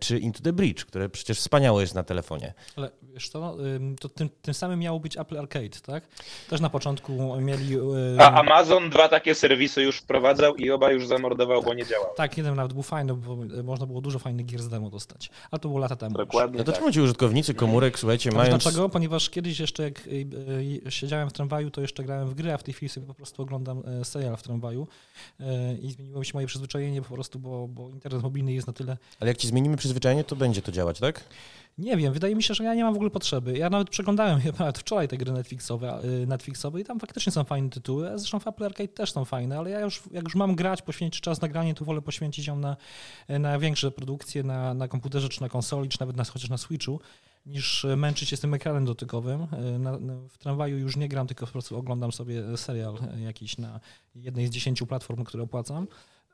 czy 0.00 0.18
Into 0.18 0.42
the 0.42 0.52
Bridge, 0.52 0.84
które 0.84 1.08
przecież 1.08 1.38
wspaniałe 1.38 1.82
jest 1.82 1.94
na 1.94 2.02
telefonie. 2.02 2.54
Ale 2.76 2.90
wiesz 3.02 3.30
to, 3.30 3.56
to 4.00 4.08
tym, 4.08 4.30
tym 4.42 4.54
samym 4.54 4.78
miało 4.78 5.00
być 5.00 5.16
Apple 5.16 5.38
Arcade, 5.38 5.80
tak? 5.86 6.04
Też 6.48 6.60
na 6.60 6.70
początku 6.70 7.40
mieli... 7.40 7.76
A 8.18 8.32
Amazon 8.32 8.90
dwa 8.90 9.08
takie 9.08 9.34
serwisy 9.34 9.82
już 9.82 9.98
wprowadzał 9.98 10.54
i 10.56 10.70
oba 10.70 10.92
już 10.92 11.06
zamordował, 11.06 11.62
bo 11.62 11.74
nie 11.74 11.86
działał. 11.86 12.10
Tak, 12.16 12.36
jeden 12.36 12.54
nawet 12.54 12.72
był 12.72 12.82
fajny, 12.82 13.14
bo 13.14 13.36
można 13.64 13.86
było 13.86 14.00
dużo 14.00 14.18
fajnych 14.18 14.46
gier 14.46 14.62
z 14.62 14.68
demo 14.68 14.90
dostać. 14.90 15.30
A 15.50 15.58
to 15.58 15.68
było 15.68 15.80
lata 15.80 15.96
temu. 15.96 16.16
Dokładnie 16.16 16.58
No 16.58 16.64
to 16.64 16.72
czemu 16.72 16.92
ci 16.92 17.00
użytkownicy 17.00 17.54
komórek, 17.54 17.98
słuchajcie, 17.98 18.30
mają... 18.30 18.50
Dlaczego? 18.50 18.88
Ponieważ 18.88 19.30
kiedyś 19.30 19.60
jeszcze 19.60 19.82
jak 19.82 20.08
e, 20.86 20.90
siedziałem 20.90 21.30
w 21.30 21.32
tramwaju, 21.32 21.70
to 21.70 21.80
jeszcze 21.80 22.04
grałem 22.04 22.28
w 22.28 22.34
gry, 22.34 22.52
a 22.52 22.58
w 22.58 22.62
tej 22.62 22.74
chwili 22.74 22.88
sobie 22.88 23.06
po 23.06 23.14
prostu 23.14 23.42
oglądam 23.42 23.82
e, 24.00 24.04
serial 24.04 24.36
w 24.36 24.42
tramwaju 24.42 24.86
i 25.82 25.90
zmieniło 25.90 26.24
się 26.24 26.30
moje 26.34 26.46
przyzwyczajenie 26.46 27.02
po 27.02 27.14
prostu, 27.14 27.38
bo, 27.38 27.68
bo 27.68 27.88
internet 27.88 28.22
mobilny 28.22 28.52
jest 28.52 28.66
na 28.66 28.72
tyle... 28.72 28.96
Ale 29.20 29.30
jak 29.30 29.36
ci 29.36 29.46
zmienimy 29.60 29.76
przyzwyczajenie, 29.76 30.24
to 30.24 30.36
będzie 30.36 30.62
to 30.62 30.72
działać, 30.72 31.00
tak? 31.00 31.24
Nie 31.78 31.96
wiem, 31.96 32.12
wydaje 32.12 32.36
mi 32.36 32.42
się, 32.42 32.54
że 32.54 32.64
ja 32.64 32.74
nie 32.74 32.84
mam 32.84 32.92
w 32.92 32.96
ogóle 32.96 33.10
potrzeby. 33.10 33.58
Ja 33.58 33.70
nawet 33.70 33.90
przeglądałem 33.90 34.40
nawet 34.58 34.78
wczoraj 34.78 35.08
te 35.08 35.16
gry 35.16 35.32
Netflixowe, 35.32 36.04
y, 36.04 36.26
Netflixowe 36.26 36.80
i 36.80 36.84
tam 36.84 37.00
faktycznie 37.00 37.32
są 37.32 37.44
fajne 37.44 37.70
tytuły, 37.70 38.10
zresztą 38.14 38.40
w 38.40 38.46
Apple 38.46 38.64
Arcade 38.64 38.88
też 38.88 39.12
są 39.12 39.24
fajne, 39.24 39.58
ale 39.58 39.70
ja 39.70 39.80
już, 39.80 40.02
jak 40.12 40.24
już 40.24 40.34
mam 40.34 40.56
grać, 40.56 40.82
poświęcić 40.82 41.20
czas 41.20 41.40
na 41.40 41.48
granie, 41.48 41.74
to 41.74 41.84
wolę 41.84 42.02
poświęcić 42.02 42.46
ją 42.46 42.56
na, 42.56 42.76
na 43.28 43.58
większe 43.58 43.90
produkcje, 43.90 44.42
na, 44.42 44.74
na 44.74 44.88
komputerze, 44.88 45.28
czy 45.28 45.40
na 45.40 45.48
konsoli, 45.48 45.88
czy 45.88 46.00
nawet 46.00 46.16
na, 46.16 46.24
chociaż 46.24 46.50
na 46.50 46.58
Switchu, 46.58 47.00
niż 47.46 47.86
męczyć 47.96 48.28
się 48.28 48.36
z 48.36 48.40
tym 48.40 48.54
ekranem 48.54 48.84
dotykowym. 48.84 49.46
Na, 49.78 49.98
w 50.28 50.38
tramwaju 50.38 50.78
już 50.78 50.96
nie 50.96 51.08
gram, 51.08 51.26
tylko 51.26 51.46
po 51.46 51.52
prostu 51.52 51.78
oglądam 51.78 52.12
sobie 52.12 52.56
serial 52.56 52.94
jakiś 53.16 53.58
na 53.58 53.80
jednej 54.14 54.46
z 54.46 54.50
dziesięciu 54.50 54.86
platform, 54.86 55.24
które 55.24 55.42
opłacam. 55.42 55.86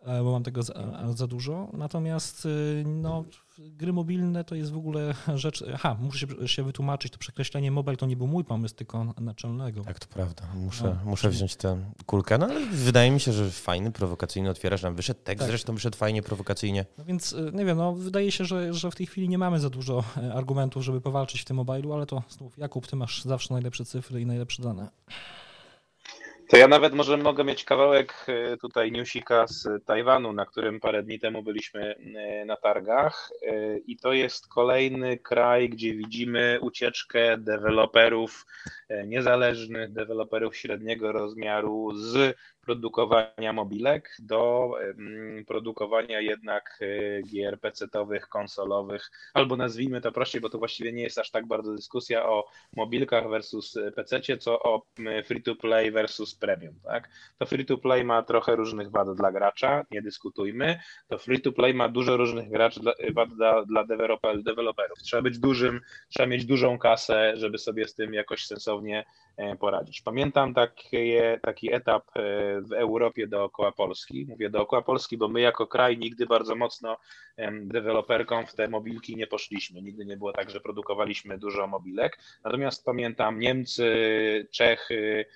E, 0.06 0.22
bo 0.22 0.32
mam 0.32 0.42
tego 0.42 0.62
za, 0.62 0.74
za, 1.14 1.26
dużo. 1.26 1.68
Natomiast 1.72 2.46
y, 2.46 2.84
no, 2.86 3.24
gry 3.58 3.92
mobilne 3.92 4.44
to 4.44 4.54
jest 4.54 4.72
w 4.72 4.76
ogóle 4.76 5.14
rzecz. 5.34 5.64
Aha, 5.74 5.96
muszę 6.00 6.18
się, 6.18 6.48
się 6.48 6.62
wytłumaczyć, 6.62 7.12
to 7.12 7.18
przekreślenie 7.18 7.70
mobile 7.70 7.96
to 7.96 8.06
nie 8.06 8.16
był 8.16 8.26
mój 8.26 8.44
pomysł, 8.44 8.74
tylko 8.74 9.04
naczelnego. 9.20 9.84
Tak, 9.84 9.98
to 9.98 10.06
prawda. 10.06 10.42
Muszę, 10.54 10.96
no. 11.04 11.10
muszę 11.10 11.30
wziąć 11.30 11.56
tę 11.56 11.92
kulkę, 12.06 12.38
no 12.38 12.46
ale 12.46 12.66
wydaje 12.66 13.10
mi 13.10 13.20
się, 13.20 13.32
że 13.32 13.50
fajny, 13.50 13.92
prowokacyjny 13.92 14.50
otwierasz 14.50 14.82
nam 14.82 14.94
wyszedł 14.94 15.20
tekst, 15.24 15.40
tak. 15.40 15.48
zresztą 15.48 15.74
wyszedł 15.74 15.96
fajnie, 15.96 16.22
prowokacyjnie. 16.22 16.86
No 16.98 17.04
więc 17.04 17.32
y, 17.32 17.50
nie 17.54 17.64
wiem, 17.64 17.78
no 17.78 17.94
wydaje 17.94 18.32
się, 18.32 18.44
że, 18.44 18.74
że 18.74 18.90
w 18.90 18.94
tej 18.94 19.06
chwili 19.06 19.28
nie 19.28 19.38
mamy 19.38 19.60
za 19.60 19.70
dużo 19.70 20.04
e, 20.16 20.34
argumentów, 20.34 20.82
żeby 20.82 21.00
powalczyć 21.00 21.40
w 21.40 21.44
tym 21.44 21.56
mobilu, 21.56 21.92
ale 21.92 22.06
to 22.06 22.22
znów 22.28 22.58
Jakub, 22.58 22.86
ty 22.86 22.96
masz 22.96 23.24
zawsze 23.24 23.54
najlepsze 23.54 23.84
cyfry 23.84 24.20
i 24.20 24.26
najlepsze 24.26 24.62
dane. 24.62 24.88
To 26.48 26.56
ja 26.56 26.68
nawet 26.68 26.94
może 26.94 27.16
mogę 27.16 27.44
mieć 27.44 27.64
kawałek 27.64 28.26
e, 28.28 28.56
tutaj 28.56 28.92
newsika 28.92 29.46
z 29.46 29.84
Tajwanu, 29.84 30.32
na 30.32 30.46
którym 30.46 30.80
parę 30.80 31.02
dni 31.02 31.18
temu 31.18 31.42
byliśmy 31.42 31.94
e, 31.94 32.44
na 32.44 32.56
targach. 32.56 33.30
E, 33.42 33.78
i 33.78 33.96
to 33.96 34.12
jest 34.12 34.48
kolejny 34.48 35.18
kraj, 35.18 35.68
gdzie 35.68 35.94
widzimy 35.94 36.58
ucieczkę 36.60 37.38
deweloperów 37.38 38.46
niezależnych, 39.06 39.92
deweloperów 39.92 40.56
średniego 40.56 41.12
rozmiaru 41.12 41.92
z 41.94 42.36
produkowania 42.66 43.52
mobilek 43.52 44.16
do 44.18 44.70
produkowania 45.46 46.20
jednak 46.20 46.78
e, 46.80 47.22
gier 47.22 47.60
PC-owych, 47.60 48.28
konsolowych, 48.28 49.10
albo 49.34 49.56
nazwijmy 49.56 50.00
to 50.00 50.12
prościej, 50.12 50.40
bo 50.40 50.48
to 50.48 50.58
właściwie 50.58 50.92
nie 50.92 51.02
jest 51.02 51.18
aż 51.18 51.30
tak 51.30 51.46
bardzo 51.46 51.74
dyskusja 51.74 52.28
o 52.28 52.46
mobilkach 52.76 53.28
versus 53.28 53.78
PC, 53.96 54.20
co 54.38 54.62
o 54.62 54.82
free-to-play 55.24 55.90
versus 55.90 56.34
premium. 56.34 56.74
Tak? 56.84 57.08
To 57.38 57.46
free-to-play 57.46 58.04
ma 58.04 58.22
trochę 58.22 58.56
różnych 58.56 58.90
wad 58.90 59.16
dla 59.16 59.32
gracza, 59.32 59.84
nie 59.90 60.02
dyskutujmy. 60.02 60.80
To 61.08 61.18
free-to-play 61.18 61.74
ma 61.74 61.88
dużo 61.88 62.16
różnych 62.16 62.50
graczy, 62.50 62.80
wad 63.14 63.28
dla, 63.34 63.64
dla 63.64 63.84
deweloperów. 64.44 64.98
Trzeba 65.02 65.22
być 65.22 65.38
dużym, 65.38 65.80
trzeba 66.08 66.26
mieć 66.26 66.44
dużą 66.44 66.78
kasę, 66.78 67.32
żeby 67.36 67.58
sobie 67.58 67.88
z 67.88 67.94
tym 67.94 68.14
jakoś 68.14 68.46
sensownie 68.46 69.04
e, 69.36 69.56
poradzić. 69.56 70.02
Pamiętam 70.02 70.54
takie, 70.54 71.40
taki 71.42 71.74
etap 71.74 72.04
e, 72.16 72.55
w 72.60 72.72
Europie 72.72 73.26
dookoła 73.26 73.72
Polski. 73.72 74.26
Mówię 74.28 74.50
dookoła 74.50 74.82
Polski, 74.82 75.16
bo 75.16 75.28
my 75.28 75.40
jako 75.40 75.66
kraj 75.66 75.98
nigdy 75.98 76.26
bardzo 76.26 76.54
mocno 76.54 76.96
deweloperkom 77.62 78.46
w 78.46 78.54
te 78.54 78.68
mobilki 78.68 79.16
nie 79.16 79.26
poszliśmy. 79.26 79.82
Nigdy 79.82 80.06
nie 80.06 80.16
było 80.16 80.32
tak, 80.32 80.50
że 80.50 80.60
produkowaliśmy 80.60 81.38
dużo 81.38 81.66
mobilek. 81.66 82.18
Natomiast 82.44 82.84
pamiętam 82.84 83.38
Niemcy, 83.38 83.86
Czechy, 84.50 85.26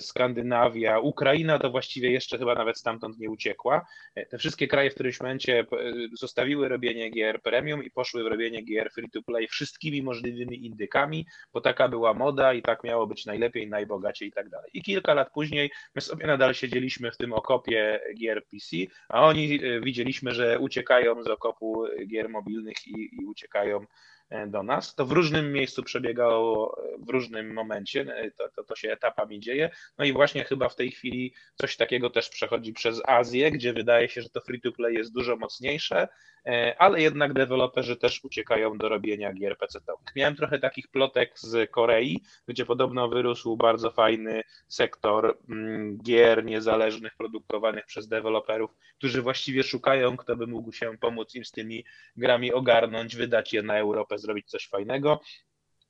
Skandynawia, 0.00 0.98
Ukraina 0.98 1.58
to 1.58 1.70
właściwie 1.70 2.10
jeszcze 2.10 2.38
chyba 2.38 2.54
nawet 2.54 2.78
stamtąd 2.78 3.18
nie 3.18 3.30
uciekła. 3.30 3.86
E, 4.14 4.26
te 4.26 4.38
wszystkie 4.38 4.68
kraje 4.68 4.90
w 4.90 4.94
którymś 4.94 5.20
momencie 5.20 5.60
e, 5.60 5.66
zostawiły 6.12 6.68
robienie 6.68 7.10
gier 7.10 7.42
premium 7.42 7.84
i 7.84 7.90
poszły 7.90 8.24
w 8.24 8.26
robienie 8.26 8.62
gier 8.62 8.90
free 8.90 9.10
to 9.10 9.22
play 9.22 9.48
wszystkimi 9.48 10.02
możliwymi 10.02 10.66
indykami, 10.66 11.26
bo 11.52 11.60
taka 11.60 11.88
była 11.88 12.14
moda 12.14 12.52
i 12.52 12.62
tak 12.62 12.84
miało 12.84 13.06
być 13.06 13.26
najlepiej, 13.26 13.68
najbogaciej 13.68 14.28
i 14.28 14.32
tak 14.32 14.48
dalej. 14.48 14.70
I 14.74 14.82
kilka 14.82 15.14
lat 15.14 15.32
później 15.32 15.70
my 15.94 16.00
sobie 16.00 16.26
nadal 16.26 16.54
siedzieliśmy 16.54 17.10
w 17.12 17.16
tym 17.16 17.32
okopie 17.32 18.00
gier 18.18 18.42
PC, 18.46 18.76
a 19.08 19.26
oni 19.26 19.60
widzieliśmy, 19.82 20.32
że 20.32 20.58
uciekają 20.58 21.22
z 21.22 21.28
okopu 21.28 21.84
gier 22.06 22.28
mobilnych 22.28 22.86
i, 22.86 23.20
i 23.20 23.26
uciekają 23.26 23.80
E, 23.80 24.17
do 24.46 24.62
nas. 24.62 24.94
To 24.94 25.06
w 25.06 25.12
różnym 25.12 25.52
miejscu 25.52 25.82
przebiegało, 25.82 26.82
e, 26.84 26.98
w 26.98 27.08
różnym 27.08 27.52
momencie, 27.52 28.00
e, 28.00 28.30
to, 28.30 28.48
to, 28.48 28.64
to 28.64 28.76
się 28.76 28.92
etapami 28.92 29.40
dzieje. 29.40 29.70
No 29.98 30.04
i 30.04 30.12
właśnie 30.12 30.44
chyba 30.44 30.68
w 30.68 30.76
tej 30.76 30.90
chwili 30.90 31.34
coś 31.54 31.76
takiego 31.76 32.10
też 32.10 32.28
przechodzi 32.28 32.72
przez 32.72 33.02
Azję, 33.06 33.50
gdzie 33.50 33.72
wydaje 33.72 34.08
się, 34.08 34.22
że 34.22 34.28
to 34.28 34.40
free 34.40 34.60
to 34.60 34.72
play 34.72 34.94
jest 34.94 35.12
dużo 35.12 35.36
mocniejsze, 35.36 36.08
E, 36.37 36.37
ale 36.78 37.02
jednak 37.02 37.32
deweloperzy 37.32 37.96
też 37.96 38.24
uciekają 38.24 38.78
do 38.78 38.88
robienia 38.88 39.32
gier 39.32 39.58
PC-owych. 39.58 40.16
Miałem 40.16 40.36
trochę 40.36 40.58
takich 40.58 40.88
plotek 40.88 41.38
z 41.38 41.70
Korei, 41.70 42.20
gdzie 42.48 42.66
podobno 42.66 43.08
wyrósł 43.08 43.56
bardzo 43.56 43.90
fajny 43.90 44.42
sektor 44.68 45.38
mm, 45.48 45.98
gier 45.98 46.44
niezależnych 46.44 47.16
produkowanych 47.16 47.86
przez 47.86 48.08
deweloperów, 48.08 48.70
którzy 48.98 49.22
właściwie 49.22 49.62
szukają, 49.62 50.16
kto 50.16 50.36
by 50.36 50.46
mógł 50.46 50.72
się 50.72 50.98
pomóc 50.98 51.34
im 51.34 51.44
z 51.44 51.52
tymi 51.52 51.84
grami 52.16 52.52
ogarnąć, 52.52 53.16
wydać 53.16 53.52
je 53.52 53.62
na 53.62 53.78
Europę, 53.78 54.18
zrobić 54.18 54.50
coś 54.50 54.68
fajnego. 54.68 55.20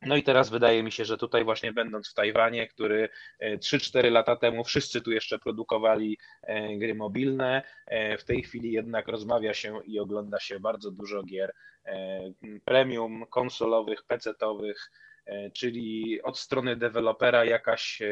No 0.03 0.16
i 0.16 0.22
teraz 0.22 0.51
wydaje 0.51 0.82
mi 0.82 0.92
się, 0.92 1.05
że 1.05 1.18
tutaj 1.18 1.44
właśnie 1.44 1.72
będąc 1.72 2.11
w 2.11 2.14
Tajwanie, 2.14 2.66
który 2.66 3.09
3-4 3.42 4.11
lata 4.11 4.36
temu 4.36 4.64
wszyscy 4.64 5.01
tu 5.01 5.12
jeszcze 5.12 5.38
produkowali 5.38 6.18
gry 6.78 6.94
mobilne, 6.94 7.62
w 8.18 8.24
tej 8.24 8.42
chwili 8.42 8.72
jednak 8.72 9.09
rozmawia 9.09 9.55
się 9.55 9.80
i 9.84 10.01
ogląda 10.01 10.40
się 10.40 10.61
bardzo 10.61 10.90
dużo 10.90 11.22
gier 11.22 11.55
premium, 12.64 13.26
konsolowych, 13.26 14.03
PC-owych, 14.03 14.90
czyli 15.53 16.22
od 16.22 16.38
strony 16.38 16.76
dewelopera 16.76 17.44
jakaś 17.44 18.03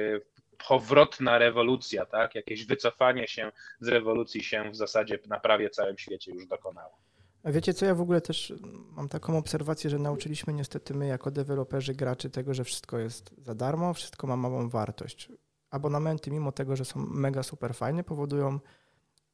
powrotna 0.68 1.38
rewolucja, 1.38 2.06
tak? 2.06 2.34
Jakieś 2.34 2.66
wycofanie 2.66 3.28
się 3.28 3.52
z 3.80 3.88
rewolucji 3.88 4.42
się 4.42 4.70
w 4.70 4.76
zasadzie 4.76 5.18
na 5.26 5.40
prawie 5.40 5.70
całym 5.70 5.98
świecie 5.98 6.32
już 6.32 6.46
dokonało. 6.46 6.98
A 7.46 7.52
wiecie 7.52 7.74
co, 7.74 7.86
ja 7.86 7.94
w 7.94 8.00
ogóle 8.00 8.20
też 8.20 8.54
mam 8.96 9.08
taką 9.08 9.38
obserwację, 9.38 9.90
że 9.90 9.98
nauczyliśmy 9.98 10.52
niestety 10.52 10.94
my 10.94 11.06
jako 11.06 11.30
deweloperzy, 11.30 11.94
graczy 11.94 12.30
tego, 12.30 12.54
że 12.54 12.64
wszystko 12.64 12.98
jest 12.98 13.34
za 13.38 13.54
darmo, 13.54 13.94
wszystko 13.94 14.26
ma 14.26 14.36
małą 14.36 14.68
wartość. 14.68 15.32
Abonamenty, 15.70 16.30
mimo 16.30 16.52
tego, 16.52 16.76
że 16.76 16.84
są 16.84 17.00
mega 17.00 17.42
super 17.42 17.74
fajne, 17.74 18.04
powodują 18.04 18.60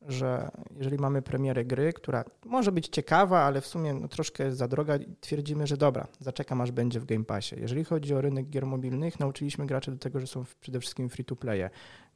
że 0.08 0.50
jeżeli 0.76 0.98
mamy 0.98 1.22
premierę 1.22 1.64
gry, 1.64 1.92
która 1.92 2.24
może 2.44 2.72
być 2.72 2.88
ciekawa, 2.88 3.40
ale 3.40 3.60
w 3.60 3.66
sumie 3.66 3.94
no, 3.94 4.08
troszkę 4.08 4.44
jest 4.44 4.58
za 4.58 4.68
droga, 4.68 4.98
twierdzimy, 5.20 5.66
że 5.66 5.76
dobra, 5.76 6.06
zaczekam 6.20 6.60
aż 6.60 6.70
będzie 6.70 7.00
w 7.00 7.04
Game 7.04 7.24
Passie. 7.24 7.56
Jeżeli 7.60 7.84
chodzi 7.84 8.14
o 8.14 8.20
rynek 8.20 8.48
gier 8.48 8.66
mobilnych, 8.66 9.20
nauczyliśmy 9.20 9.66
graczy 9.66 9.90
do 9.90 9.98
tego, 9.98 10.20
że 10.20 10.26
są 10.26 10.44
przede 10.60 10.80
wszystkim 10.80 11.08
free 11.08 11.24
to 11.24 11.36
playe. 11.36 11.70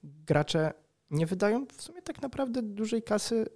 Gracze 0.04 0.72
nie 1.10 1.26
wydają 1.26 1.66
w 1.66 1.82
sumie 1.82 2.02
tak 2.02 2.22
naprawdę 2.22 2.62
dużej 2.62 3.02
kasy 3.02 3.46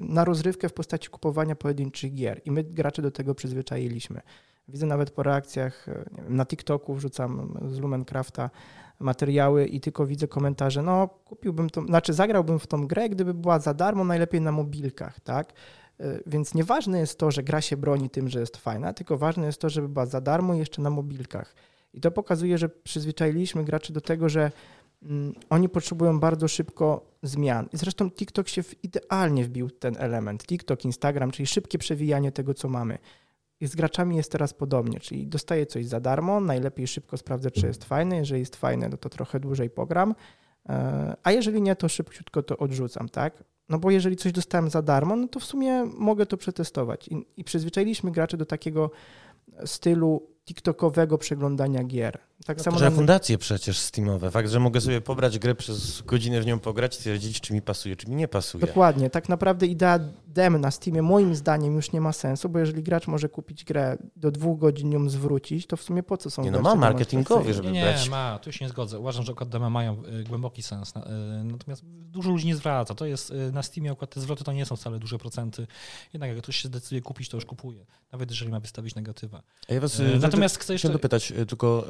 na 0.00 0.24
rozrywkę 0.24 0.68
w 0.68 0.72
postaci 0.72 1.10
kupowania 1.10 1.56
pojedynczych 1.56 2.14
gier 2.14 2.40
i 2.44 2.50
my 2.50 2.64
gracze 2.64 3.02
do 3.02 3.10
tego 3.10 3.34
przyzwyczailiśmy. 3.34 4.20
Widzę 4.68 4.86
nawet 4.86 5.10
po 5.10 5.22
reakcjach 5.22 5.88
e, 5.88 6.04
wiem, 6.16 6.36
na 6.36 6.46
TikToku, 6.46 6.94
wrzucam 6.94 7.58
z 7.72 7.78
Lumencrafta 7.78 8.50
materiały 8.98 9.66
i 9.66 9.80
tylko 9.80 10.06
widzę 10.06 10.28
komentarze, 10.28 10.82
no 10.82 11.08
kupiłbym 11.24 11.70
to, 11.70 11.82
znaczy 11.82 12.12
zagrałbym 12.12 12.58
w 12.58 12.66
tą 12.66 12.86
grę, 12.86 13.08
gdyby 13.08 13.34
była 13.34 13.58
za 13.58 13.74
darmo, 13.74 14.04
najlepiej 14.04 14.40
na 14.40 14.52
mobilkach, 14.52 15.20
tak? 15.20 15.52
E, 16.00 16.20
więc 16.26 16.54
nieważne 16.54 16.98
jest 16.98 17.18
to, 17.18 17.30
że 17.30 17.42
gra 17.42 17.60
się 17.60 17.76
broni 17.76 18.10
tym, 18.10 18.28
że 18.28 18.40
jest 18.40 18.56
fajna, 18.56 18.92
tylko 18.92 19.18
ważne 19.18 19.46
jest 19.46 19.60
to, 19.60 19.70
żeby 19.70 19.88
była 19.88 20.06
za 20.06 20.20
darmo 20.20 20.54
jeszcze 20.54 20.82
na 20.82 20.90
mobilkach. 20.90 21.54
I 21.94 22.00
to 22.00 22.10
pokazuje, 22.10 22.58
że 22.58 22.68
przyzwyczailiśmy 22.68 23.64
graczy 23.64 23.92
do 23.92 24.00
tego, 24.00 24.28
że 24.28 24.52
oni 25.50 25.68
potrzebują 25.68 26.20
bardzo 26.20 26.48
szybko 26.48 27.06
zmian. 27.22 27.68
I 27.72 27.76
zresztą 27.76 28.10
TikTok 28.10 28.48
się 28.48 28.62
idealnie 28.82 29.44
wbił 29.44 29.70
ten 29.70 29.96
element. 29.98 30.46
TikTok, 30.46 30.84
Instagram, 30.84 31.30
czyli 31.30 31.46
szybkie 31.46 31.78
przewijanie 31.78 32.32
tego, 32.32 32.54
co 32.54 32.68
mamy. 32.68 32.98
I 33.60 33.66
z 33.66 33.76
graczami 33.76 34.16
jest 34.16 34.32
teraz 34.32 34.54
podobnie, 34.54 35.00
czyli 35.00 35.26
dostaję 35.26 35.66
coś 35.66 35.86
za 35.86 36.00
darmo, 36.00 36.40
najlepiej 36.40 36.86
szybko 36.86 37.16
sprawdzę, 37.16 37.50
czy 37.50 37.66
jest 37.66 37.84
fajne. 37.84 38.16
Jeżeli 38.16 38.40
jest 38.40 38.56
fajne, 38.56 38.88
no 38.88 38.96
to 38.96 39.08
trochę 39.08 39.40
dłużej 39.40 39.70
pogram, 39.70 40.14
e, 40.68 41.16
a 41.22 41.32
jeżeli 41.32 41.62
nie, 41.62 41.76
to 41.76 41.88
szybciutko 41.88 42.42
to 42.42 42.56
odrzucam, 42.56 43.08
tak? 43.08 43.44
No 43.68 43.78
bo 43.78 43.90
jeżeli 43.90 44.16
coś 44.16 44.32
dostałem 44.32 44.70
za 44.70 44.82
darmo, 44.82 45.16
no 45.16 45.28
to 45.28 45.40
w 45.40 45.44
sumie 45.44 45.84
mogę 45.84 46.26
to 46.26 46.36
przetestować. 46.36 47.08
I, 47.08 47.26
i 47.36 47.44
przyzwyczailiśmy 47.44 48.10
graczy 48.10 48.36
do 48.36 48.46
takiego 48.46 48.90
stylu 49.64 50.33
TikTokowego 50.44 51.18
przeglądania 51.18 51.84
gier. 51.84 52.18
Tak 52.46 52.58
no 52.58 52.64
samo 52.64 52.78
że 52.78 52.90
fundacje 52.90 53.38
przecież 53.38 53.78
Steamowe. 53.78 54.30
Fakt, 54.30 54.50
że 54.50 54.60
mogę 54.60 54.80
sobie 54.80 55.00
pobrać 55.00 55.38
grę 55.38 55.54
przez 55.54 56.02
godzinę 56.02 56.40
w 56.40 56.46
nią 56.46 56.58
pograć, 56.58 56.94
stwierdzić, 56.94 57.40
czy 57.40 57.52
mi 57.52 57.62
pasuje, 57.62 57.96
czy 57.96 58.10
mi 58.10 58.16
nie 58.16 58.28
pasuje. 58.28 58.66
Dokładnie. 58.66 59.10
Tak 59.10 59.28
naprawdę 59.28 59.66
idea 59.66 59.98
dem 60.26 60.60
na 60.60 60.70
Steamie 60.70 61.02
moim 61.02 61.34
zdaniem 61.34 61.74
już 61.74 61.92
nie 61.92 62.00
ma 62.00 62.12
sensu, 62.12 62.48
bo 62.48 62.58
jeżeli 62.58 62.82
gracz 62.82 63.06
może 63.06 63.28
kupić 63.28 63.64
grę, 63.64 63.98
do 64.16 64.30
dwóch 64.30 64.58
godzin 64.58 64.92
ją 64.92 65.08
zwrócić, 65.08 65.66
to 65.66 65.76
w 65.76 65.82
sumie 65.82 66.02
po 66.02 66.16
co 66.16 66.30
są 66.30 66.42
Nie 66.42 66.50
no, 66.50 66.62
ma 66.62 66.74
marketingowy, 66.74 67.54
żeby 67.54 67.70
nie, 67.70 67.82
brać. 67.82 68.04
Nie, 68.04 68.10
ma. 68.10 68.38
Tu 68.42 68.52
się 68.52 68.64
nie 68.64 68.68
zgodzę. 68.68 68.98
Uważam, 68.98 69.24
że 69.24 69.32
akurat 69.32 69.48
demy 69.48 69.70
mają 69.70 70.02
y, 70.20 70.24
głęboki 70.24 70.62
sens. 70.62 70.94
Y, 70.96 71.00
natomiast 71.44 71.82
dużo 71.86 72.30
ludzi 72.30 72.46
nie 72.46 72.56
zwraca. 72.56 72.94
To 72.94 73.06
jest 73.06 73.30
y, 73.30 73.52
na 73.52 73.62
Steamie 73.62 73.90
akurat 73.90 74.14
te 74.14 74.20
zwroty 74.20 74.44
to 74.44 74.52
nie 74.52 74.66
są 74.66 74.76
wcale 74.76 74.98
duże 74.98 75.18
procenty. 75.18 75.66
Jednak 76.12 76.30
jak 76.30 76.38
ktoś 76.38 76.56
się 76.56 76.68
decyduje 76.68 77.02
kupić, 77.02 77.28
to 77.28 77.36
już 77.36 77.44
kupuje. 77.44 77.86
Nawet 78.12 78.30
jeżeli 78.30 78.50
ma 78.50 78.60
wystawić 78.60 78.94
negatywa. 78.94 79.42
Ja 79.68 79.80
was, 79.80 80.02
Natomiast 80.20 80.33
chcę 80.58 80.72
jeszcze... 80.72 80.88
dopytać 80.88 81.32
tylko 81.48 81.84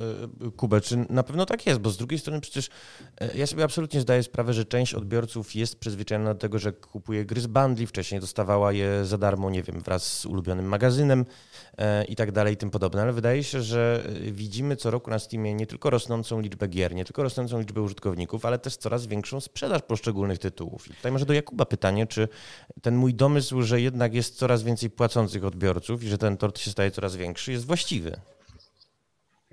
Kubę, 0.57 0.81
czy 0.81 1.07
na 1.11 1.23
pewno 1.23 1.47
tak 1.47 1.67
jest, 1.67 1.81
bo 1.81 1.91
z 1.91 1.97
drugiej 1.97 2.19
strony 2.19 2.41
przecież 2.41 2.69
e, 3.21 3.37
ja 3.37 3.47
sobie 3.47 3.65
absolutnie 3.65 4.01
zdaję 4.01 4.23
sprawę, 4.23 4.55
że 4.55 4.65
część 4.65 4.95
odbiorców 4.95 5.55
jest 5.55 5.79
przyzwyczajona 5.79 6.35
do 6.35 6.41
tego, 6.41 6.59
że 6.59 6.73
kupuje 6.73 7.25
gry 7.25 7.41
z 7.41 7.47
bundli, 7.47 7.87
wcześniej 7.87 8.21
dostawała 8.21 8.73
je 8.73 9.05
za 9.05 9.19
darmo, 9.19 9.51
nie 9.51 9.63
wiem, 9.63 9.81
wraz 9.81 10.19
z 10.19 10.27
ulubionym 10.27 10.67
magazynem 10.67 11.25
e, 11.79 12.05
i 12.05 12.17
tak 12.17 12.33
dalej 12.33 12.55
i 12.55 12.57
tym 12.57 12.71
podobne, 12.71 13.03
ale 13.03 13.13
wydaje 13.13 13.45
się, 13.45 13.63
że 13.63 14.03
e, 14.07 14.33
widzimy 14.33 14.77
co 14.77 14.91
roku 14.91 15.11
na 15.11 15.19
Steamie 15.19 15.55
nie 15.55 15.67
tylko 15.67 15.91
rosnącą 15.91 16.41
liczbę 16.41 16.69
gier, 16.69 16.95
nie 16.95 17.05
tylko 17.05 17.23
rosnącą 17.23 17.59
liczbę 17.59 17.83
użytkowników, 17.83 18.45
ale 18.45 18.59
też 18.59 18.77
coraz 18.77 19.07
większą 19.07 19.41
sprzedaż 19.41 19.83
poszczególnych 19.83 20.39
tytułów. 20.39 20.91
I 20.91 20.95
tutaj 20.95 21.13
może 21.13 21.27
do 21.27 21.33
Jakuba 21.33 21.65
pytanie, 21.65 22.07
czy 22.07 22.29
ten 22.83 22.97
mój 22.97 23.15
domysł, 23.15 23.63
że 23.63 23.81
jednak 23.81 24.15
jest 24.15 24.37
coraz 24.37 24.63
więcej 24.63 24.91
płacących 24.91 25.45
odbiorców 25.45 26.05
i 26.05 26.09
że 26.09 26.19
ten 26.19 26.37
tort 26.37 26.59
się 26.59 26.71
staje 26.71 26.91
coraz 26.91 27.17
większy, 27.17 27.53
jest 27.53 27.67
właściwy? 27.67 28.21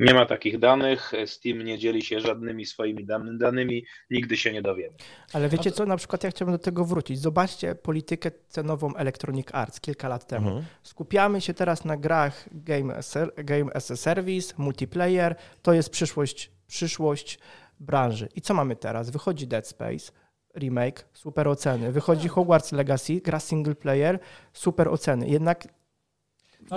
Nie 0.01 0.13
ma 0.13 0.25
takich 0.25 0.59
danych, 0.59 1.11
Steam 1.25 1.61
nie 1.61 1.79
dzieli 1.79 2.01
się 2.01 2.19
żadnymi 2.19 2.65
swoimi 2.65 3.05
danymi, 3.39 3.85
nigdy 4.09 4.37
się 4.37 4.53
nie 4.53 4.61
dowiemy. 4.61 4.95
Ale 5.33 5.49
wiecie 5.49 5.71
co, 5.71 5.85
na 5.85 5.97
przykład 5.97 6.23
ja 6.23 6.29
chciałbym 6.29 6.55
do 6.55 6.59
tego 6.59 6.85
wrócić. 6.85 7.19
Zobaczcie 7.19 7.75
politykę 7.75 8.31
cenową 8.49 8.95
Electronic 8.95 9.47
Arts 9.51 9.79
kilka 9.79 10.07
lat 10.07 10.27
temu. 10.27 10.47
Mhm. 10.47 10.65
Skupiamy 10.83 11.41
się 11.41 11.53
teraz 11.53 11.85
na 11.85 11.97
grach 11.97 12.49
game 12.51 12.95
as, 12.95 13.17
a, 13.17 13.43
game 13.43 13.73
as 13.73 13.91
a 13.91 13.95
service, 13.95 14.53
multiplayer, 14.57 15.35
to 15.61 15.73
jest 15.73 15.89
przyszłość, 15.89 16.51
przyszłość 16.67 17.39
branży. 17.79 18.29
I 18.35 18.41
co 18.41 18.53
mamy 18.53 18.75
teraz? 18.75 19.09
Wychodzi 19.09 19.47
Dead 19.47 19.67
Space, 19.67 20.11
remake, 20.55 21.05
super 21.13 21.47
oceny. 21.47 21.91
Wychodzi 21.91 22.27
Hogwarts 22.27 22.71
Legacy, 22.71 23.21
gra 23.21 23.39
single 23.39 23.75
player, 23.75 24.19
super 24.53 24.87
oceny. 24.87 25.29
Jednak 25.29 25.67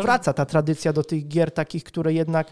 wraca 0.02 0.32
ta 0.32 0.46
tradycja 0.46 0.92
do 0.92 1.04
tych 1.04 1.28
gier 1.28 1.50
takich, 1.50 1.84
które 1.84 2.12
jednak 2.12 2.46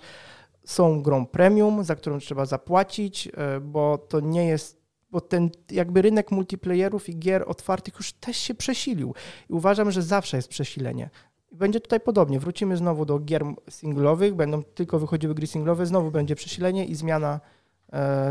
są 0.64 1.02
grą 1.02 1.26
premium, 1.26 1.84
za 1.84 1.96
którą 1.96 2.18
trzeba 2.18 2.46
zapłacić, 2.46 3.28
e, 3.28 3.60
bo 3.60 3.98
to 3.98 4.20
nie 4.20 4.46
jest 4.46 4.82
bo 5.12 5.20
ten 5.20 5.50
jakby 5.70 6.02
rynek 6.02 6.30
multiplayerów 6.30 7.08
i 7.08 7.18
gier 7.18 7.44
otwartych 7.46 7.94
już 7.94 8.12
też 8.12 8.36
się 8.36 8.54
przesilił. 8.54 9.14
I 9.50 9.52
uważam, 9.52 9.90
że 9.90 10.02
zawsze 10.02 10.36
jest 10.36 10.48
przesilenie. 10.48 11.10
Będzie 11.52 11.80
tutaj 11.80 12.00
podobnie. 12.00 12.40
Wrócimy 12.40 12.76
znowu 12.76 13.04
do 13.04 13.18
gier 13.18 13.44
singlowych, 13.70 14.34
będą 14.34 14.62
tylko 14.62 14.98
wychodziły 14.98 15.34
gry 15.34 15.46
singlowe, 15.46 15.86
znowu 15.86 16.10
będzie 16.10 16.34
przesilenie 16.34 16.84
i 16.84 16.94
zmiana 16.94 17.40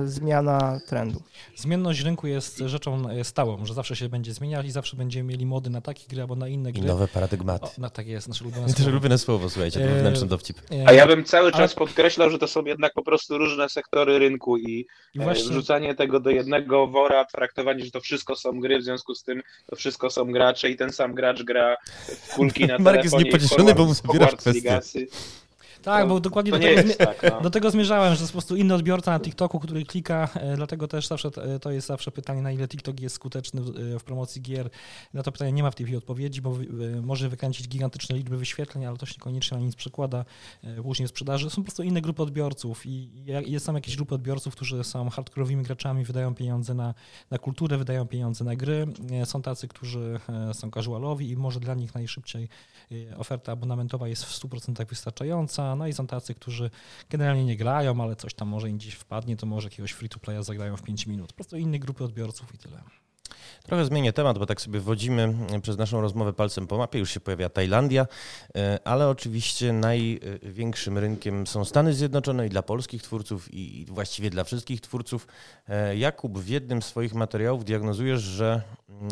zmiana 0.06 0.80
trendu. 0.88 1.22
Zmienność 1.56 2.00
rynku 2.00 2.28
jest 2.28 2.58
rzeczą 2.58 3.10
e, 3.10 3.24
stałą, 3.24 3.66
że 3.66 3.74
zawsze 3.74 3.96
się 3.96 4.10
będzie 4.10 4.34
zmieniać 4.34 4.66
i 4.66 4.72
zawsze 4.72 4.98
będziemy 4.98 5.30
mieli 5.30 5.46
mody 5.46 5.70
na 5.70 5.82
takie 5.82 6.08
gry 6.08 6.22
albo 6.22 6.36
na 6.36 6.48
inne 6.48 6.72
gry. 6.72 6.84
I 6.84 6.86
nowe 6.86 7.08
paradygmaty. 7.08 7.66
O, 7.66 7.72
no 7.78 7.90
tak 7.90 8.08
jest, 8.08 8.28
nasze 8.28 8.44
ulubione 8.44 8.68
słowo. 8.68 8.78
Też 8.78 8.88
ulubione 8.88 9.18
słowo, 9.18 9.50
słuchajcie, 9.50 9.80
to 9.80 9.86
wewnętrzny 9.86 10.28
dowcip. 10.28 10.58
E, 10.72 10.88
A 10.88 10.94
ja 10.94 11.08
bym 11.08 11.24
cały 11.24 11.52
czas 11.52 11.74
podkreślał, 11.76 12.30
że 12.30 12.40
to 12.40 12.48
są 12.48 12.66
jednak 12.66 12.94
po 12.94 13.04
prostu 13.04 13.38
różne 13.38 13.70
sektory 13.70 14.20
rynku 14.20 14.58
i, 14.58 14.86
I 15.14 15.20
właśnie... 15.20 15.50
wrzucanie 15.50 15.96
tego 15.96 16.20
do 16.20 16.30
jednego 16.30 16.88
wora, 16.88 17.26
traktowanie, 17.26 17.86
że 17.86 17.92
to 17.92 18.02
wszystko 18.02 18.36
są 18.36 18.60
gry, 18.60 18.80
w 18.80 18.84
związku 18.84 19.16
z 19.16 19.24
tym 19.24 19.42
to 19.66 19.76
wszystko 19.76 20.10
są 20.10 20.32
gracze 20.32 20.70
i 20.70 20.76
ten 20.76 20.92
sam 20.92 21.14
gracz 21.14 21.44
gra 21.44 21.76
w 22.08 22.36
kulki 22.36 22.66
na 22.66 22.80
Marek 22.80 23.04
jest 23.04 23.18
niepocieszony, 23.18 23.76
bo 23.76 23.86
mu 23.86 23.94
zabierasz 23.94 24.36
kwestię. 24.36 24.82
Tak, 25.82 26.08
bo 26.08 26.20
dokładnie 26.20 26.52
do 26.52 26.60
tego, 26.60 26.94
tak, 26.98 27.32
no. 27.32 27.42
do 27.42 27.50
tego, 27.50 27.72
zmierzałem, 27.72 28.12
że 28.12 28.18
to 28.18 28.24
jest 28.24 28.32
po 28.32 28.38
prostu 28.38 28.56
inny 28.56 28.74
odbiorca 28.74 29.12
na 29.12 29.20
TikToku, 29.20 29.60
który 29.60 29.86
klika, 29.86 30.30
e, 30.34 30.56
dlatego 30.56 30.88
też 30.88 31.08
zawsze 31.08 31.30
e, 31.38 31.60
to 31.60 31.72
jest 31.72 31.88
zawsze 31.88 32.12
pytanie, 32.12 32.42
na 32.42 32.52
ile 32.52 32.68
TikTok 32.68 33.00
jest 33.00 33.16
skuteczny 33.16 33.62
w, 33.62 33.70
e, 33.70 34.00
w 34.00 34.04
promocji 34.04 34.42
gier. 34.42 34.70
Na 35.14 35.24
to 35.24 35.32
pytanie 35.32 35.52
nie 35.52 35.64
ma 35.64 35.72
w 35.72 35.76
tej 35.76 35.86
chwili 35.86 35.98
odpowiedzi, 35.98 36.42
bo 36.42 36.58
może 37.02 37.30
wykręcić 37.30 37.68
gigantyczne 37.68 38.16
liczby 38.16 38.38
wyświetleń, 38.38 38.86
ale 38.86 38.98
to 38.98 39.06
się 39.06 39.14
niekoniecznie 39.18 39.58
na 39.58 39.64
nic 39.64 39.76
przekłada 39.76 40.26
później 40.84 41.08
sprzedaży. 41.08 41.50
Są 41.50 41.56
po 41.56 41.64
prostu 41.64 41.84
inne 41.84 42.02
grupy 42.02 42.24
odbiorców 42.24 42.86
i 42.86 43.10
jest 43.26 43.66
są 43.66 43.74
jakieś 43.76 43.96
grupy 43.96 44.16
odbiorców, 44.16 44.56
którzy 44.56 44.84
są 44.84 45.10
hardkorowymi 45.10 45.64
graczami, 45.64 46.06
wydają 46.06 46.36
pieniądze 46.36 46.74
na, 46.74 46.94
na 47.32 47.38
kulturę, 47.38 47.78
wydają 47.78 48.08
pieniądze 48.08 48.44
na 48.44 48.56
gry. 48.56 48.88
Są 49.26 49.42
tacy, 49.42 49.68
którzy 49.68 50.20
są 50.54 50.72
casualowi 50.72 51.30
i 51.30 51.38
może 51.38 51.60
dla 51.60 51.74
nich 51.74 51.96
najszybciej 51.96 52.50
oferta 53.18 53.52
abonamentowa 53.52 54.08
jest 54.08 54.26
w 54.26 54.42
100% 54.42 54.86
wystarczająca 54.86 55.71
no 55.76 55.88
i 55.88 55.94
są 55.94 56.08
tacy, 56.08 56.36
którzy 56.36 56.70
generalnie 57.10 57.46
nie 57.46 57.58
grają, 57.58 58.04
ale 58.04 58.16
coś 58.16 58.34
tam 58.34 58.48
może 58.48 58.70
im 58.70 58.78
gdzieś 58.78 58.94
wpadnie, 58.94 59.38
to 59.38 59.46
może 59.46 59.68
jakiegoś 59.68 59.92
free-to-playa 59.92 60.44
zagrają 60.44 60.78
w 60.78 60.82
5 60.82 61.08
minut. 61.08 61.28
Po 61.28 61.36
prostu 61.36 61.58
innej 61.58 61.80
grupy 61.80 62.04
odbiorców 62.04 62.56
i 62.56 62.58
tyle. 62.58 62.82
Trochę 63.64 63.86
zmienię 63.86 64.14
temat, 64.14 64.38
bo 64.38 64.46
tak 64.46 64.62
sobie 64.62 64.82
wchodzimy 64.82 65.34
przez 65.62 65.78
naszą 65.78 66.02
rozmowę 66.02 66.34
palcem 66.34 66.68
po 66.68 66.78
mapie. 66.78 67.00
Już 67.00 67.12
się 67.12 67.20
pojawia 67.20 67.50
Tajlandia, 67.50 68.08
e, 68.56 68.80
ale 68.84 69.10
oczywiście 69.10 69.74
największym 69.74 70.98
rynkiem 70.98 71.48
są 71.48 71.66
Stany 71.66 71.94
Zjednoczone 71.94 72.48
i 72.48 72.50
dla 72.50 72.62
polskich 72.62 73.04
twórców 73.04 73.54
i 73.54 73.86
właściwie 73.90 74.30
dla 74.30 74.44
wszystkich 74.44 74.82
twórców. 74.82 75.28
E, 75.68 75.98
Jakub 75.98 76.40
w 76.40 76.48
jednym 76.48 76.82
z 76.82 76.86
swoich 76.86 77.14
materiałów 77.14 77.66
diagnozujesz, 77.66 78.22
że 78.22 78.62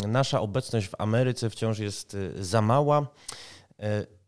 nasza 0.07 0.41
obecność 0.41 0.87
w 0.87 0.95
Ameryce 0.97 1.49
wciąż 1.49 1.79
jest 1.79 2.17
e, 2.39 2.43
za 2.43 2.61
mała 2.61 3.07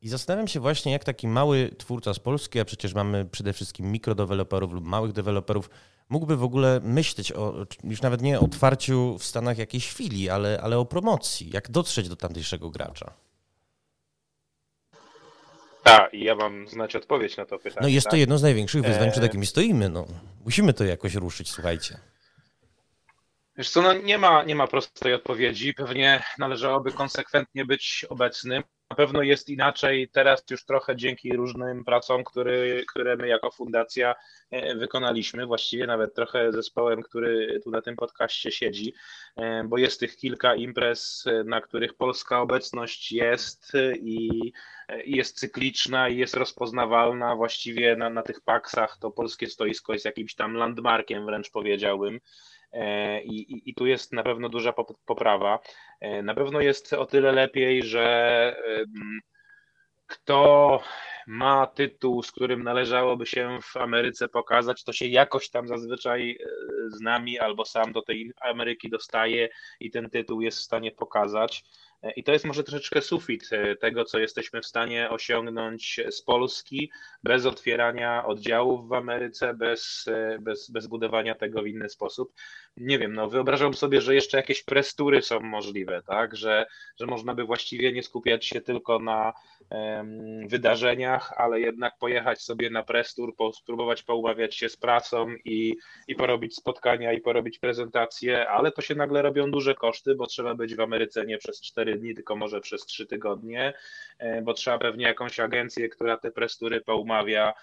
I 0.02 0.10
zastanawiam 0.10 0.48
się 0.48 0.60
właśnie, 0.60 0.92
jak 0.92 1.04
taki 1.04 1.28
mały 1.28 1.72
twórca 1.78 2.14
z 2.14 2.20
Polski, 2.20 2.60
a 2.60 2.66
przecież 2.66 2.94
mamy 2.94 3.26
przede 3.26 3.54
wszystkim 3.54 3.92
mikrodeweloperów 3.92 4.74
lub 4.74 4.86
małych 4.86 5.12
deweloperów, 5.12 5.70
mógłby 6.10 6.38
w 6.38 6.44
ogóle 6.44 6.80
myśleć 6.84 7.32
o, 7.32 7.66
już 7.84 8.02
nawet 8.02 8.22
nie 8.22 8.40
o 8.40 8.44
otwarciu 8.44 9.18
w 9.18 9.24
Stanach 9.24 9.58
jakiejś 9.58 9.88
chwili, 9.88 10.30
ale, 10.30 10.60
ale 10.64 10.78
o 10.78 10.86
promocji. 10.86 11.50
Jak 11.54 11.72
dotrzeć 11.72 12.10
do 12.10 12.16
tamtejszego 12.16 12.70
gracza? 12.70 13.14
Tak, 15.84 16.14
i 16.14 16.24
ja 16.24 16.36
mam 16.36 16.68
znać 16.68 16.96
odpowiedź 16.96 17.38
na 17.38 17.46
to 17.46 17.58
pytanie. 17.58 17.82
No 17.82 17.88
jest 17.88 18.06
tak? 18.06 18.12
to 18.12 18.18
jedno 18.18 18.38
z 18.38 18.44
największych 18.44 18.82
wyzwań, 18.82 19.08
E, 19.08 19.12
przed 19.12 19.24
jakimi 19.24 19.46
stoimy. 19.46 19.90
No. 19.90 20.06
Musimy 20.46 20.74
to 20.74 20.84
jakoś 20.84 21.16
ruszyć, 21.16 21.52
słuchajcie. 21.52 21.98
Wiesz 23.58 23.70
co, 23.70 23.82
no 23.82 23.94
nie 23.94 24.18
ma, 24.18 24.44
nie 24.44 24.56
ma 24.56 24.68
prostej 24.68 25.14
odpowiedzi. 25.14 25.74
Pewnie 25.74 26.24
należałoby 26.38 26.92
konsekwentnie 26.92 27.66
być 27.66 28.06
obecnym. 28.10 28.64
Na 28.92 28.96
pewno 28.96 29.22
jest 29.22 29.50
inaczej 29.50 30.10
teraz 30.10 30.44
już 30.50 30.66
trochę 30.66 30.96
dzięki 30.96 31.34
różnym 31.34 31.84
pracom, 31.86 32.24
który, 32.24 32.84
które 32.88 33.16
my 33.16 33.28
jako 33.28 33.52
fundacja 33.52 34.16
e, 34.52 34.76
wykonaliśmy, 34.76 35.46
właściwie 35.46 35.88
nawet 35.88 36.16
trochę 36.16 36.52
zespołem, 36.52 37.02
który 37.02 37.60
tu 37.64 37.72
na 37.72 37.82
tym 37.82 37.96
podcaście 37.96 38.52
siedzi, 38.52 38.94
e, 39.36 39.64
bo 39.64 39.78
jest 39.78 40.00
tych 40.00 40.16
kilka 40.18 40.56
imprez, 40.56 41.24
e, 41.28 41.44
na 41.44 41.62
których 41.62 41.94
polska 41.94 42.42
obecność 42.42 43.12
jest 43.12 43.72
i 44.02 44.54
jest 45.06 45.40
cykliczna 45.40 46.10
i 46.10 46.18
jest 46.18 46.34
rozpoznawalna. 46.34 47.36
Właściwie 47.36 47.96
na, 47.96 48.10
na 48.10 48.22
tych 48.22 48.42
paksach 48.42 48.98
to 48.98 49.12
polskie 49.12 49.48
stoisko 49.48 49.94
jest 49.94 50.06
jakimś 50.06 50.36
tam 50.36 50.54
landmarkiem, 50.54 51.26
wręcz 51.26 51.50
powiedziałbym. 51.52 52.20
I, 53.24 53.36
i, 53.54 53.70
I, 53.70 53.74
tu 53.74 53.86
jest 53.86 54.14
na 54.14 54.24
pewno 54.24 54.50
duża 54.50 54.74
poprawa. 55.06 55.60
Na 56.24 56.34
pewno 56.34 56.62
jest 56.62 56.94
o 56.94 57.06
tyle 57.06 57.32
lepiej, 57.32 57.84
że 57.84 58.56
kto 60.08 60.82
ma 61.28 61.68
tytuł, 61.68 62.24
z 62.24 62.32
którym 62.32 62.64
należałoby 62.64 63.26
się 63.26 63.60
w 63.62 63.78
Ameryce 63.78 64.28
pokazać, 64.28 64.84
to 64.84 64.94
się 64.94 65.06
jakoś 65.06 65.50
tam 65.50 65.68
zazwyczaj 65.68 66.38
z 66.88 67.02
nami 67.02 67.40
albo 67.40 67.66
sam 67.66 67.92
do 67.92 68.02
tej 68.02 68.32
Ameryki 68.42 68.90
dostaje 68.90 69.50
i 69.80 69.92
ten 69.92 70.10
tytuł 70.10 70.42
jest 70.42 70.58
w 70.58 70.64
stanie 70.64 70.92
pokazać. 70.92 71.64
I 72.16 72.24
to 72.24 72.32
jest 72.32 72.46
może 72.46 72.64
troszeczkę 72.64 73.02
sufit 73.02 73.50
tego, 73.80 74.06
co 74.06 74.20
jesteśmy 74.20 74.62
w 74.62 74.66
stanie 74.66 75.10
osiągnąć 75.10 76.00
z 76.10 76.22
Polski, 76.22 76.92
bez 77.24 77.46
otwierania 77.46 78.26
oddziałów 78.26 78.88
w 78.88 78.94
Ameryce, 78.94 79.54
bez, 79.54 80.06
bez, 80.40 80.72
bez 80.72 80.88
budowania 80.88 81.36
tego 81.36 81.62
w 81.62 81.68
inny 81.68 81.90
sposób. 81.90 82.34
Nie 82.78 83.00
wiem, 83.00 83.14
no 83.14 83.30
wyobrażam 83.30 83.74
sobie, 83.74 84.02
że 84.02 84.16
jeszcze 84.16 84.38
jakieś 84.38 84.64
prestury 84.64 85.22
są 85.22 85.40
możliwe, 85.40 86.02
tak? 86.08 86.36
Że, 86.36 86.66
że 87.00 87.06
można 87.06 87.36
by 87.36 87.44
właściwie 87.44 87.94
nie 87.94 88.04
skupiać 88.04 88.46
się 88.46 88.62
tylko 88.62 89.00
na 89.00 89.34
um, 89.70 90.48
wydarzeniach, 90.48 91.34
ale 91.38 91.60
jednak 91.60 91.98
pojechać 91.98 92.42
sobie 92.42 92.70
na 92.70 92.84
prestur, 92.84 93.36
po, 93.36 93.54
spróbować 93.54 94.04
poumawiać 94.04 94.56
się 94.56 94.70
z 94.70 94.78
pracą 94.78 95.28
i, 95.46 95.76
i 96.08 96.16
porobić 96.16 96.56
spotkania 96.56 97.14
i 97.14 97.22
porobić 97.22 97.60
prezentacje, 97.60 98.50
ale 98.50 98.72
to 98.72 98.82
się 98.82 98.96
nagle 98.96 99.22
robią 99.22 99.52
duże 99.52 99.76
koszty, 99.76 100.16
bo 100.16 100.28
trzeba 100.28 100.56
być 100.56 100.76
w 100.76 100.80
Ameryce 100.80 101.26
nie 101.26 101.38
przez 101.38 101.62
4 101.62 101.98
dni, 101.98 102.16
tylko 102.16 102.36
może 102.36 102.62
przez 102.62 102.86
3 102.86 103.06
tygodnie, 103.06 103.74
bo 104.44 104.54
trzeba 104.54 104.80
pewnie 104.80 105.06
jakąś 105.06 105.40
agencję, 105.40 105.90
która 105.90 106.18
te 106.18 106.32
prestury 106.32 106.82
poumawia, 106.82 107.54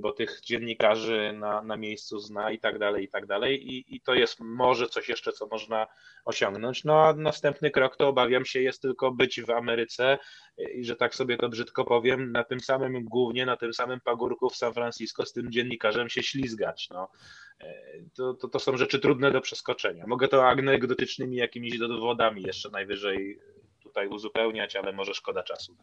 bo 0.00 0.12
tych 0.12 0.40
dziennikarzy 0.40 1.32
na, 1.32 1.62
na 1.62 1.76
miejscu 1.76 2.18
zna 2.18 2.50
i 2.50 2.58
tak 2.58 2.78
dalej, 2.78 3.04
i 3.04 3.08
tak 3.08 3.26
dalej. 3.26 3.74
I, 3.74 3.96
I 3.96 4.00
to 4.04 4.14
jest 4.14 4.40
może 4.40 4.88
coś 4.88 5.08
jeszcze, 5.08 5.32
co 5.32 5.46
można 5.46 5.86
osiągnąć. 6.24 6.84
No 6.84 7.06
a 7.06 7.12
następny 7.12 7.70
krok 7.70 7.96
to 7.96 8.08
obawiam 8.08 8.44
się 8.44 8.60
jest 8.60 8.82
tylko 8.82 9.10
być 9.10 9.42
w 9.42 9.50
Ameryce 9.50 10.18
i 10.74 10.84
że 10.84 10.96
tak 10.96 11.14
sobie 11.14 11.36
to 11.36 11.48
brzydko 11.48 11.84
powiem, 11.84 12.32
na 12.32 12.44
tym 12.44 12.60
samym 12.60 13.04
głównie, 13.04 13.46
na 13.46 13.56
tym 13.56 13.74
samym 13.74 14.00
pagórku 14.00 14.50
w 14.50 14.56
San 14.56 14.74
Francisco 14.74 15.26
z 15.26 15.32
tym 15.32 15.52
dziennikarzem 15.52 16.08
się 16.08 16.22
ślizgać. 16.22 16.88
No. 16.90 17.08
To, 18.16 18.34
to, 18.34 18.48
to 18.48 18.58
są 18.58 18.76
rzeczy 18.76 18.98
trudne 18.98 19.30
do 19.30 19.40
przeskoczenia. 19.40 20.04
Mogę 20.06 20.28
to 20.28 20.48
anegdotycznymi 20.48 21.36
jakimiś 21.36 21.78
dowodami 21.78 22.42
jeszcze 22.42 22.70
najwyżej 22.70 23.38
tutaj 23.82 24.08
uzupełniać, 24.08 24.76
ale 24.76 24.92
może 24.92 25.14
szkoda 25.14 25.42
czasu. 25.42 25.76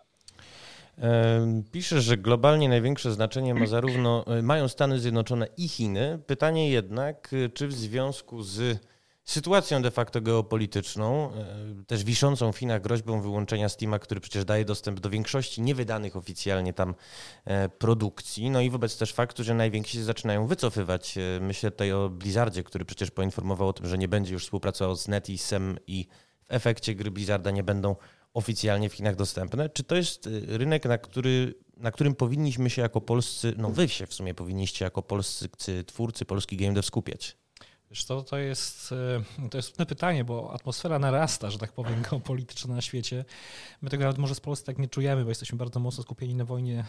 Pisze, 1.72 2.02
że 2.02 2.18
globalnie 2.18 2.70
największe 2.70 3.14
znaczenie 3.14 3.54
ma 3.54 3.66
zarówno, 3.66 4.26
mają 4.44 4.68
Stany 4.68 5.00
Zjednoczone 5.00 5.48
i 5.58 5.68
Chiny. 5.68 6.20
Pytanie 6.28 6.70
jednak, 6.70 7.32
czy 7.54 7.68
w 7.68 7.74
związku 7.74 8.44
z 8.44 8.80
sytuacją 9.24 9.82
de 9.82 9.92
facto 9.92 10.22
geopolityczną, 10.22 11.32
też 11.88 12.04
wiszącą 12.04 12.52
w 12.52 12.58
Chinach 12.58 12.82
groźbą 12.82 13.22
wyłączenia 13.22 13.70
Steama, 13.70 14.00
który 14.00 14.22
przecież 14.22 14.46
daje 14.46 14.66
dostęp 14.66 15.00
do 15.00 15.10
większości 15.10 15.62
niewydanych 15.62 16.16
oficjalnie 16.16 16.74
tam 16.74 16.96
produkcji, 17.78 18.50
no 18.50 18.62
i 18.62 18.70
wobec 18.70 18.98
też 18.98 19.14
faktu, 19.14 19.44
że 19.44 19.54
najwięksi 19.54 19.98
się 19.98 20.04
zaczynają 20.04 20.48
wycofywać. 20.48 21.16
Myślę 21.42 21.72
tutaj 21.72 21.92
o 21.92 22.10
Blizzardzie, 22.10 22.64
który 22.64 22.86
przecież 22.86 23.12
poinformował 23.12 23.68
o 23.68 23.74
tym, 23.74 23.88
że 23.88 23.98
nie 23.98 24.08
będzie 24.08 24.34
już 24.34 24.44
współpracował 24.44 24.96
z 24.96 25.08
NetEasem 25.08 25.78
i 25.88 26.08
w 26.44 26.54
efekcie 26.54 26.96
gry 26.96 27.12
Blizzarda 27.12 27.52
nie 27.52 27.64
będą 27.64 27.96
oficjalnie 28.34 28.90
w 28.90 28.94
Chinach 28.94 29.16
dostępne. 29.16 29.70
Czy 29.70 29.84
to 29.84 29.96
jest 29.96 30.30
rynek, 30.48 30.86
na, 30.86 30.98
który, 30.98 31.56
na 31.78 31.92
którym 31.92 32.16
powinniśmy 32.16 32.70
się 32.70 32.82
jako 32.82 33.02
polscy, 33.02 33.54
no 33.58 33.70
wy 33.70 33.90
się 33.90 34.08
w 34.08 34.14
sumie 34.14 34.34
powinniście 34.34 34.86
jako 34.86 35.02
polscy 35.02 35.50
twórcy, 35.86 36.26
polski 36.26 36.58
game 36.58 36.74
dev 36.74 36.88
skupiać? 36.88 37.38
Wiesz 37.90 38.04
co, 38.04 38.22
to 38.22 38.38
jest, 38.38 38.94
to 39.52 39.58
jest 39.58 39.68
trudne 39.68 39.86
pytanie, 39.86 40.24
bo 40.24 40.54
atmosfera 40.54 41.00
narasta, 41.00 41.50
że 41.50 41.58
tak 41.58 41.72
powiem, 41.72 42.02
geopolityczna 42.02 42.76
na 42.76 42.82
świecie. 42.82 43.26
My 43.82 43.90
tego 43.90 44.04
nawet 44.04 44.18
może 44.18 44.36
z 44.36 44.40
Polski 44.40 44.66
tak 44.66 44.78
nie 44.78 44.88
czujemy, 44.88 45.24
bo 45.24 45.30
jesteśmy 45.30 45.58
bardzo 45.58 45.80
mocno 45.80 46.04
skupieni 46.04 46.36
na 46.36 46.46
wojnie, 46.46 46.86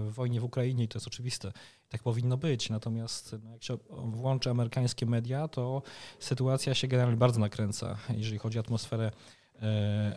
w 0.00 0.12
wojnie 0.14 0.40
w 0.40 0.44
Ukrainie 0.44 0.84
i 0.84 0.88
to 0.88 0.98
jest 0.98 1.06
oczywiste. 1.06 1.52
Tak 1.88 2.02
powinno 2.02 2.36
być. 2.36 2.70
Natomiast 2.70 3.36
no, 3.42 3.52
jak 3.52 3.62
się 3.62 3.78
włączy 3.90 4.50
amerykańskie 4.50 5.06
media, 5.06 5.48
to 5.48 5.82
sytuacja 6.20 6.74
się 6.74 6.88
generalnie 6.88 7.18
bardzo 7.18 7.40
nakręca, 7.40 7.98
jeżeli 8.16 8.38
chodzi 8.38 8.58
o 8.58 8.60
atmosferę 8.60 9.10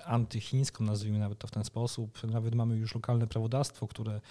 antychińską, 0.06 0.84
nazwijmy 0.84 1.20
nawet 1.20 1.40
to 1.40 1.48
w 1.48 1.52
ten 1.52 1.64
sposób. 1.64 2.24
Nawet 2.24 2.56
mamy 2.56 2.76
już 2.76 2.96
lokalne 2.96 3.28
prawodawstwo, 3.28 3.88
które 3.88 4.22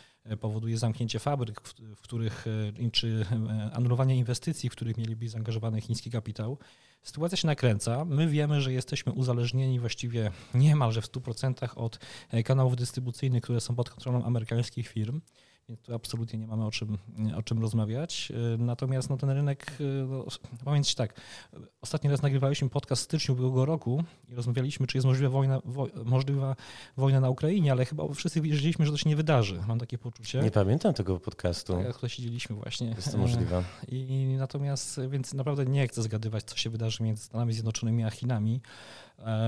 powoduje 0.41 0.79
zamknięcie 0.79 1.19
fabryk, 1.19 1.61
w, 1.97 2.01
których, 2.03 2.45
czy 2.93 3.27
anulowanie 3.73 4.17
inwestycji, 4.17 4.71
w 4.71 4.73
których 4.73 4.97
mieliby 4.97 5.29
zaangażowany 5.29 5.81
chiński 5.81 6.11
kapitał. 6.11 6.59
Sytuacja 7.03 7.37
się 7.37 7.47
nakręca. 7.47 8.05
My 8.05 8.29
wiemy, 8.29 8.61
że 8.61 8.73
jesteśmy 8.73 9.13
uzależnieni 9.13 9.81
właściwie 9.81 10.31
niemalże 10.55 11.03
w 11.03 11.07
100% 11.07 11.69
od 11.77 11.99
kanałów 12.45 12.77
dystrybucyjnych, 12.77 13.43
które 13.43 13.61
są 13.61 13.75
pod 13.75 13.91
kontrolą 13.91 14.25
amerykańskich 14.25 14.89
firm 14.89 15.21
więc 15.69 15.81
tu 15.81 15.95
absolutnie 15.95 16.39
nie 16.39 16.47
mamy 16.47 16.67
o 16.67 16.71
czym, 16.71 16.99
o 17.37 17.43
czym 17.43 17.59
rozmawiać. 17.59 18.33
Natomiast 18.59 19.11
no, 19.11 19.17
ten 19.17 19.31
rynek, 19.31 19.79
no, 20.09 20.25
pamięć 20.65 20.95
tak, 20.95 21.21
ostatni 21.81 22.11
raz 22.11 22.23
nagrywaliśmy 22.23 22.69
podcast 22.69 23.03
w 23.03 23.05
styczniu 23.05 23.35
ubiegłego 23.35 23.65
roku 23.65 24.05
i 24.29 24.35
rozmawialiśmy, 24.35 24.87
czy 24.87 24.97
jest 24.97 25.07
możliwa 25.07 25.31
wojna, 25.31 25.61
wo, 25.65 25.89
możliwa 26.05 26.57
wojna 26.97 27.21
na 27.21 27.31
Ukrainie, 27.31 27.73
ale 27.73 27.85
chyba 27.85 28.09
wszyscy 28.15 28.41
wiedzieliśmy, 28.41 28.87
że 28.87 28.93
to 28.93 28.99
się 28.99 29.09
nie 29.09 29.17
wydarzy. 29.17 29.61
Mam 29.69 29.79
takie 29.79 29.99
poczucie. 29.99 30.41
Nie 30.41 30.51
pamiętam 30.51 30.95
tego 30.95 31.21
podcastu. 31.21 31.73
Tak, 31.73 31.95
tutaj 31.95 32.11
siedzieliśmy 32.11 32.57
właśnie. 32.57 32.89
Jest 32.89 33.13
to 33.13 33.19
możliwe. 33.19 33.65
I 33.89 34.35
natomiast, 34.39 35.01
więc 35.09 35.35
naprawdę 35.35 35.67
nie 35.67 35.89
chcę 35.89 36.03
zgadywać, 36.03 36.45
co 36.45 36.57
się 36.57 36.71
wydarzy 36.71 37.03
między 37.03 37.25
Stanami 37.25 37.53
Zjednoczonymi 37.53 38.05
a 38.05 38.11
Chinami, 38.11 38.61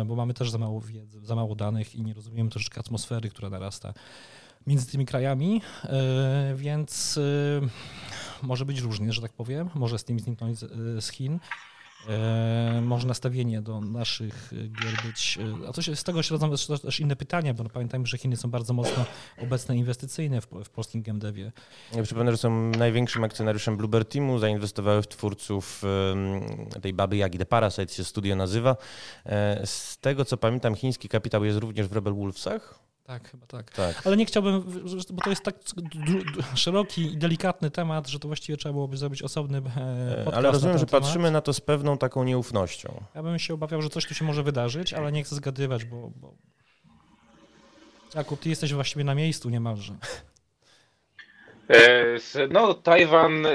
bo 0.06 0.16
mamy 0.16 0.34
też 0.34 0.50
za 0.50 0.58
mało 0.58 0.80
wiedzy, 0.80 1.20
za 1.20 1.34
mało 1.34 1.54
danych 1.54 1.94
i 1.94 2.02
nie 2.02 2.14
rozumiemy 2.14 2.50
troszeczkę 2.50 2.80
atmosfery, 2.80 3.28
która 3.28 3.50
narasta 3.50 3.94
między 4.66 4.86
tymi 4.86 5.06
krajami, 5.06 5.62
więc 6.54 7.20
może 8.42 8.64
być 8.64 8.80
różnie, 8.80 9.12
że 9.12 9.22
tak 9.22 9.32
powiem. 9.32 9.70
Może 9.74 9.98
z 9.98 10.04
tym 10.04 10.20
zniknąć 10.20 10.58
z 10.98 11.10
Chin. 11.10 11.38
Może 12.82 13.08
nastawienie 13.08 13.62
do 13.62 13.80
naszych 13.80 14.52
gier 14.52 15.02
być. 15.04 15.38
A 15.68 15.72
coś 15.72 15.98
z 15.98 16.04
tego 16.04 16.22
się 16.22 16.34
rodzą 16.34 16.50
też 16.82 17.00
inne 17.00 17.16
pytania, 17.16 17.54
bo 17.54 17.64
pamiętajmy, 17.64 18.06
że 18.06 18.18
Chiny 18.18 18.36
są 18.36 18.50
bardzo 18.50 18.74
mocno 18.74 19.04
obecne 19.42 19.76
inwestycyjne 19.76 20.40
w, 20.40 20.46
w 20.64 20.70
polskim 20.70 21.02
GameDevie. 21.02 21.52
Ja 21.96 22.02
przypomnę, 22.02 22.32
że 22.32 22.38
są 22.38 22.70
największym 22.70 23.24
akcjonariuszem 23.24 23.76
Bluebird 23.76 24.12
Teamu, 24.12 24.38
zainwestowały 24.38 25.02
w 25.02 25.08
twórców 25.08 25.82
tej 26.82 26.94
baby 26.94 27.16
Jagi, 27.16 27.38
The 27.38 27.46
Parasite 27.46 27.94
się 27.94 28.04
studio 28.04 28.36
nazywa. 28.36 28.76
Z 29.64 29.98
tego 29.98 30.24
co 30.24 30.36
pamiętam, 30.36 30.74
chiński 30.74 31.08
kapitał 31.08 31.44
jest 31.44 31.58
również 31.58 31.88
w 31.88 31.92
Rebel 31.92 32.14
Wolfsach. 32.14 32.78
Tak, 33.04 33.30
chyba 33.30 33.46
tak. 33.46 33.70
tak. 33.70 34.06
Ale 34.06 34.16
nie 34.16 34.26
chciałbym, 34.26 34.62
bo 35.10 35.22
to 35.22 35.30
jest 35.30 35.42
tak 35.42 35.56
szeroki 36.54 37.12
i 37.12 37.16
delikatny 37.18 37.70
temat, 37.70 38.08
że 38.08 38.18
to 38.18 38.28
właściwie 38.28 38.56
trzeba 38.56 38.72
byłoby 38.72 38.96
zrobić 38.96 39.22
osobny 39.22 39.62
podcast 39.62 40.36
Ale 40.36 40.50
rozumiem, 40.50 40.78
że 40.78 40.86
temat. 40.86 41.02
patrzymy 41.02 41.30
na 41.30 41.40
to 41.40 41.52
z 41.52 41.60
pewną 41.60 41.98
taką 41.98 42.24
nieufnością. 42.24 43.04
Ja 43.14 43.22
bym 43.22 43.38
się 43.38 43.54
obawiał, 43.54 43.82
że 43.82 43.88
coś 43.88 44.06
tu 44.06 44.14
się 44.14 44.24
może 44.24 44.42
wydarzyć, 44.42 44.92
ale 44.92 45.12
nie 45.12 45.24
chcę 45.24 45.34
zgadywać, 45.34 45.84
bo... 45.84 46.10
bo... 46.16 46.34
Jakub, 48.14 48.40
ty 48.40 48.48
jesteś 48.48 48.74
właściwie 48.74 49.04
na 49.04 49.14
miejscu 49.14 49.50
niemalże. 49.50 49.96
E, 51.70 52.18
no, 52.50 52.74
Tajwan 52.74 53.46
e, 53.46 53.50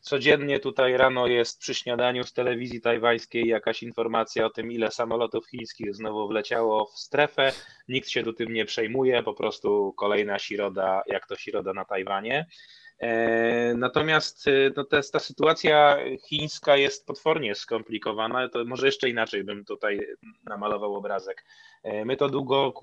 codziennie 0.00 0.60
tutaj 0.60 0.96
rano 0.96 1.26
jest 1.26 1.60
przy 1.60 1.74
śniadaniu 1.74 2.24
z 2.24 2.32
telewizji 2.32 2.80
tajwańskiej 2.80 3.46
jakaś 3.46 3.82
informacja 3.82 4.46
o 4.46 4.50
tym, 4.50 4.72
ile 4.72 4.90
samolotów 4.90 5.46
chińskich 5.46 5.94
znowu 5.94 6.28
wleciało 6.28 6.86
w 6.86 6.98
strefę. 6.98 7.52
Nikt 7.88 8.08
się 8.08 8.22
tu 8.22 8.32
tym 8.32 8.52
nie 8.52 8.64
przejmuje, 8.64 9.22
po 9.22 9.34
prostu 9.34 9.94
kolejna 9.96 10.38
siroda, 10.38 11.02
jak 11.06 11.26
to 11.26 11.36
siroda 11.36 11.72
na 11.72 11.84
Tajwanie. 11.84 12.46
E, 12.98 13.74
natomiast 13.74 14.46
no, 14.76 14.84
ta, 14.84 15.00
ta 15.12 15.18
sytuacja 15.18 15.98
chińska 16.28 16.76
jest 16.76 17.06
potwornie 17.06 17.54
skomplikowana. 17.54 18.48
To 18.48 18.64
może 18.64 18.86
jeszcze 18.86 19.08
inaczej 19.08 19.44
bym 19.44 19.64
tutaj 19.64 20.06
namalował 20.44 20.94
obrazek. 20.94 21.44
E, 21.82 22.04
my 22.04 22.16
to 22.16 22.28
długo 22.28 22.74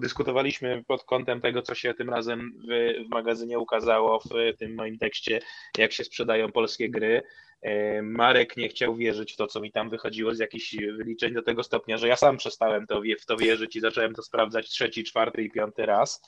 dyskutowaliśmy 0.00 0.84
pod 0.86 1.04
kątem 1.04 1.40
tego, 1.40 1.62
co 1.62 1.74
się 1.74 1.94
tym 1.94 2.10
razem 2.10 2.52
w, 2.68 3.06
w 3.06 3.10
magazynie 3.10 3.58
ukazało 3.58 4.20
w 4.20 4.56
tym 4.58 4.74
moim 4.74 4.98
tekście, 4.98 5.40
jak 5.78 5.92
się 5.92 6.04
sprzedają 6.04 6.52
polskie 6.52 6.90
gry. 6.90 7.22
E, 7.62 8.02
Marek 8.02 8.56
nie 8.56 8.68
chciał 8.68 8.96
wierzyć 8.96 9.32
w 9.32 9.36
to, 9.36 9.46
co 9.46 9.60
mi 9.60 9.72
tam 9.72 9.90
wychodziło 9.90 10.34
z 10.34 10.38
jakichś 10.38 10.76
wyliczeń 10.76 11.34
do 11.34 11.42
tego 11.42 11.62
stopnia, 11.62 11.96
że 11.96 12.08
ja 12.08 12.16
sam 12.16 12.36
przestałem 12.36 12.86
to, 12.86 13.02
w 13.20 13.26
to 13.26 13.36
wierzyć 13.36 13.76
i 13.76 13.80
zacząłem 13.80 14.14
to 14.14 14.22
sprawdzać 14.22 14.68
trzeci, 14.68 15.04
czwarty 15.04 15.42
i 15.42 15.50
piąty 15.50 15.86
raz. 15.86 16.22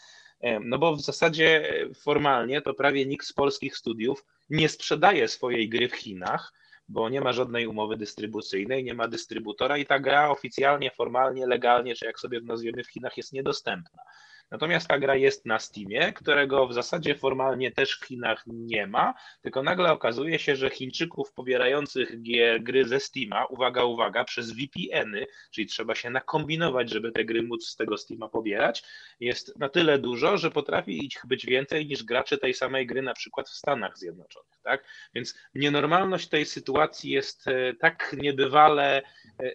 No 0.61 0.79
bo 0.79 0.97
w 0.97 1.01
zasadzie 1.01 1.73
formalnie 1.95 2.63
to 2.63 2.75
prawie 2.75 3.07
nikt 3.07 3.27
z 3.27 3.33
polskich 3.33 3.77
studiów 3.77 4.25
nie 4.51 4.69
sprzedaje 4.69 5.29
swojej 5.29 5.69
gry 5.69 5.89
w 5.89 5.97
Chinach, 5.97 6.53
bo 6.89 7.09
nie 7.09 7.21
ma 7.21 7.33
żadnej 7.33 7.67
umowy 7.67 7.97
dystrybucyjnej, 7.97 8.85
nie 8.85 8.95
ma 8.95 9.09
dystrybutora 9.09 9.79
i 9.79 9.87
ta 9.87 9.99
gra 9.99 10.31
oficjalnie, 10.31 10.91
formalnie, 10.91 11.47
legalnie, 11.47 11.95
czy 11.95 12.07
jak 12.07 12.21
sobie 12.21 12.41
nazwiemy 12.41 12.85
w 12.85 12.91
Chinach, 12.91 13.17
jest 13.17 13.33
niedostępna. 13.33 14.03
Natomiast 14.51 14.89
ta 14.89 14.99
gra 14.99 15.17
jest 15.17 15.47
na 15.47 15.59
Steamie, 15.59 16.13
którego 16.13 16.67
w 16.67 16.75
zasadzie 16.75 17.15
formalnie 17.15 17.71
też 17.73 17.99
w 17.99 18.05
Chinach 18.05 18.45
nie 18.47 18.87
ma, 18.87 19.15
tylko 19.43 19.63
nagle 19.63 19.93
okazuje 19.93 20.39
się, 20.39 20.57
że 20.57 20.71
Chińczyków 20.71 21.33
pobierających 21.33 22.23
gry 22.61 22.85
ze 22.89 23.01
Steama, 23.01 23.47
uwaga, 23.47 23.85
uwaga, 23.85 24.25
przez 24.25 24.53
VPN-y, 24.53 25.27
czyli 25.51 25.67
trzeba 25.67 25.95
się 25.95 26.11
nakombinować, 26.11 26.91
żeby 26.91 27.13
te 27.13 27.25
gry 27.25 27.43
móc 27.43 27.67
z 27.67 27.77
tego 27.77 27.97
Steama 27.97 28.29
pobierać, 28.29 28.83
jest 29.21 29.59
na 29.59 29.69
tyle 29.69 29.99
dużo, 29.99 30.39
że 30.39 30.51
potrafi 30.51 31.05
ich 31.05 31.23
być 31.25 31.47
więcej 31.47 31.87
niż 31.87 32.05
gracze 32.05 32.39
tej 32.39 32.55
samej 32.55 32.87
gry 32.87 33.03
na 33.03 33.15
przykład 33.15 33.49
w 33.49 33.55
Stanach 33.55 33.99
Zjednoczonych. 33.99 34.61
Tak? 34.63 34.85
Więc 35.15 35.35
nienormalność 35.55 36.29
tej 36.29 36.47
sytuacji 36.47 37.11
jest 37.11 37.49
e, 37.49 37.75
tak 37.75 38.17
niebywale 38.19 39.03
e, 39.03 39.53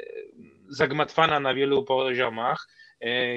zagmatwana 0.70 1.40
na 1.40 1.54
wielu 1.54 1.84
poziomach, 1.84 2.68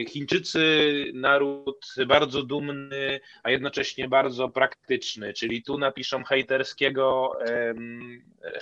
Chińczycy 0.09 0.95
naród 1.15 1.95
bardzo 2.07 2.43
dumny, 2.43 3.21
a 3.43 3.51
jednocześnie 3.51 4.09
bardzo 4.09 4.49
praktyczny, 4.49 5.33
czyli 5.33 5.63
tu 5.63 5.79
napiszą 5.79 6.25
hejterskiego, 6.25 7.39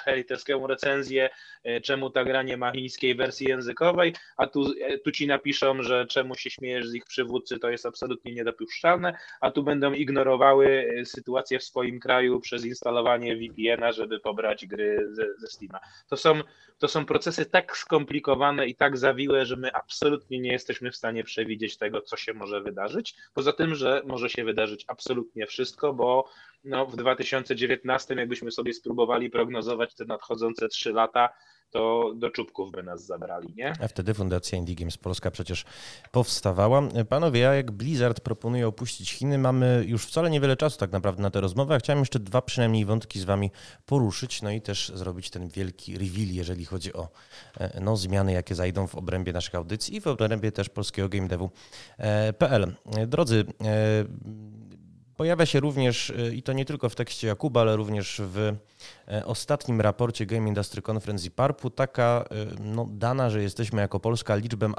hejterską 0.04 0.66
recenzję, 0.66 1.30
e, 1.64 1.80
czemu 1.80 2.10
ta 2.10 2.24
gra 2.24 2.42
nie 2.42 2.56
ma 2.56 2.72
chińskiej 2.72 3.14
wersji 3.14 3.48
językowej, 3.48 4.14
a 4.36 4.46
tu, 4.46 4.72
e, 4.80 4.98
tu 4.98 5.12
ci 5.12 5.26
napiszą, 5.26 5.82
że 5.82 6.06
czemu 6.06 6.34
się 6.34 6.50
śmiejesz 6.50 6.86
z 6.86 6.94
ich 6.94 7.04
przywódcy, 7.04 7.58
to 7.58 7.70
jest 7.70 7.86
absolutnie 7.86 8.34
niedopuszczalne, 8.34 9.18
a 9.40 9.50
tu 9.50 9.62
będą 9.62 9.92
ignorowały 9.92 10.92
sytuację 11.04 11.58
w 11.58 11.64
swoim 11.64 12.00
kraju 12.00 12.40
przez 12.40 12.64
instalowanie 12.64 13.36
VPN-a, 13.36 13.92
żeby 13.92 14.20
pobrać 14.20 14.66
gry 14.66 15.08
ze, 15.10 15.26
ze 15.38 15.46
Steama. 15.46 15.80
To 16.08 16.16
są, 16.16 16.40
to 16.78 16.88
są 16.88 17.06
procesy 17.06 17.46
tak 17.46 17.76
skomplikowane 17.76 18.66
i 18.66 18.74
tak 18.74 18.98
zawiłe, 18.98 19.46
że 19.46 19.56
my 19.56 19.72
absolutnie 19.72 20.40
nie 20.40 20.52
jesteśmy 20.52 20.90
w 20.90 20.95
stanie 20.96 21.24
przewidzieć 21.24 21.76
tego, 21.76 22.00
co 22.00 22.16
się 22.16 22.34
może 22.34 22.60
wydarzyć. 22.60 23.14
Poza 23.34 23.52
tym, 23.52 23.74
że 23.74 24.02
może 24.06 24.30
się 24.30 24.44
wydarzyć 24.44 24.84
absolutnie 24.88 25.46
wszystko, 25.46 25.94
bo 25.94 26.28
no, 26.64 26.86
w 26.86 26.96
2019, 26.96 28.14
jakbyśmy 28.14 28.50
sobie 28.50 28.72
spróbowali 28.72 29.30
prognozować 29.30 29.94
te 29.94 30.04
nadchodzące 30.04 30.68
trzy 30.68 30.92
lata, 30.92 31.28
to 31.70 32.12
do 32.16 32.30
czubków 32.30 32.72
by 32.72 32.82
nas 32.82 33.06
zabrali, 33.06 33.54
nie? 33.56 33.72
A 33.80 33.88
wtedy 33.88 34.14
Fundacja 34.14 34.58
Indie 34.58 34.74
Games 34.74 34.96
Polska 34.96 35.30
przecież 35.30 35.64
powstawała. 36.12 36.82
Panowie, 37.08 37.40
ja 37.40 37.54
jak 37.54 37.70
Blizzard 37.70 38.20
proponuje 38.20 38.68
opuścić 38.68 39.12
Chiny, 39.12 39.38
mamy 39.38 39.84
już 39.86 40.06
wcale 40.06 40.30
niewiele 40.30 40.56
czasu 40.56 40.78
tak 40.78 40.92
naprawdę 40.92 41.22
na 41.22 41.30
tę 41.30 41.40
rozmowę, 41.40 41.74
a 41.74 41.78
chciałem 41.78 42.00
jeszcze 42.00 42.18
dwa 42.18 42.42
przynajmniej 42.42 42.84
wątki 42.84 43.20
z 43.20 43.24
wami 43.24 43.50
poruszyć, 43.86 44.42
no 44.42 44.50
i 44.50 44.60
też 44.60 44.92
zrobić 44.94 45.30
ten 45.30 45.48
wielki 45.48 45.98
reveal, 45.98 46.28
jeżeli 46.28 46.64
chodzi 46.64 46.92
o 46.92 47.08
e, 47.58 47.80
no, 47.80 47.96
zmiany, 47.96 48.32
jakie 48.32 48.54
zajdą 48.54 48.86
w 48.86 48.94
obrębie 48.94 49.32
naszych 49.32 49.54
audycji 49.54 49.96
i 49.96 50.00
w 50.00 50.06
obrębie 50.06 50.52
też 50.52 50.68
polskiego 50.68 51.08
gamedevu.pl. 51.08 52.74
E, 52.96 53.06
drodzy, 53.06 53.44
e, 53.64 54.04
Pojawia 55.16 55.46
się 55.46 55.60
również, 55.60 56.10
y, 56.10 56.34
i 56.34 56.42
to 56.42 56.52
nie 56.52 56.64
tylko 56.64 56.88
w 56.88 56.94
tekście 56.94 57.26
Jakuba, 57.26 57.60
ale 57.60 57.76
również 57.76 58.20
w 58.24 58.56
e, 59.08 59.26
ostatnim 59.26 59.80
raporcie 59.80 60.26
Game 60.26 60.48
Industry 60.48 60.82
Conference 60.82 61.26
i 61.26 61.30
PARP-u, 61.30 61.70
taka 61.70 62.24
y, 62.32 62.60
no, 62.60 62.86
dana, 62.90 63.30
że 63.30 63.42
jesteśmy 63.42 63.80
jako 63.80 64.00
Polska 64.00 64.36
liczbem, 64.36 64.74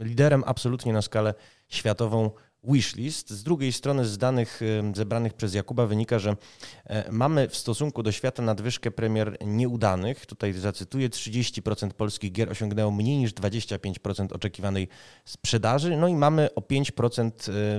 liderem 0.00 0.44
absolutnie 0.46 0.92
na 0.92 1.02
skalę 1.02 1.34
światową 1.68 2.30
wishlist. 2.64 3.30
Z 3.30 3.42
drugiej 3.42 3.72
strony 3.72 4.04
z 4.04 4.18
danych 4.18 4.60
zebranych 4.94 5.34
przez 5.34 5.54
Jakuba 5.54 5.86
wynika, 5.86 6.18
że 6.18 6.36
e, 6.84 7.12
mamy 7.12 7.48
w 7.48 7.56
stosunku 7.56 8.02
do 8.02 8.12
świata 8.12 8.42
nadwyżkę 8.42 8.90
premier 8.90 9.36
nieudanych. 9.46 10.26
Tutaj 10.26 10.52
zacytuję, 10.52 11.08
30% 11.08 11.90
polskich 11.90 12.32
gier 12.32 12.50
osiągnęło 12.50 12.90
mniej 12.90 13.18
niż 13.18 13.34
25% 13.34 14.32
oczekiwanej 14.32 14.88
sprzedaży, 15.24 15.96
no 15.96 16.08
i 16.08 16.14
mamy 16.14 16.54
o 16.54 16.60
5% 16.60 17.30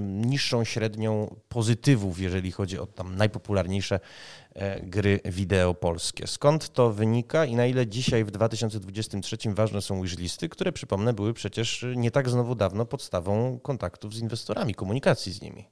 niższą 0.02 0.64
średnią 0.64 1.36
pozytywów, 1.50 2.20
jeżeli 2.20 2.52
chodzi 2.52 2.80
o 2.80 2.88
tam 2.88 3.16
najpopularniejsze 3.16 4.00
gry 4.84 5.20
wideo 5.26 5.74
polskie. 5.74 6.28
Skąd 6.28 6.70
to 6.70 6.92
wynika 6.94 7.46
i 7.46 7.56
na 7.56 7.66
ile 7.66 7.88
dzisiaj 7.88 8.24
w 8.24 8.32
2023 8.32 9.38
ważne 9.54 9.82
są 9.82 10.02
wishlisty, 10.02 10.50
które 10.50 10.72
przypomnę 10.72 11.14
były 11.14 11.34
przecież 11.34 11.86
nie 11.96 12.12
tak 12.12 12.30
znowu 12.30 12.56
dawno 12.56 12.86
podstawą 12.86 13.60
kontaktów 13.60 14.14
z 14.14 14.20
inwestorami, 14.20 14.76
komunikacji 14.76 15.34
z 15.34 15.42
nimi? 15.42 15.66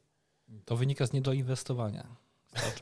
To 0.66 0.76
wynika 0.76 1.06
z 1.08 1.14
niedoinwestowania. 1.14 2.29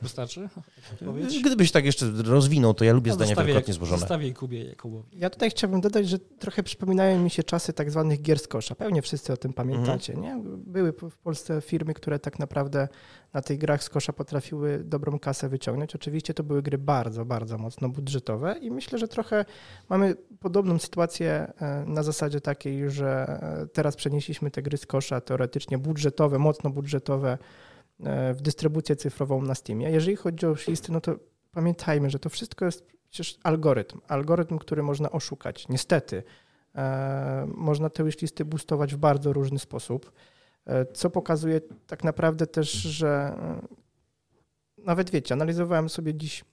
Wystarczy? 0.02 0.48
Gdybyś 1.44 1.72
tak 1.72 1.84
jeszcze 1.84 2.06
rozwinął, 2.24 2.74
to 2.74 2.84
ja 2.84 2.92
lubię 2.92 3.10
no, 3.10 3.14
zdania 3.14 3.34
wielokrotnie 3.34 3.74
złożone. 3.74 3.98
Zostawię 3.98 4.34
Kubie 4.34 4.64
Jakubowi. 4.64 5.18
Ja 5.18 5.30
tutaj 5.30 5.50
chciałbym 5.50 5.80
dodać, 5.80 6.08
że 6.08 6.18
trochę 6.18 6.62
przypominają 6.62 7.18
mi 7.18 7.30
się 7.30 7.42
czasy 7.42 7.72
tak 7.72 7.90
zwanych 7.90 8.22
gier 8.22 8.38
z 8.38 8.48
kosza. 8.48 8.74
Pewnie 8.74 9.02
wszyscy 9.02 9.32
o 9.32 9.36
tym 9.36 9.52
pamiętacie. 9.52 10.14
Mhm. 10.14 10.44
Nie? 10.44 10.56
Były 10.56 10.92
w 10.92 11.16
Polsce 11.16 11.60
firmy, 11.60 11.94
które 11.94 12.18
tak 12.18 12.38
naprawdę 12.38 12.88
na 13.32 13.42
tych 13.42 13.58
grach 13.58 13.84
z 13.84 13.88
kosza 13.88 14.12
potrafiły 14.12 14.84
dobrą 14.84 15.18
kasę 15.18 15.48
wyciągnąć. 15.48 15.94
Oczywiście 15.94 16.34
to 16.34 16.42
były 16.42 16.62
gry 16.62 16.78
bardzo, 16.78 17.24
bardzo 17.24 17.58
mocno 17.58 17.88
budżetowe 17.88 18.58
i 18.60 18.70
myślę, 18.70 18.98
że 18.98 19.08
trochę 19.08 19.44
mamy 19.88 20.14
podobną 20.40 20.78
sytuację 20.78 21.52
e, 21.60 21.84
na 21.86 22.02
zasadzie 22.02 22.40
takiej, 22.40 22.90
że 22.90 23.26
e, 23.62 23.66
teraz 23.66 23.96
przenieśliśmy 23.96 24.50
te 24.50 24.62
gry 24.62 24.76
z 24.76 24.86
kosza 24.86 25.20
teoretycznie 25.20 25.78
budżetowe, 25.78 26.38
mocno 26.38 26.70
budżetowe 26.70 27.38
w 28.34 28.38
dystrybucję 28.42 28.96
cyfrową 28.96 29.42
na 29.42 29.54
Steamie. 29.54 29.90
Jeżeli 29.90 30.16
chodzi 30.16 30.46
o 30.46 30.54
listy, 30.68 30.92
no 30.92 31.00
to 31.00 31.16
pamiętajmy, 31.52 32.10
że 32.10 32.18
to 32.18 32.28
wszystko 32.28 32.64
jest 32.64 32.86
przecież 33.10 33.38
algorytm. 33.42 34.00
Algorytm, 34.08 34.58
który 34.58 34.82
można 34.82 35.10
oszukać. 35.10 35.68
Niestety. 35.68 36.22
E, 36.74 37.46
można 37.54 37.90
te 37.90 38.04
listy 38.04 38.44
boostować 38.44 38.94
w 38.94 38.98
bardzo 38.98 39.32
różny 39.32 39.58
sposób, 39.58 40.12
e, 40.66 40.86
co 40.86 41.10
pokazuje 41.10 41.60
tak 41.86 42.04
naprawdę 42.04 42.46
też, 42.46 42.72
że 42.72 43.38
nawet 44.78 45.10
wiecie, 45.10 45.34
analizowałem 45.34 45.88
sobie 45.88 46.14
dziś 46.14 46.44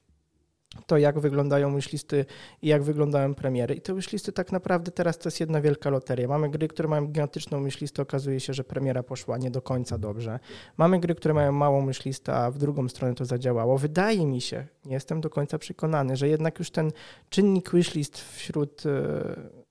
to, 0.88 0.98
jak 0.98 1.20
wyglądają 1.20 1.76
wishlisty 1.76 2.26
i 2.62 2.68
jak 2.68 2.84
wyglądają 2.84 3.36
premiery. 3.36 3.76
I 3.76 3.82
te 3.82 3.96
wishlisty 3.96 4.32
tak 4.32 4.52
naprawdę 4.52 4.92
teraz 4.92 5.18
to 5.18 5.28
jest 5.28 5.40
jedna 5.40 5.62
wielka 5.62 5.90
loteria. 5.90 6.28
Mamy 6.28 6.50
gry, 6.50 6.68
które 6.68 6.90
mają 6.90 7.06
gigantyczną 7.06 7.64
wishlistę, 7.64 8.02
okazuje 8.02 8.40
się, 8.40 8.54
że 8.54 8.64
premiera 8.64 9.04
poszła 9.04 9.38
nie 9.38 9.52
do 9.52 9.62
końca 9.62 9.98
dobrze. 9.98 10.40
Mamy 10.78 11.00
gry, 11.00 11.16
które 11.16 11.34
mają 11.34 11.52
małą 11.52 11.88
wishlistę, 11.88 12.34
a 12.34 12.52
w 12.52 12.58
drugą 12.58 12.90
stronę 12.90 13.16
to 13.16 13.26
zadziałało. 13.26 13.78
Wydaje 13.78 14.26
mi 14.26 14.42
się, 14.42 14.68
nie 14.86 14.94
jestem 14.94 15.22
do 15.22 15.30
końca 15.30 15.58
przekonany, 15.58 16.18
że 16.18 16.28
jednak 16.28 16.60
już 16.60 16.72
ten 16.72 16.92
czynnik 17.30 17.72
wishlist 17.74 18.18
wśród 18.18 18.84
e, 18.86 19.66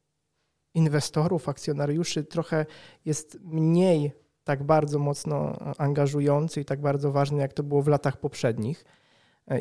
inwestorów, 0.74 1.48
akcjonariuszy 1.48 2.24
trochę 2.24 2.66
jest 3.04 3.38
mniej 3.42 4.12
tak 4.44 4.62
bardzo 4.62 4.98
mocno 4.98 5.58
angażujący 5.78 6.60
i 6.60 6.64
tak 6.64 6.80
bardzo 6.80 7.12
ważny, 7.12 7.42
jak 7.42 7.52
to 7.52 7.62
było 7.62 7.82
w 7.82 7.88
latach 7.88 8.16
poprzednich 8.16 8.84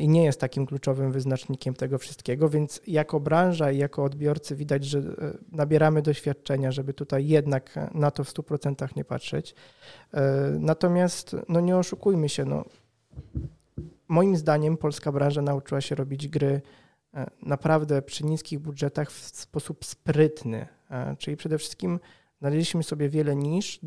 i 0.00 0.08
nie 0.08 0.24
jest 0.24 0.40
takim 0.40 0.66
kluczowym 0.66 1.12
wyznacznikiem 1.12 1.74
tego 1.74 1.98
wszystkiego, 1.98 2.48
więc 2.48 2.80
jako 2.86 3.20
branża 3.20 3.70
i 3.70 3.78
jako 3.78 4.04
odbiorcy 4.04 4.56
widać, 4.56 4.84
że 4.84 4.98
e, 4.98 5.02
nabieramy 5.52 6.02
doświadczenia, 6.02 6.72
żeby 6.72 6.94
tutaj 6.94 7.26
jednak 7.26 7.90
na 7.94 8.10
to 8.10 8.24
w 8.24 8.34
100% 8.34 8.96
nie 8.96 9.04
patrzeć. 9.04 9.54
E, 10.14 10.22
natomiast 10.60 11.36
no 11.48 11.60
nie 11.60 11.76
oszukujmy 11.76 12.28
się, 12.28 12.44
no, 12.44 12.64
moim 14.08 14.36
zdaniem 14.36 14.76
polska 14.76 15.12
branża 15.12 15.42
nauczyła 15.42 15.80
się 15.80 15.94
robić 15.94 16.28
gry 16.28 16.62
e, 17.14 17.30
naprawdę 17.42 18.02
przy 18.02 18.24
niskich 18.24 18.58
budżetach 18.58 19.10
w 19.10 19.36
sposób 19.36 19.84
sprytny, 19.84 20.66
czyli 21.18 21.36
przede 21.36 21.58
wszystkim 21.58 22.00
znaleźliśmy 22.40 22.82
sobie 22.82 23.08
wiele 23.08 23.36
nisz, 23.36 23.80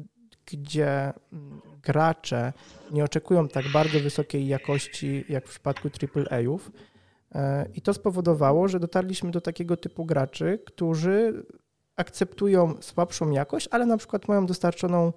gdzie 0.52 1.14
mm, 1.34 1.62
gracze 1.84 2.54
nie 2.92 3.04
oczekują 3.04 3.48
tak 3.48 3.66
bardzo 3.74 4.00
wysokiej 4.00 4.48
jakości 4.48 5.26
jak 5.30 5.48
w 5.48 5.50
przypadku 5.50 5.90
AAA-ów. 6.32 6.72
E, 7.36 7.66
I 7.76 7.82
to 7.82 7.94
spowodowało, 7.94 8.68
że 8.68 8.80
dotarliśmy 8.80 9.32
do 9.32 9.42
takiego 9.42 9.78
typu 9.78 10.06
graczy, 10.06 10.60
którzy 10.66 11.46
akceptują 11.96 12.76
słabszą 12.82 13.32
jakość, 13.32 13.68
ale 13.72 13.86
na 13.86 13.98
przykład 13.98 14.28
mają 14.28 14.46
dostarczoną 14.46 15.14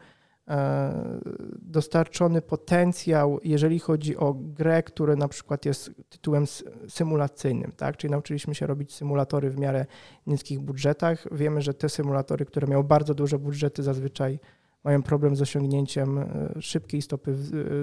E, 0.50 1.20
dostarczony 1.62 2.42
potencjał, 2.42 3.40
jeżeli 3.44 3.78
chodzi 3.78 4.16
o 4.16 4.34
grę, 4.34 4.82
która 4.82 5.16
na 5.16 5.28
przykład 5.28 5.64
jest 5.64 5.90
tytułem 6.08 6.44
symulacyjnym, 6.88 7.72
tak? 7.72 7.96
Czyli 7.96 8.10
nauczyliśmy 8.10 8.54
się 8.54 8.66
robić 8.66 8.94
symulatory 8.94 9.50
w 9.50 9.58
miarę 9.58 9.86
niskich 10.26 10.60
budżetach. 10.60 11.26
Wiemy, 11.32 11.62
że 11.62 11.74
te 11.74 11.88
symulatory, 11.88 12.44
które 12.44 12.66
mają 12.66 12.82
bardzo 12.82 13.14
duże 13.14 13.38
budżety, 13.38 13.82
zazwyczaj 13.82 14.38
mają 14.84 15.02
problem 15.02 15.36
z 15.36 15.42
osiągnięciem 15.42 16.18
e, 16.18 16.52
szybkiej 16.60 17.02
stopy 17.02 17.34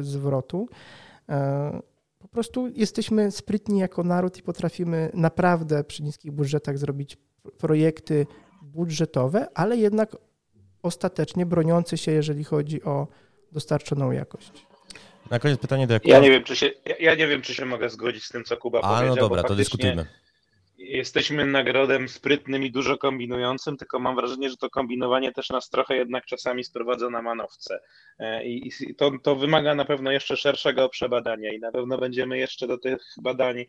zwrotu. 0.02 0.70
E, 1.30 1.82
po 2.20 2.28
prostu 2.28 2.68
jesteśmy 2.68 3.32
sprytni 3.32 3.80
jako 3.80 4.04
naród 4.04 4.38
i 4.38 4.44
potrafimy 4.44 5.12
naprawdę 5.14 5.84
przy 5.84 6.04
niskich 6.04 6.32
budżetach 6.32 6.78
zrobić 6.78 7.18
projekty 7.58 8.26
budżetowe, 8.62 9.48
ale 9.54 9.78
jednak 9.78 10.18
ostatecznie 10.84 11.46
broniący 11.46 11.98
się, 11.98 12.12
jeżeli 12.12 12.44
chodzi 12.44 12.84
o 12.84 13.08
dostarczoną 13.52 14.12
jakość. 14.12 14.68
Na 15.32 15.40
koniec 15.40 15.60
pytanie 15.60 15.88
do 15.88 15.94
Jakuba. 15.94 16.14
Ja 16.14 16.20
nie 16.20 16.30
wiem, 16.30 16.44
czy 16.44 16.56
się, 16.56 16.72
ja 17.00 17.16
nie 17.16 17.28
wiem, 17.28 17.42
czy 17.42 17.54
się 17.54 17.66
mogę 17.66 17.90
zgodzić 17.90 18.24
z 18.24 18.30
tym, 18.30 18.44
co 18.44 18.58
Kuba 18.58 18.82
A, 18.82 18.88
no 18.88 18.96
powiedział. 18.96 19.16
no 19.16 19.22
dobra, 19.22 19.44
to 19.44 19.56
dyskutujmy. 19.56 20.06
Jesteśmy 20.88 21.46
nagrodem 21.46 22.10
sprytnym 22.10 22.64
i 22.64 22.72
dużo 22.72 22.98
kombinującym, 22.98 23.78
tylko 23.78 24.00
mam 24.00 24.16
wrażenie, 24.16 24.50
że 24.50 24.58
to 24.58 24.70
kombinowanie 24.70 25.32
też 25.32 25.50
nas 25.50 25.70
trochę 25.70 25.96
jednak 25.96 26.26
czasami 26.26 26.64
sprowadza 26.64 27.10
na 27.10 27.22
manowce. 27.22 27.80
E, 28.20 28.46
I 28.46 28.72
to, 28.98 29.12
to 29.24 29.36
wymaga 29.36 29.76
na 29.76 29.86
pewno 29.86 30.12
jeszcze 30.12 30.38
szerszego 30.38 30.90
przebadania 30.90 31.54
i 31.54 31.60
na 31.60 31.72
pewno 31.72 31.98
będziemy 31.98 32.38
jeszcze 32.38 32.68
do 32.68 32.78
tych 32.78 33.02
badań 33.22 33.66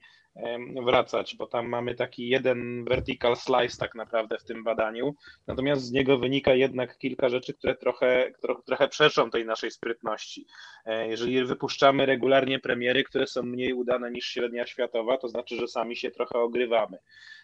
wracać, 0.84 1.36
bo 1.36 1.47
tam 1.47 1.68
mamy 1.68 1.95
taki 1.95 2.28
jeden 2.28 2.84
vertical 2.84 3.36
slice 3.36 3.78
tak 3.78 3.95
naprawdę 3.95 4.39
w 4.39 4.45
tym 4.45 4.64
badaniu, 4.64 5.14
natomiast 5.47 5.82
z 5.82 5.93
niego 5.93 6.18
wynika 6.18 6.55
jednak 6.55 6.99
kilka 6.99 7.28
rzeczy, 7.28 7.55
które 7.55 7.74
trochę, 7.74 8.32
trochę, 8.66 8.89
przeszą 8.89 9.30
tej 9.30 9.47
naszej 9.47 9.70
sprytności. 9.70 10.47
E, 10.84 11.09
jeżeli 11.09 11.45
wypuszczamy 11.45 12.07
regularnie 12.07 12.59
premiery, 12.59 13.05
które 13.05 13.26
są 13.26 13.43
mniej 13.43 13.72
udane 13.72 14.11
niż 14.11 14.26
średnia 14.26 14.66
światowa, 14.66 15.18
to 15.18 15.28
znaczy, 15.28 15.57
że 15.57 15.68
sami 15.68 15.97
się 15.97 16.11
trochę 16.11 16.39
ogrywamy. 16.39 16.99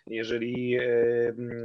Jeżeli 0.06 0.78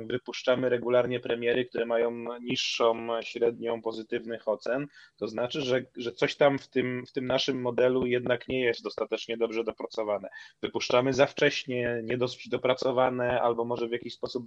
wypuszczamy 0.05 0.69
regularnie 0.69 1.19
premiery, 1.19 1.65
które 1.65 1.85
mają 1.85 2.39
niższą 2.41 3.07
średnią 3.21 3.81
pozytywnych 3.81 4.47
ocen, 4.47 4.87
to 5.17 5.27
znaczy, 5.27 5.61
że, 5.61 5.85
że 5.97 6.11
coś 6.11 6.35
tam 6.35 6.59
w 6.59 6.67
tym, 6.67 7.05
w 7.05 7.11
tym 7.11 7.25
naszym 7.25 7.61
modelu 7.61 8.05
jednak 8.05 8.47
nie 8.47 8.61
jest 8.61 8.83
dostatecznie 8.83 9.37
dobrze 9.37 9.63
dopracowane. 9.63 10.29
Wypuszczamy 10.61 11.13
za 11.13 11.25
wcześnie, 11.25 12.01
nie 12.03 12.17
dosyć 12.17 12.49
dopracowane, 12.49 13.41
albo 13.41 13.65
może 13.65 13.87
w 13.87 13.91
jakiś 13.91 14.13
sposób 14.13 14.45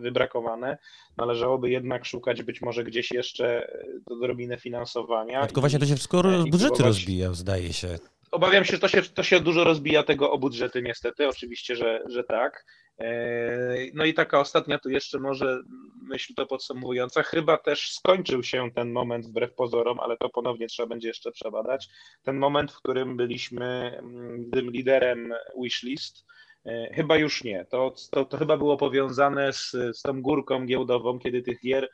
wybrakowane. 0.00 0.78
Należałoby 1.16 1.70
jednak 1.70 2.04
szukać 2.04 2.42
być 2.42 2.62
może 2.62 2.84
gdzieś 2.84 3.10
jeszcze 3.10 3.72
odrobinę 4.06 4.58
finansowania. 4.58 5.46
tylko 5.46 5.60
właśnie 5.60 5.78
to 5.78 5.86
się 5.86 5.94
wszystko 5.94 6.22
z 6.42 6.50
budżety 6.50 6.82
rozbija, 6.82 7.32
zdaje 7.32 7.72
się. 7.72 7.98
Obawiam 8.30 8.64
się, 8.64 8.72
że 8.72 8.78
to 8.78 8.88
się, 8.88 9.02
to 9.02 9.22
się 9.22 9.40
dużo 9.40 9.64
rozbija 9.64 10.02
tego 10.02 10.30
o 10.30 10.38
budżety 10.38 10.82
niestety, 10.82 11.28
oczywiście, 11.28 11.76
że, 11.76 12.02
że 12.08 12.24
tak. 12.24 12.64
E, 12.98 13.76
no 13.94 14.04
i 14.04 14.14
taka 14.14 14.40
ostatnia 14.40 14.78
tu 14.78 14.90
jeszcze 14.90 15.18
może 15.18 15.58
myśl 16.02 16.34
to 16.34 16.46
podsumowująca. 16.46 17.22
Chyba 17.22 17.56
też 17.56 17.92
skończył 17.92 18.42
się 18.42 18.70
ten 18.74 18.92
moment 18.92 19.26
wbrew 19.26 19.54
pozorom, 19.54 20.00
ale 20.00 20.16
to 20.16 20.28
ponownie 20.28 20.66
trzeba 20.66 20.88
będzie 20.88 21.08
jeszcze 21.08 21.32
przebadać. 21.32 21.88
Ten 22.22 22.36
moment, 22.36 22.72
w 22.72 22.76
którym 22.76 23.16
byliśmy 23.16 23.98
mm, 23.98 24.50
tym 24.50 24.70
liderem 24.70 25.34
wishlist, 25.62 26.26
e, 26.66 26.94
Chyba 26.94 27.16
już 27.16 27.44
nie. 27.44 27.64
To, 27.64 27.94
to, 28.10 28.24
to 28.24 28.36
chyba 28.36 28.56
było 28.56 28.76
powiązane 28.76 29.52
z, 29.52 29.70
z 29.70 30.02
tą 30.02 30.22
górką 30.22 30.66
giełdową, 30.66 31.18
kiedy 31.18 31.42
tych 31.42 31.60
gier 31.60 31.88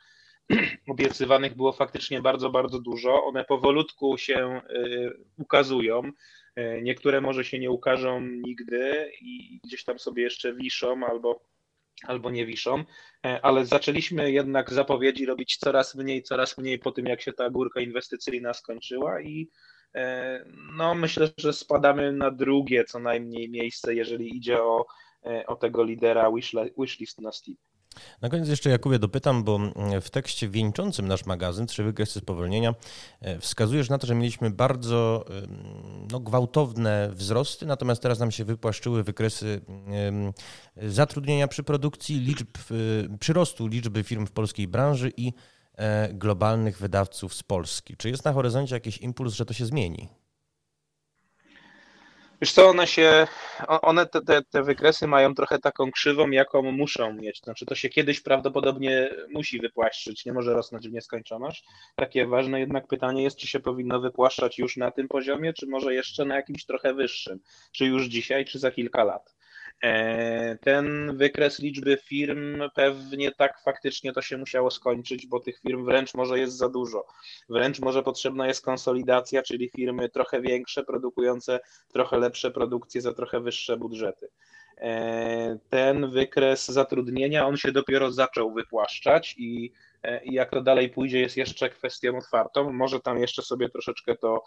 obiecywanych 0.87 1.55
było 1.55 1.71
faktycznie 1.71 2.21
bardzo, 2.21 2.49
bardzo 2.49 2.79
dużo. 2.79 3.23
One 3.23 3.45
powolutku 3.45 4.17
się 4.17 4.37
e, 4.37 4.61
ukazują. 5.37 6.11
E, 6.55 6.81
niektóre 6.81 7.21
może 7.21 7.45
się 7.45 7.59
nie 7.59 7.71
ukażą 7.71 8.21
nigdy 8.21 9.11
i 9.21 9.59
gdzieś 9.63 9.83
tam 9.83 9.99
sobie 9.99 10.23
jeszcze 10.23 10.53
wiszą 10.53 11.05
albo, 11.05 11.43
albo 12.07 12.31
nie 12.31 12.45
wiszą, 12.45 12.83
e, 13.25 13.41
ale 13.45 13.65
zaczęliśmy 13.65 14.31
jednak 14.31 14.73
zapowiedzi 14.73 15.25
robić 15.25 15.57
coraz 15.57 15.95
mniej, 15.95 16.23
coraz 16.23 16.57
mniej 16.57 16.79
po 16.79 16.91
tym, 16.91 17.05
jak 17.05 17.21
się 17.21 17.33
ta 17.33 17.49
górka 17.49 17.81
inwestycyjna 17.81 18.53
skończyła 18.53 19.21
i 19.21 19.49
e, 19.95 20.45
no 20.77 20.95
myślę, 20.95 21.29
że 21.37 21.53
spadamy 21.53 22.11
na 22.11 22.31
drugie 22.31 22.83
co 22.83 22.99
najmniej 22.99 23.49
miejsce, 23.49 23.95
jeżeli 23.95 24.37
idzie 24.37 24.63
o, 24.63 24.85
o 25.47 25.55
tego 25.55 25.83
lidera 25.83 26.31
wishlist 26.77 27.21
na 27.21 27.31
Steam. 27.31 27.57
Na 28.21 28.29
koniec 28.29 28.47
jeszcze 28.47 28.69
Jakubie 28.69 28.99
dopytam, 28.99 29.43
bo 29.43 29.59
w 30.01 30.09
tekście 30.09 30.49
wieńczącym 30.49 31.07
nasz 31.07 31.25
magazyn 31.25 31.67
Trzy 31.67 31.83
wykresy 31.83 32.19
spowolnienia 32.19 32.75
e, 33.21 33.39
wskazujesz 33.39 33.89
na 33.89 33.97
to, 33.97 34.07
że 34.07 34.15
mieliśmy 34.15 34.51
bardzo 34.51 35.25
no, 36.11 36.19
gwałtowne 36.19 37.09
wzrosty, 37.13 37.65
natomiast 37.65 38.01
teraz 38.01 38.19
nam 38.19 38.31
się 38.31 38.45
wypłaszczyły 38.45 39.03
wykresy 39.03 39.61
zatrudnienia 40.77 41.47
przy 41.47 41.63
produkcji, 41.63 42.19
liczb, 42.19 42.47
e, 42.57 43.17
przyrostu 43.17 43.67
liczby 43.67 44.03
firm 44.03 44.25
w 44.25 44.31
polskiej 44.31 44.67
branży 44.67 45.11
i 45.17 45.33
e, 45.75 46.13
globalnych 46.13 46.77
wydawców 46.77 47.33
z 47.33 47.43
Polski. 47.43 47.97
Czy 47.97 48.09
jest 48.09 48.25
na 48.25 48.33
horyzoncie 48.33 48.75
jakiś 48.75 48.97
impuls, 48.97 49.33
że 49.33 49.45
to 49.45 49.53
się 49.53 49.65
zmieni? 49.65 50.09
Wiesz 52.43 52.51
co, 52.51 52.69
one 52.69 52.87
się, 52.87 53.27
one 53.67 54.05
te, 54.05 54.21
te, 54.21 54.41
te 54.41 54.63
wykresy 54.63 55.07
mają 55.07 55.35
trochę 55.35 55.59
taką 55.59 55.91
krzywą, 55.91 56.29
jaką 56.29 56.71
muszą 56.71 57.13
mieć. 57.13 57.39
Znaczy 57.39 57.65
to 57.65 57.75
się 57.75 57.89
kiedyś 57.89 58.21
prawdopodobnie 58.21 59.09
musi 59.29 59.59
wypłaszczyć, 59.59 60.25
nie 60.25 60.33
może 60.33 60.53
rosnąć 60.53 60.89
w 60.89 60.91
nieskończoność. 60.91 61.65
Takie 61.95 62.25
ważne 62.25 62.59
jednak 62.59 62.87
pytanie 62.87 63.23
jest, 63.23 63.37
czy 63.37 63.47
się 63.47 63.59
powinno 63.59 63.99
wypłaszczać 63.99 64.59
już 64.59 64.77
na 64.77 64.91
tym 64.91 65.07
poziomie, 65.07 65.53
czy 65.53 65.67
może 65.67 65.93
jeszcze 65.93 66.25
na 66.25 66.35
jakimś 66.35 66.65
trochę 66.65 66.93
wyższym. 66.93 67.39
Czy 67.71 67.85
już 67.85 68.05
dzisiaj, 68.05 68.45
czy 68.45 68.59
za 68.59 68.71
kilka 68.71 69.03
lat. 69.03 69.35
E, 69.83 70.57
ten 70.61 71.17
wykres 71.17 71.59
liczby 71.59 71.97
firm 71.97 72.61
pewnie 72.75 73.31
tak 73.31 73.61
faktycznie 73.65 74.13
to 74.13 74.21
się 74.21 74.37
musiało 74.37 74.71
skończyć, 74.71 75.27
bo 75.27 75.39
tych 75.39 75.59
firm 75.59 75.85
wręcz 75.85 76.13
może 76.13 76.39
jest 76.39 76.57
za 76.57 76.69
dużo. 76.69 77.05
Wręcz 77.49 77.79
może 77.79 78.03
potrzebna 78.03 78.47
jest 78.47 78.65
konsolidacja, 78.65 79.43
czyli 79.43 79.69
firmy 79.69 80.09
trochę 80.09 80.41
większe, 80.41 80.83
produkujące 80.83 81.59
trochę 81.93 82.17
lepsze 82.17 82.51
produkcje 82.51 83.01
za 83.01 83.13
trochę 83.13 83.39
wyższe 83.39 83.77
budżety. 83.77 84.29
E, 84.77 85.57
ten 85.69 86.11
wykres 86.11 86.67
zatrudnienia, 86.67 87.47
on 87.47 87.57
się 87.57 87.71
dopiero 87.71 88.11
zaczął 88.11 88.53
wypłaszczać 88.53 89.35
i 89.37 89.71
e, 90.03 90.23
i 90.23 90.33
jak 90.33 90.51
to 90.51 90.61
dalej 90.61 90.89
pójdzie, 90.89 91.19
jest 91.19 91.37
jeszcze 91.37 91.69
kwestią 91.69 92.17
otwartą. 92.17 92.71
Może 92.71 92.99
tam 92.99 93.19
jeszcze 93.19 93.41
sobie 93.41 93.69
troszeczkę 93.69 94.15
to, 94.15 94.43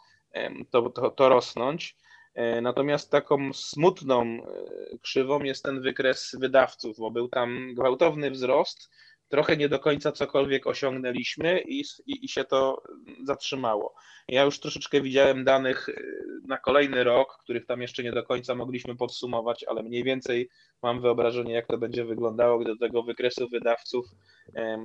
to, 0.71 0.91
to, 0.91 1.11
to 1.11 1.29
rosnąć. 1.29 1.97
E, 2.37 2.61
natomiast 2.61 3.11
taką 3.11 3.53
smutną 3.53 4.23
e, 4.23 4.99
krzywą 4.99 5.43
jest 5.43 5.65
ten 5.65 5.81
wykres 5.81 6.37
wydawców, 6.41 6.97
bo 6.99 7.11
był 7.11 7.29
tam 7.29 7.75
gwałtowny 7.75 8.31
wzrost, 8.31 8.91
trochę 9.29 9.57
nie 9.57 9.69
do 9.69 9.79
końca 9.79 10.13
cokolwiek 10.13 10.67
osiągnęliśmy 10.67 11.61
i, 11.61 11.81
i, 12.07 12.25
i, 12.25 12.29
się 12.29 12.45
to 12.45 12.83
zatrzymało. 13.25 13.95
Ja 14.29 14.43
już 14.43 14.61
troszeczkę 14.61 15.01
widziałem 15.01 15.45
danych 15.45 15.89
y, 15.89 16.27
na 16.47 16.59
kolejny 16.59 17.05
rok, 17.05 17.39
których 17.43 17.67
tam 17.67 17.83
jeszcze 17.83 18.03
nie 18.03 18.13
do 18.13 18.23
końca 18.23 18.55
mogliśmy 18.55 18.97
podsumować, 18.97 19.65
ale 19.65 19.83
mniej 19.83 20.05
więcej 20.05 20.49
mam 20.83 21.01
wyobrażenie, 21.01 21.55
jak 21.55 21.67
to 21.67 21.79
będzie 21.79 22.05
wyglądało, 22.05 22.59
gdy 22.59 22.75
do 22.75 22.79
tego 22.79 23.03
wykresu 23.03 23.49
wydawców 23.49 24.07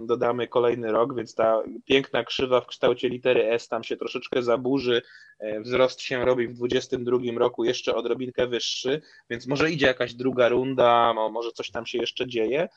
dodamy 0.06 0.48
kolejny 0.48 0.92
rok, 0.92 1.16
więc 1.16 1.36
ta 1.36 1.64
piękna 1.86 2.24
krzywa 2.24 2.62
w 2.62 2.68
kształcie 2.68 3.10
litery 3.10 3.52
S 3.52 3.68
tam 3.68 3.84
się 3.84 3.98
troszeczkę 3.98 4.44
zaburzy, 4.44 5.02
e, 5.40 5.62
wzrost 5.62 6.02
się 6.02 6.26
robi 6.26 6.48
w 6.48 6.54
2022 6.54 7.40
roku 7.40 7.64
jeszcze 7.64 7.96
odrobinkę 7.96 8.48
wyższy, 8.48 9.02
więc 9.30 9.48
może 9.48 9.72
idzie 9.72 9.86
jakaś 9.86 10.14
druga 10.14 10.50
runda, 10.50 11.14
może 11.14 11.52
coś 11.52 11.72
tam 11.72 11.86
się 11.86 11.98
jeszcze 11.98 12.28
dzieje, 12.28 12.70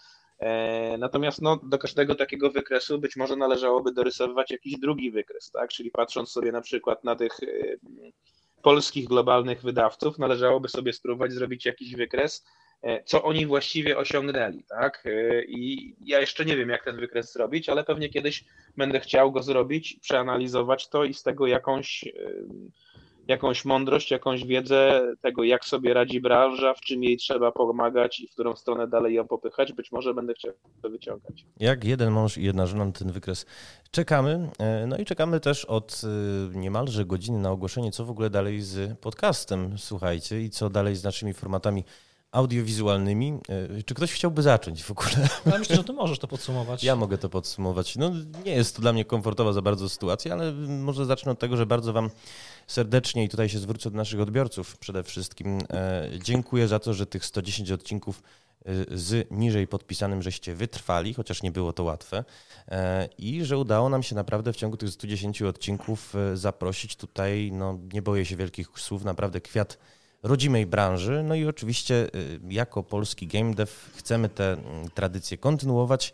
natomiast 0.99 1.43
no, 1.43 1.61
do 1.62 1.78
każdego 1.78 2.14
takiego 2.14 2.51
wykresu 2.51 2.99
być 2.99 3.16
może 3.16 3.37
należałoby 3.37 3.93
dorysowywać 3.93 4.51
jakiś 4.51 4.78
drugi 4.78 5.11
wykres, 5.11 5.51
tak? 5.51 5.70
Czyli 5.70 5.91
patrząc 5.91 6.30
sobie 6.30 6.53
na 6.53 6.61
przykład 6.61 7.05
na 7.05 7.16
tych 7.16 7.32
e, 7.43 7.47
polskich 8.62 9.09
globalnych 9.09 9.62
wydawców, 9.62 10.18
należałoby 10.18 10.68
sobie 10.68 10.93
spróbować 10.93 11.32
zrobić 11.32 11.66
jakiś 11.66 11.95
wykres, 11.97 12.45
e, 12.82 13.05
co 13.05 13.22
oni 13.22 13.47
właściwie 13.47 13.99
osiągnęli, 13.99 14.64
tak? 14.68 15.05
I 15.49 15.95
ja 16.01 16.20
jeszcze 16.20 16.45
nie 16.45 16.57
wiem, 16.57 16.68
jak 16.68 16.85
ten 16.85 16.97
wykres 16.97 17.32
zrobić, 17.32 17.68
ale 17.68 17.85
pewnie 17.85 18.09
kiedyś 18.09 18.45
będę 18.76 19.01
chciał 19.01 19.32
go 19.32 19.43
zrobić, 19.43 19.99
przeanalizować 20.01 20.89
to 20.89 21.05
i 21.05 21.14
z 21.14 21.22
tego 21.22 21.47
jakąś 21.47 22.05
jakąś 23.29 23.64
mądrość, 23.64 24.11
jakąś 24.11 24.45
wiedzę 24.45 25.03
tego, 25.20 25.45
jak 25.45 25.64
sobie 25.64 25.95
radzi 25.95 26.20
branża, 26.20 26.75
w 26.75 26.81
czym 26.81 27.05
jej 27.05 27.16
trzeba 27.16 27.53
pomagać 27.53 28.20
i 28.20 28.29
w 28.29 28.31
którą 28.31 28.57
stronę 28.57 28.89
dalej 28.89 29.14
ją 29.14 29.29
popychać. 29.29 29.72
Być 29.72 29.93
może 29.93 30.14
będę 30.14 30.35
chciał 30.35 30.53
to 30.83 30.91
wyciągać. 30.91 31.47
Jak 31.61 31.85
jeden 31.85 32.12
mąż 32.12 32.39
i 32.39 32.45
jedna 32.45 32.66
żona 32.66 32.85
na 32.85 32.93
ten 32.93 33.12
wykres 33.12 33.47
czekamy. 33.91 34.51
E, 34.59 34.87
no 34.87 34.97
i 34.97 35.05
czekamy 35.05 35.41
też 35.41 35.64
od 35.64 36.01
e, 36.05 36.59
niemalże 36.59 37.05
godziny 37.05 37.39
na 37.39 37.51
ogłoszenie, 37.51 37.93
co 37.93 38.05
w 38.05 38.11
ogóle 38.11 38.31
dalej 38.31 38.61
z 38.61 38.99
podcastem, 38.99 39.79
słuchajcie, 39.79 40.41
i 40.41 40.51
co 40.51 40.70
dalej 40.70 40.97
z 40.97 41.05
naszymi 41.05 41.35
formatami 41.35 41.85
audiowizualnymi. 42.35 43.39
E, 43.79 43.83
czy 43.83 43.95
ktoś 43.95 44.12
chciałby 44.12 44.43
zacząć 44.43 44.83
w 44.83 44.91
ogóle? 44.91 45.29
Ja 45.47 45.59
myślę, 45.59 45.77
że 45.77 45.85
ty 45.85 45.93
możesz 45.93 46.18
to 46.18 46.29
podsumować. 46.29 46.85
Ja 46.85 46.97
mogę 46.97 47.18
to 47.18 47.29
podsumować. 47.29 47.97
No, 47.97 48.11
nie 48.45 48.55
jest 48.55 48.77
to 48.77 48.83
dla 48.83 48.93
mnie 48.93 49.05
komfortowa 49.05 49.53
za 49.53 49.62
bardzo 49.62 49.89
sytuacja, 49.89 50.33
ale 50.33 50.53
może 50.68 51.07
zacznę 51.07 51.33
od 51.33 51.39
tego, 51.39 51.57
że 51.57 51.66
bardzo 51.66 51.93
Wam 51.93 52.11
serdecznie 52.67 53.25
i 53.25 53.29
tutaj 53.29 53.49
się 53.49 53.59
zwrócę 53.59 53.91
do 53.91 53.97
naszych 53.97 54.21
odbiorców 54.21 54.79
przede 54.79 55.03
wszystkim. 55.03 55.59
E, 55.71 56.09
dziękuję 56.23 56.69
za 56.69 56.79
to, 56.79 56.95
że 56.95 57.07
tych 57.07 57.25
110 57.25 57.71
odcinków 57.71 58.23
e, 58.67 58.73
z 58.99 59.31
niżej 59.31 59.67
podpisanym, 59.67 60.23
żeście 60.23 60.55
wytrwali, 60.55 61.15
chociaż 61.15 61.43
nie 61.43 61.51
było 61.51 61.73
to 61.73 61.85
łatwe 61.85 62.25
i 63.19 63.45
że 63.45 63.59
udało 63.59 63.89
nam 63.89 64.03
się 64.03 64.15
naprawdę 64.15 64.53
w 64.53 64.57
ciągu 64.57 64.77
tych 64.77 64.91
110 64.91 65.43
odcinków 65.43 66.15
zaprosić 66.35 66.97
tutaj, 66.97 67.51
no 67.53 67.79
nie 67.93 68.03
boję 68.03 68.25
się 68.25 68.37
wielkich 68.37 68.69
słów, 68.77 69.05
naprawdę 69.05 69.41
kwiat 69.41 69.79
rodzimej 70.25 70.67
branży. 70.67 71.23
No 71.23 71.35
i 71.35 71.47
oczywiście 71.47 72.09
jako 72.49 72.83
polski 72.83 73.27
game 73.27 73.55
dev 73.55 73.73
chcemy 73.97 74.29
te 74.29 74.53
mm, 74.53 74.91
tradycje 74.91 75.39
kontynuować. 75.39 76.12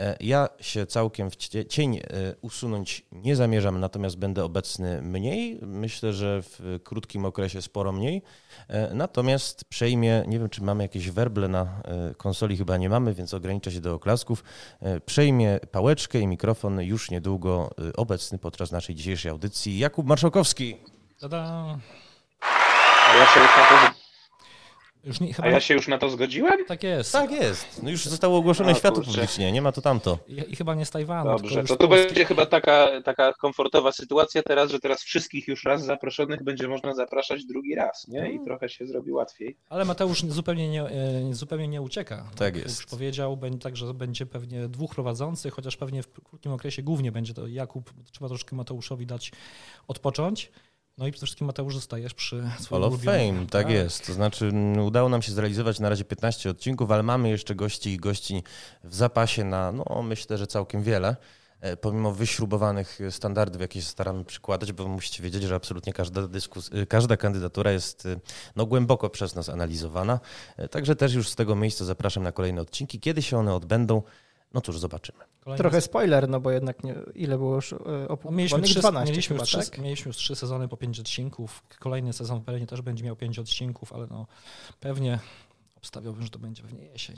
E, 0.00 0.16
ja 0.20 0.48
się 0.60 0.86
całkiem 0.86 1.30
w 1.30 1.36
cień 1.68 1.96
e, 1.96 2.02
usunąć 2.40 3.06
nie 3.12 3.36
zamierzam, 3.36 3.80
natomiast 3.80 4.18
będę 4.18 4.44
obecny 4.44 5.02
mniej. 5.02 5.58
Myślę, 5.62 6.12
że 6.12 6.42
w 6.42 6.80
krótkim 6.84 7.24
okresie 7.24 7.62
sporo 7.62 7.92
mniej. 7.92 8.22
E, 8.68 8.94
natomiast 8.94 9.64
przejmie, 9.64 10.24
nie 10.26 10.38
wiem 10.38 10.48
czy 10.48 10.62
mamy 10.62 10.84
jakieś 10.84 11.10
werble 11.10 11.48
na 11.48 11.82
konsoli, 12.16 12.56
chyba 12.56 12.76
nie 12.76 12.88
mamy, 12.88 13.14
więc 13.14 13.34
ograniczę 13.34 13.72
się 13.72 13.80
do 13.80 13.94
oklasków. 13.94 14.44
Przejmie 15.06 15.60
pałeczkę 15.70 16.20
i 16.20 16.26
mikrofon 16.26 16.80
już 16.80 17.10
niedługo 17.10 17.70
obecny 17.96 18.38
podczas 18.38 18.72
naszej 18.72 18.94
dzisiejszej 18.94 19.30
audycji 19.30 19.78
Jakub 19.78 20.06
Marszałkowski. 20.06 20.76
Tada. 21.20 21.78
A 23.08 23.16
ja 23.16 23.26
się 23.26 23.40
już 23.40 23.50
na 23.56 23.64
to, 23.64 23.99
Już 25.04 25.20
nie, 25.20 25.34
a 25.42 25.48
ja 25.48 25.60
się 25.60 25.74
już 25.74 25.88
na 25.88 25.98
to 25.98 26.10
zgodziłem? 26.10 26.64
Tak 26.66 26.82
jest. 26.82 27.12
Tak 27.12 27.30
jest. 27.30 27.82
No 27.82 27.90
już 27.90 28.04
zostało 28.04 28.38
ogłoszone 28.38 28.70
A, 28.70 28.74
światu 28.74 28.94
kurczę. 28.96 29.10
publicznie, 29.10 29.52
nie 29.52 29.62
ma 29.62 29.72
to 29.72 29.82
tamto. 29.82 30.18
I, 30.28 30.52
I 30.52 30.56
chyba 30.56 30.74
nie 30.74 30.86
z 30.86 30.90
Tajwanu. 30.90 31.30
Dobrze, 31.30 31.64
to 31.64 31.76
tu 31.76 31.88
będzie 31.88 32.24
chyba 32.24 32.46
taka, 32.46 32.88
taka 33.04 33.32
komfortowa 33.32 33.92
sytuacja 33.92 34.42
teraz, 34.42 34.70
że 34.70 34.80
teraz 34.80 35.02
wszystkich 35.02 35.48
już 35.48 35.64
raz 35.64 35.84
zaproszonych 35.84 36.44
będzie 36.44 36.68
można 36.68 36.94
zapraszać 36.94 37.44
drugi 37.44 37.74
raz, 37.74 38.08
nie? 38.08 38.32
I 38.32 38.40
trochę 38.44 38.68
się 38.68 38.86
zrobi 38.86 39.12
łatwiej. 39.12 39.56
Ale 39.68 39.84
Mateusz 39.84 40.22
zupełnie 40.28 40.68
nie, 40.68 40.82
e, 40.82 40.90
zupełnie 41.34 41.68
nie 41.68 41.82
ucieka. 41.82 42.30
Tak 42.36 42.54
Jak 42.54 42.64
jest. 42.64 42.80
Już 42.80 42.86
powiedział, 42.86 43.36
będzie 43.36 43.58
tak, 43.58 43.76
że 43.76 43.94
będzie 43.94 44.26
pewnie 44.26 44.68
dwóch 44.68 44.94
prowadzących, 44.94 45.54
chociaż 45.54 45.76
pewnie 45.76 46.02
w 46.02 46.08
krótkim 46.10 46.52
okresie 46.52 46.82
głównie 46.82 47.12
będzie 47.12 47.34
to 47.34 47.46
Jakub. 47.46 47.92
Trzeba 48.12 48.28
troszkę 48.28 48.56
Mateuszowi 48.56 49.06
dać 49.06 49.32
odpocząć. 49.88 50.50
No 51.00 51.06
i 51.06 51.12
przede 51.12 51.26
wszystkim 51.26 51.46
Mateusz 51.46 51.74
zostajesz 51.74 52.14
przy 52.14 52.50
swoim 52.60 52.82
Hall 52.82 52.94
of 52.94 53.02
Fame, 53.02 53.46
tak, 53.50 53.70
jest. 53.70 54.06
To 54.06 54.12
znaczy 54.12 54.46
m, 54.46 54.78
udało 54.78 55.08
nam 55.08 55.22
się 55.22 55.32
zrealizować 55.32 55.80
na 55.80 55.88
razie 55.88 56.04
15 56.04 56.50
odcinków, 56.50 56.90
ale 56.90 57.02
mamy 57.02 57.28
jeszcze 57.28 57.54
gości 57.54 57.90
i 57.90 57.96
gości 57.96 58.42
w 58.84 58.94
zapasie 58.94 59.44
na, 59.44 59.72
no 59.72 60.02
myślę, 60.02 60.38
że 60.38 60.46
całkiem 60.46 60.82
wiele. 60.82 61.16
E, 61.60 61.76
Pomimo 61.76 62.12
wyśrubowanych 62.12 62.98
standardów, 63.10 63.60
jakie 63.60 63.80
się 63.80 63.86
staramy 63.86 64.24
przykładać, 64.24 64.72
bo 64.72 64.88
musicie 64.88 65.22
wiedzieć, 65.22 65.42
że 65.42 65.54
absolutnie 65.54 65.92
każda, 65.92 66.28
dyskus, 66.28 66.70
e, 66.72 66.86
każda 66.86 67.16
kandydatura 67.16 67.72
jest 67.72 68.06
e, 68.06 68.16
no, 68.56 68.66
głęboko 68.66 69.10
przez 69.10 69.34
nas 69.34 69.48
analizowana. 69.48 70.20
Także 70.70 70.96
też 70.96 71.14
już 71.14 71.28
z 71.28 71.34
tego 71.34 71.56
miejsca 71.56 71.84
zapraszam 71.84 72.22
na 72.22 72.32
kolejne 72.32 72.60
odcinki. 72.60 73.00
Kiedy 73.00 73.22
się 73.22 73.38
one 73.38 73.54
odbędą, 73.54 74.02
no 74.54 74.60
cóż, 74.60 74.78
zobaczymy. 74.78 75.18
Kolejny 75.40 75.58
Trochę 75.62 75.80
spoiler, 75.80 76.28
no 76.28 76.40
bo 76.40 76.50
jednak 76.50 76.84
nie, 76.84 76.94
ile 77.14 77.38
było 77.38 77.54
już 77.54 77.72
e, 77.72 77.76
No, 77.76 77.82
mieliśmy, 77.82 78.08
opublikowanych? 78.14 78.70
trzy, 78.70 78.80
12 78.80 79.12
mieliśmy, 79.12 79.34
chyba, 79.34 79.42
już 79.42 79.48
trzy, 79.48 79.70
tak? 79.70 79.78
mieliśmy 79.78 80.08
już 80.08 80.16
trzy 80.16 80.36
sezony 80.36 80.68
po 80.68 80.76
pięć 80.76 81.00
odcinków. 81.00 81.62
Kolejny 81.78 82.12
sezon 82.12 82.42
pewnie 82.42 82.66
też 82.66 82.82
będzie 82.82 83.04
miał 83.04 83.16
pięć 83.16 83.38
odcinków, 83.38 83.92
ale 83.92 84.06
no 84.06 84.26
pewnie 84.80 85.18
obstawiałbym, 85.76 86.22
że 86.22 86.30
to 86.30 86.38
będzie 86.38 86.62
pewnie 86.62 86.84
jesień. 86.86 87.16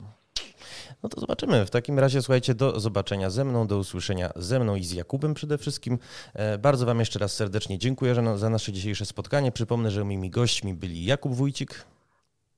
No 1.03 1.09
to 1.09 1.21
zobaczymy. 1.21 1.65
W 1.65 1.69
takim 1.69 1.99
razie 1.99 2.21
słuchajcie, 2.21 2.55
do 2.55 2.79
zobaczenia 2.79 3.29
ze 3.29 3.45
mną, 3.45 3.67
do 3.67 3.77
usłyszenia 3.77 4.31
ze 4.35 4.59
mną 4.59 4.75
i 4.75 4.83
z 4.83 4.91
Jakubem 4.91 5.33
przede 5.33 5.57
wszystkim. 5.57 5.99
E, 6.33 6.57
Bardzo 6.57 6.85
Wam 6.85 6.99
jeszcze 6.99 7.19
raz 7.19 7.33
serdecznie 7.33 7.77
dziękuję 7.77 8.15
za 8.37 8.49
nasze 8.49 8.71
dzisiejsze 8.71 9.05
spotkanie. 9.05 9.51
Przypomnę, 9.51 9.91
że 9.91 10.03
moimi 10.03 10.29
gośćmi 10.29 10.73
byli 10.73 11.05
Jakub 11.05 11.35
Wójcik 11.35 11.85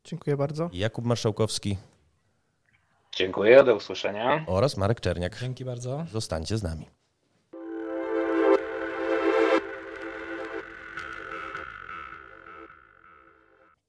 Dziękuję 0.04 0.38
bardzo. 0.38 0.70
Jakub 0.74 1.06
Marszałkowski 1.06 1.78
Dziękuję, 3.16 3.64
do 3.64 3.76
usłyszenia. 3.76 4.44
oraz 4.48 4.78
Marek 4.78 5.02
Czerniak. 5.02 5.40
Dzięki 5.40 5.66
bardzo. 5.66 6.06
Zostańcie 6.12 6.58
z 6.58 6.64
nami. 6.64 6.86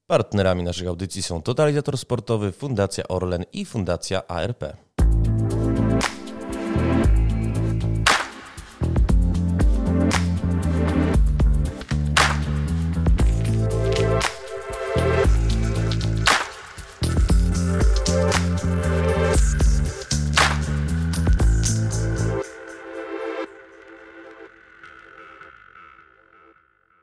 Partnerami 0.07 0.63
naszych 0.63 0.89
audycji 0.89 1.23
są 1.23 1.43
Totalizator 1.43 1.99
Sportowy, 1.99 2.53
Fundacja 2.53 3.09
Orlen 3.09 3.45
i 3.53 3.65
Fundacja 3.65 4.27
ARP. 4.27 4.86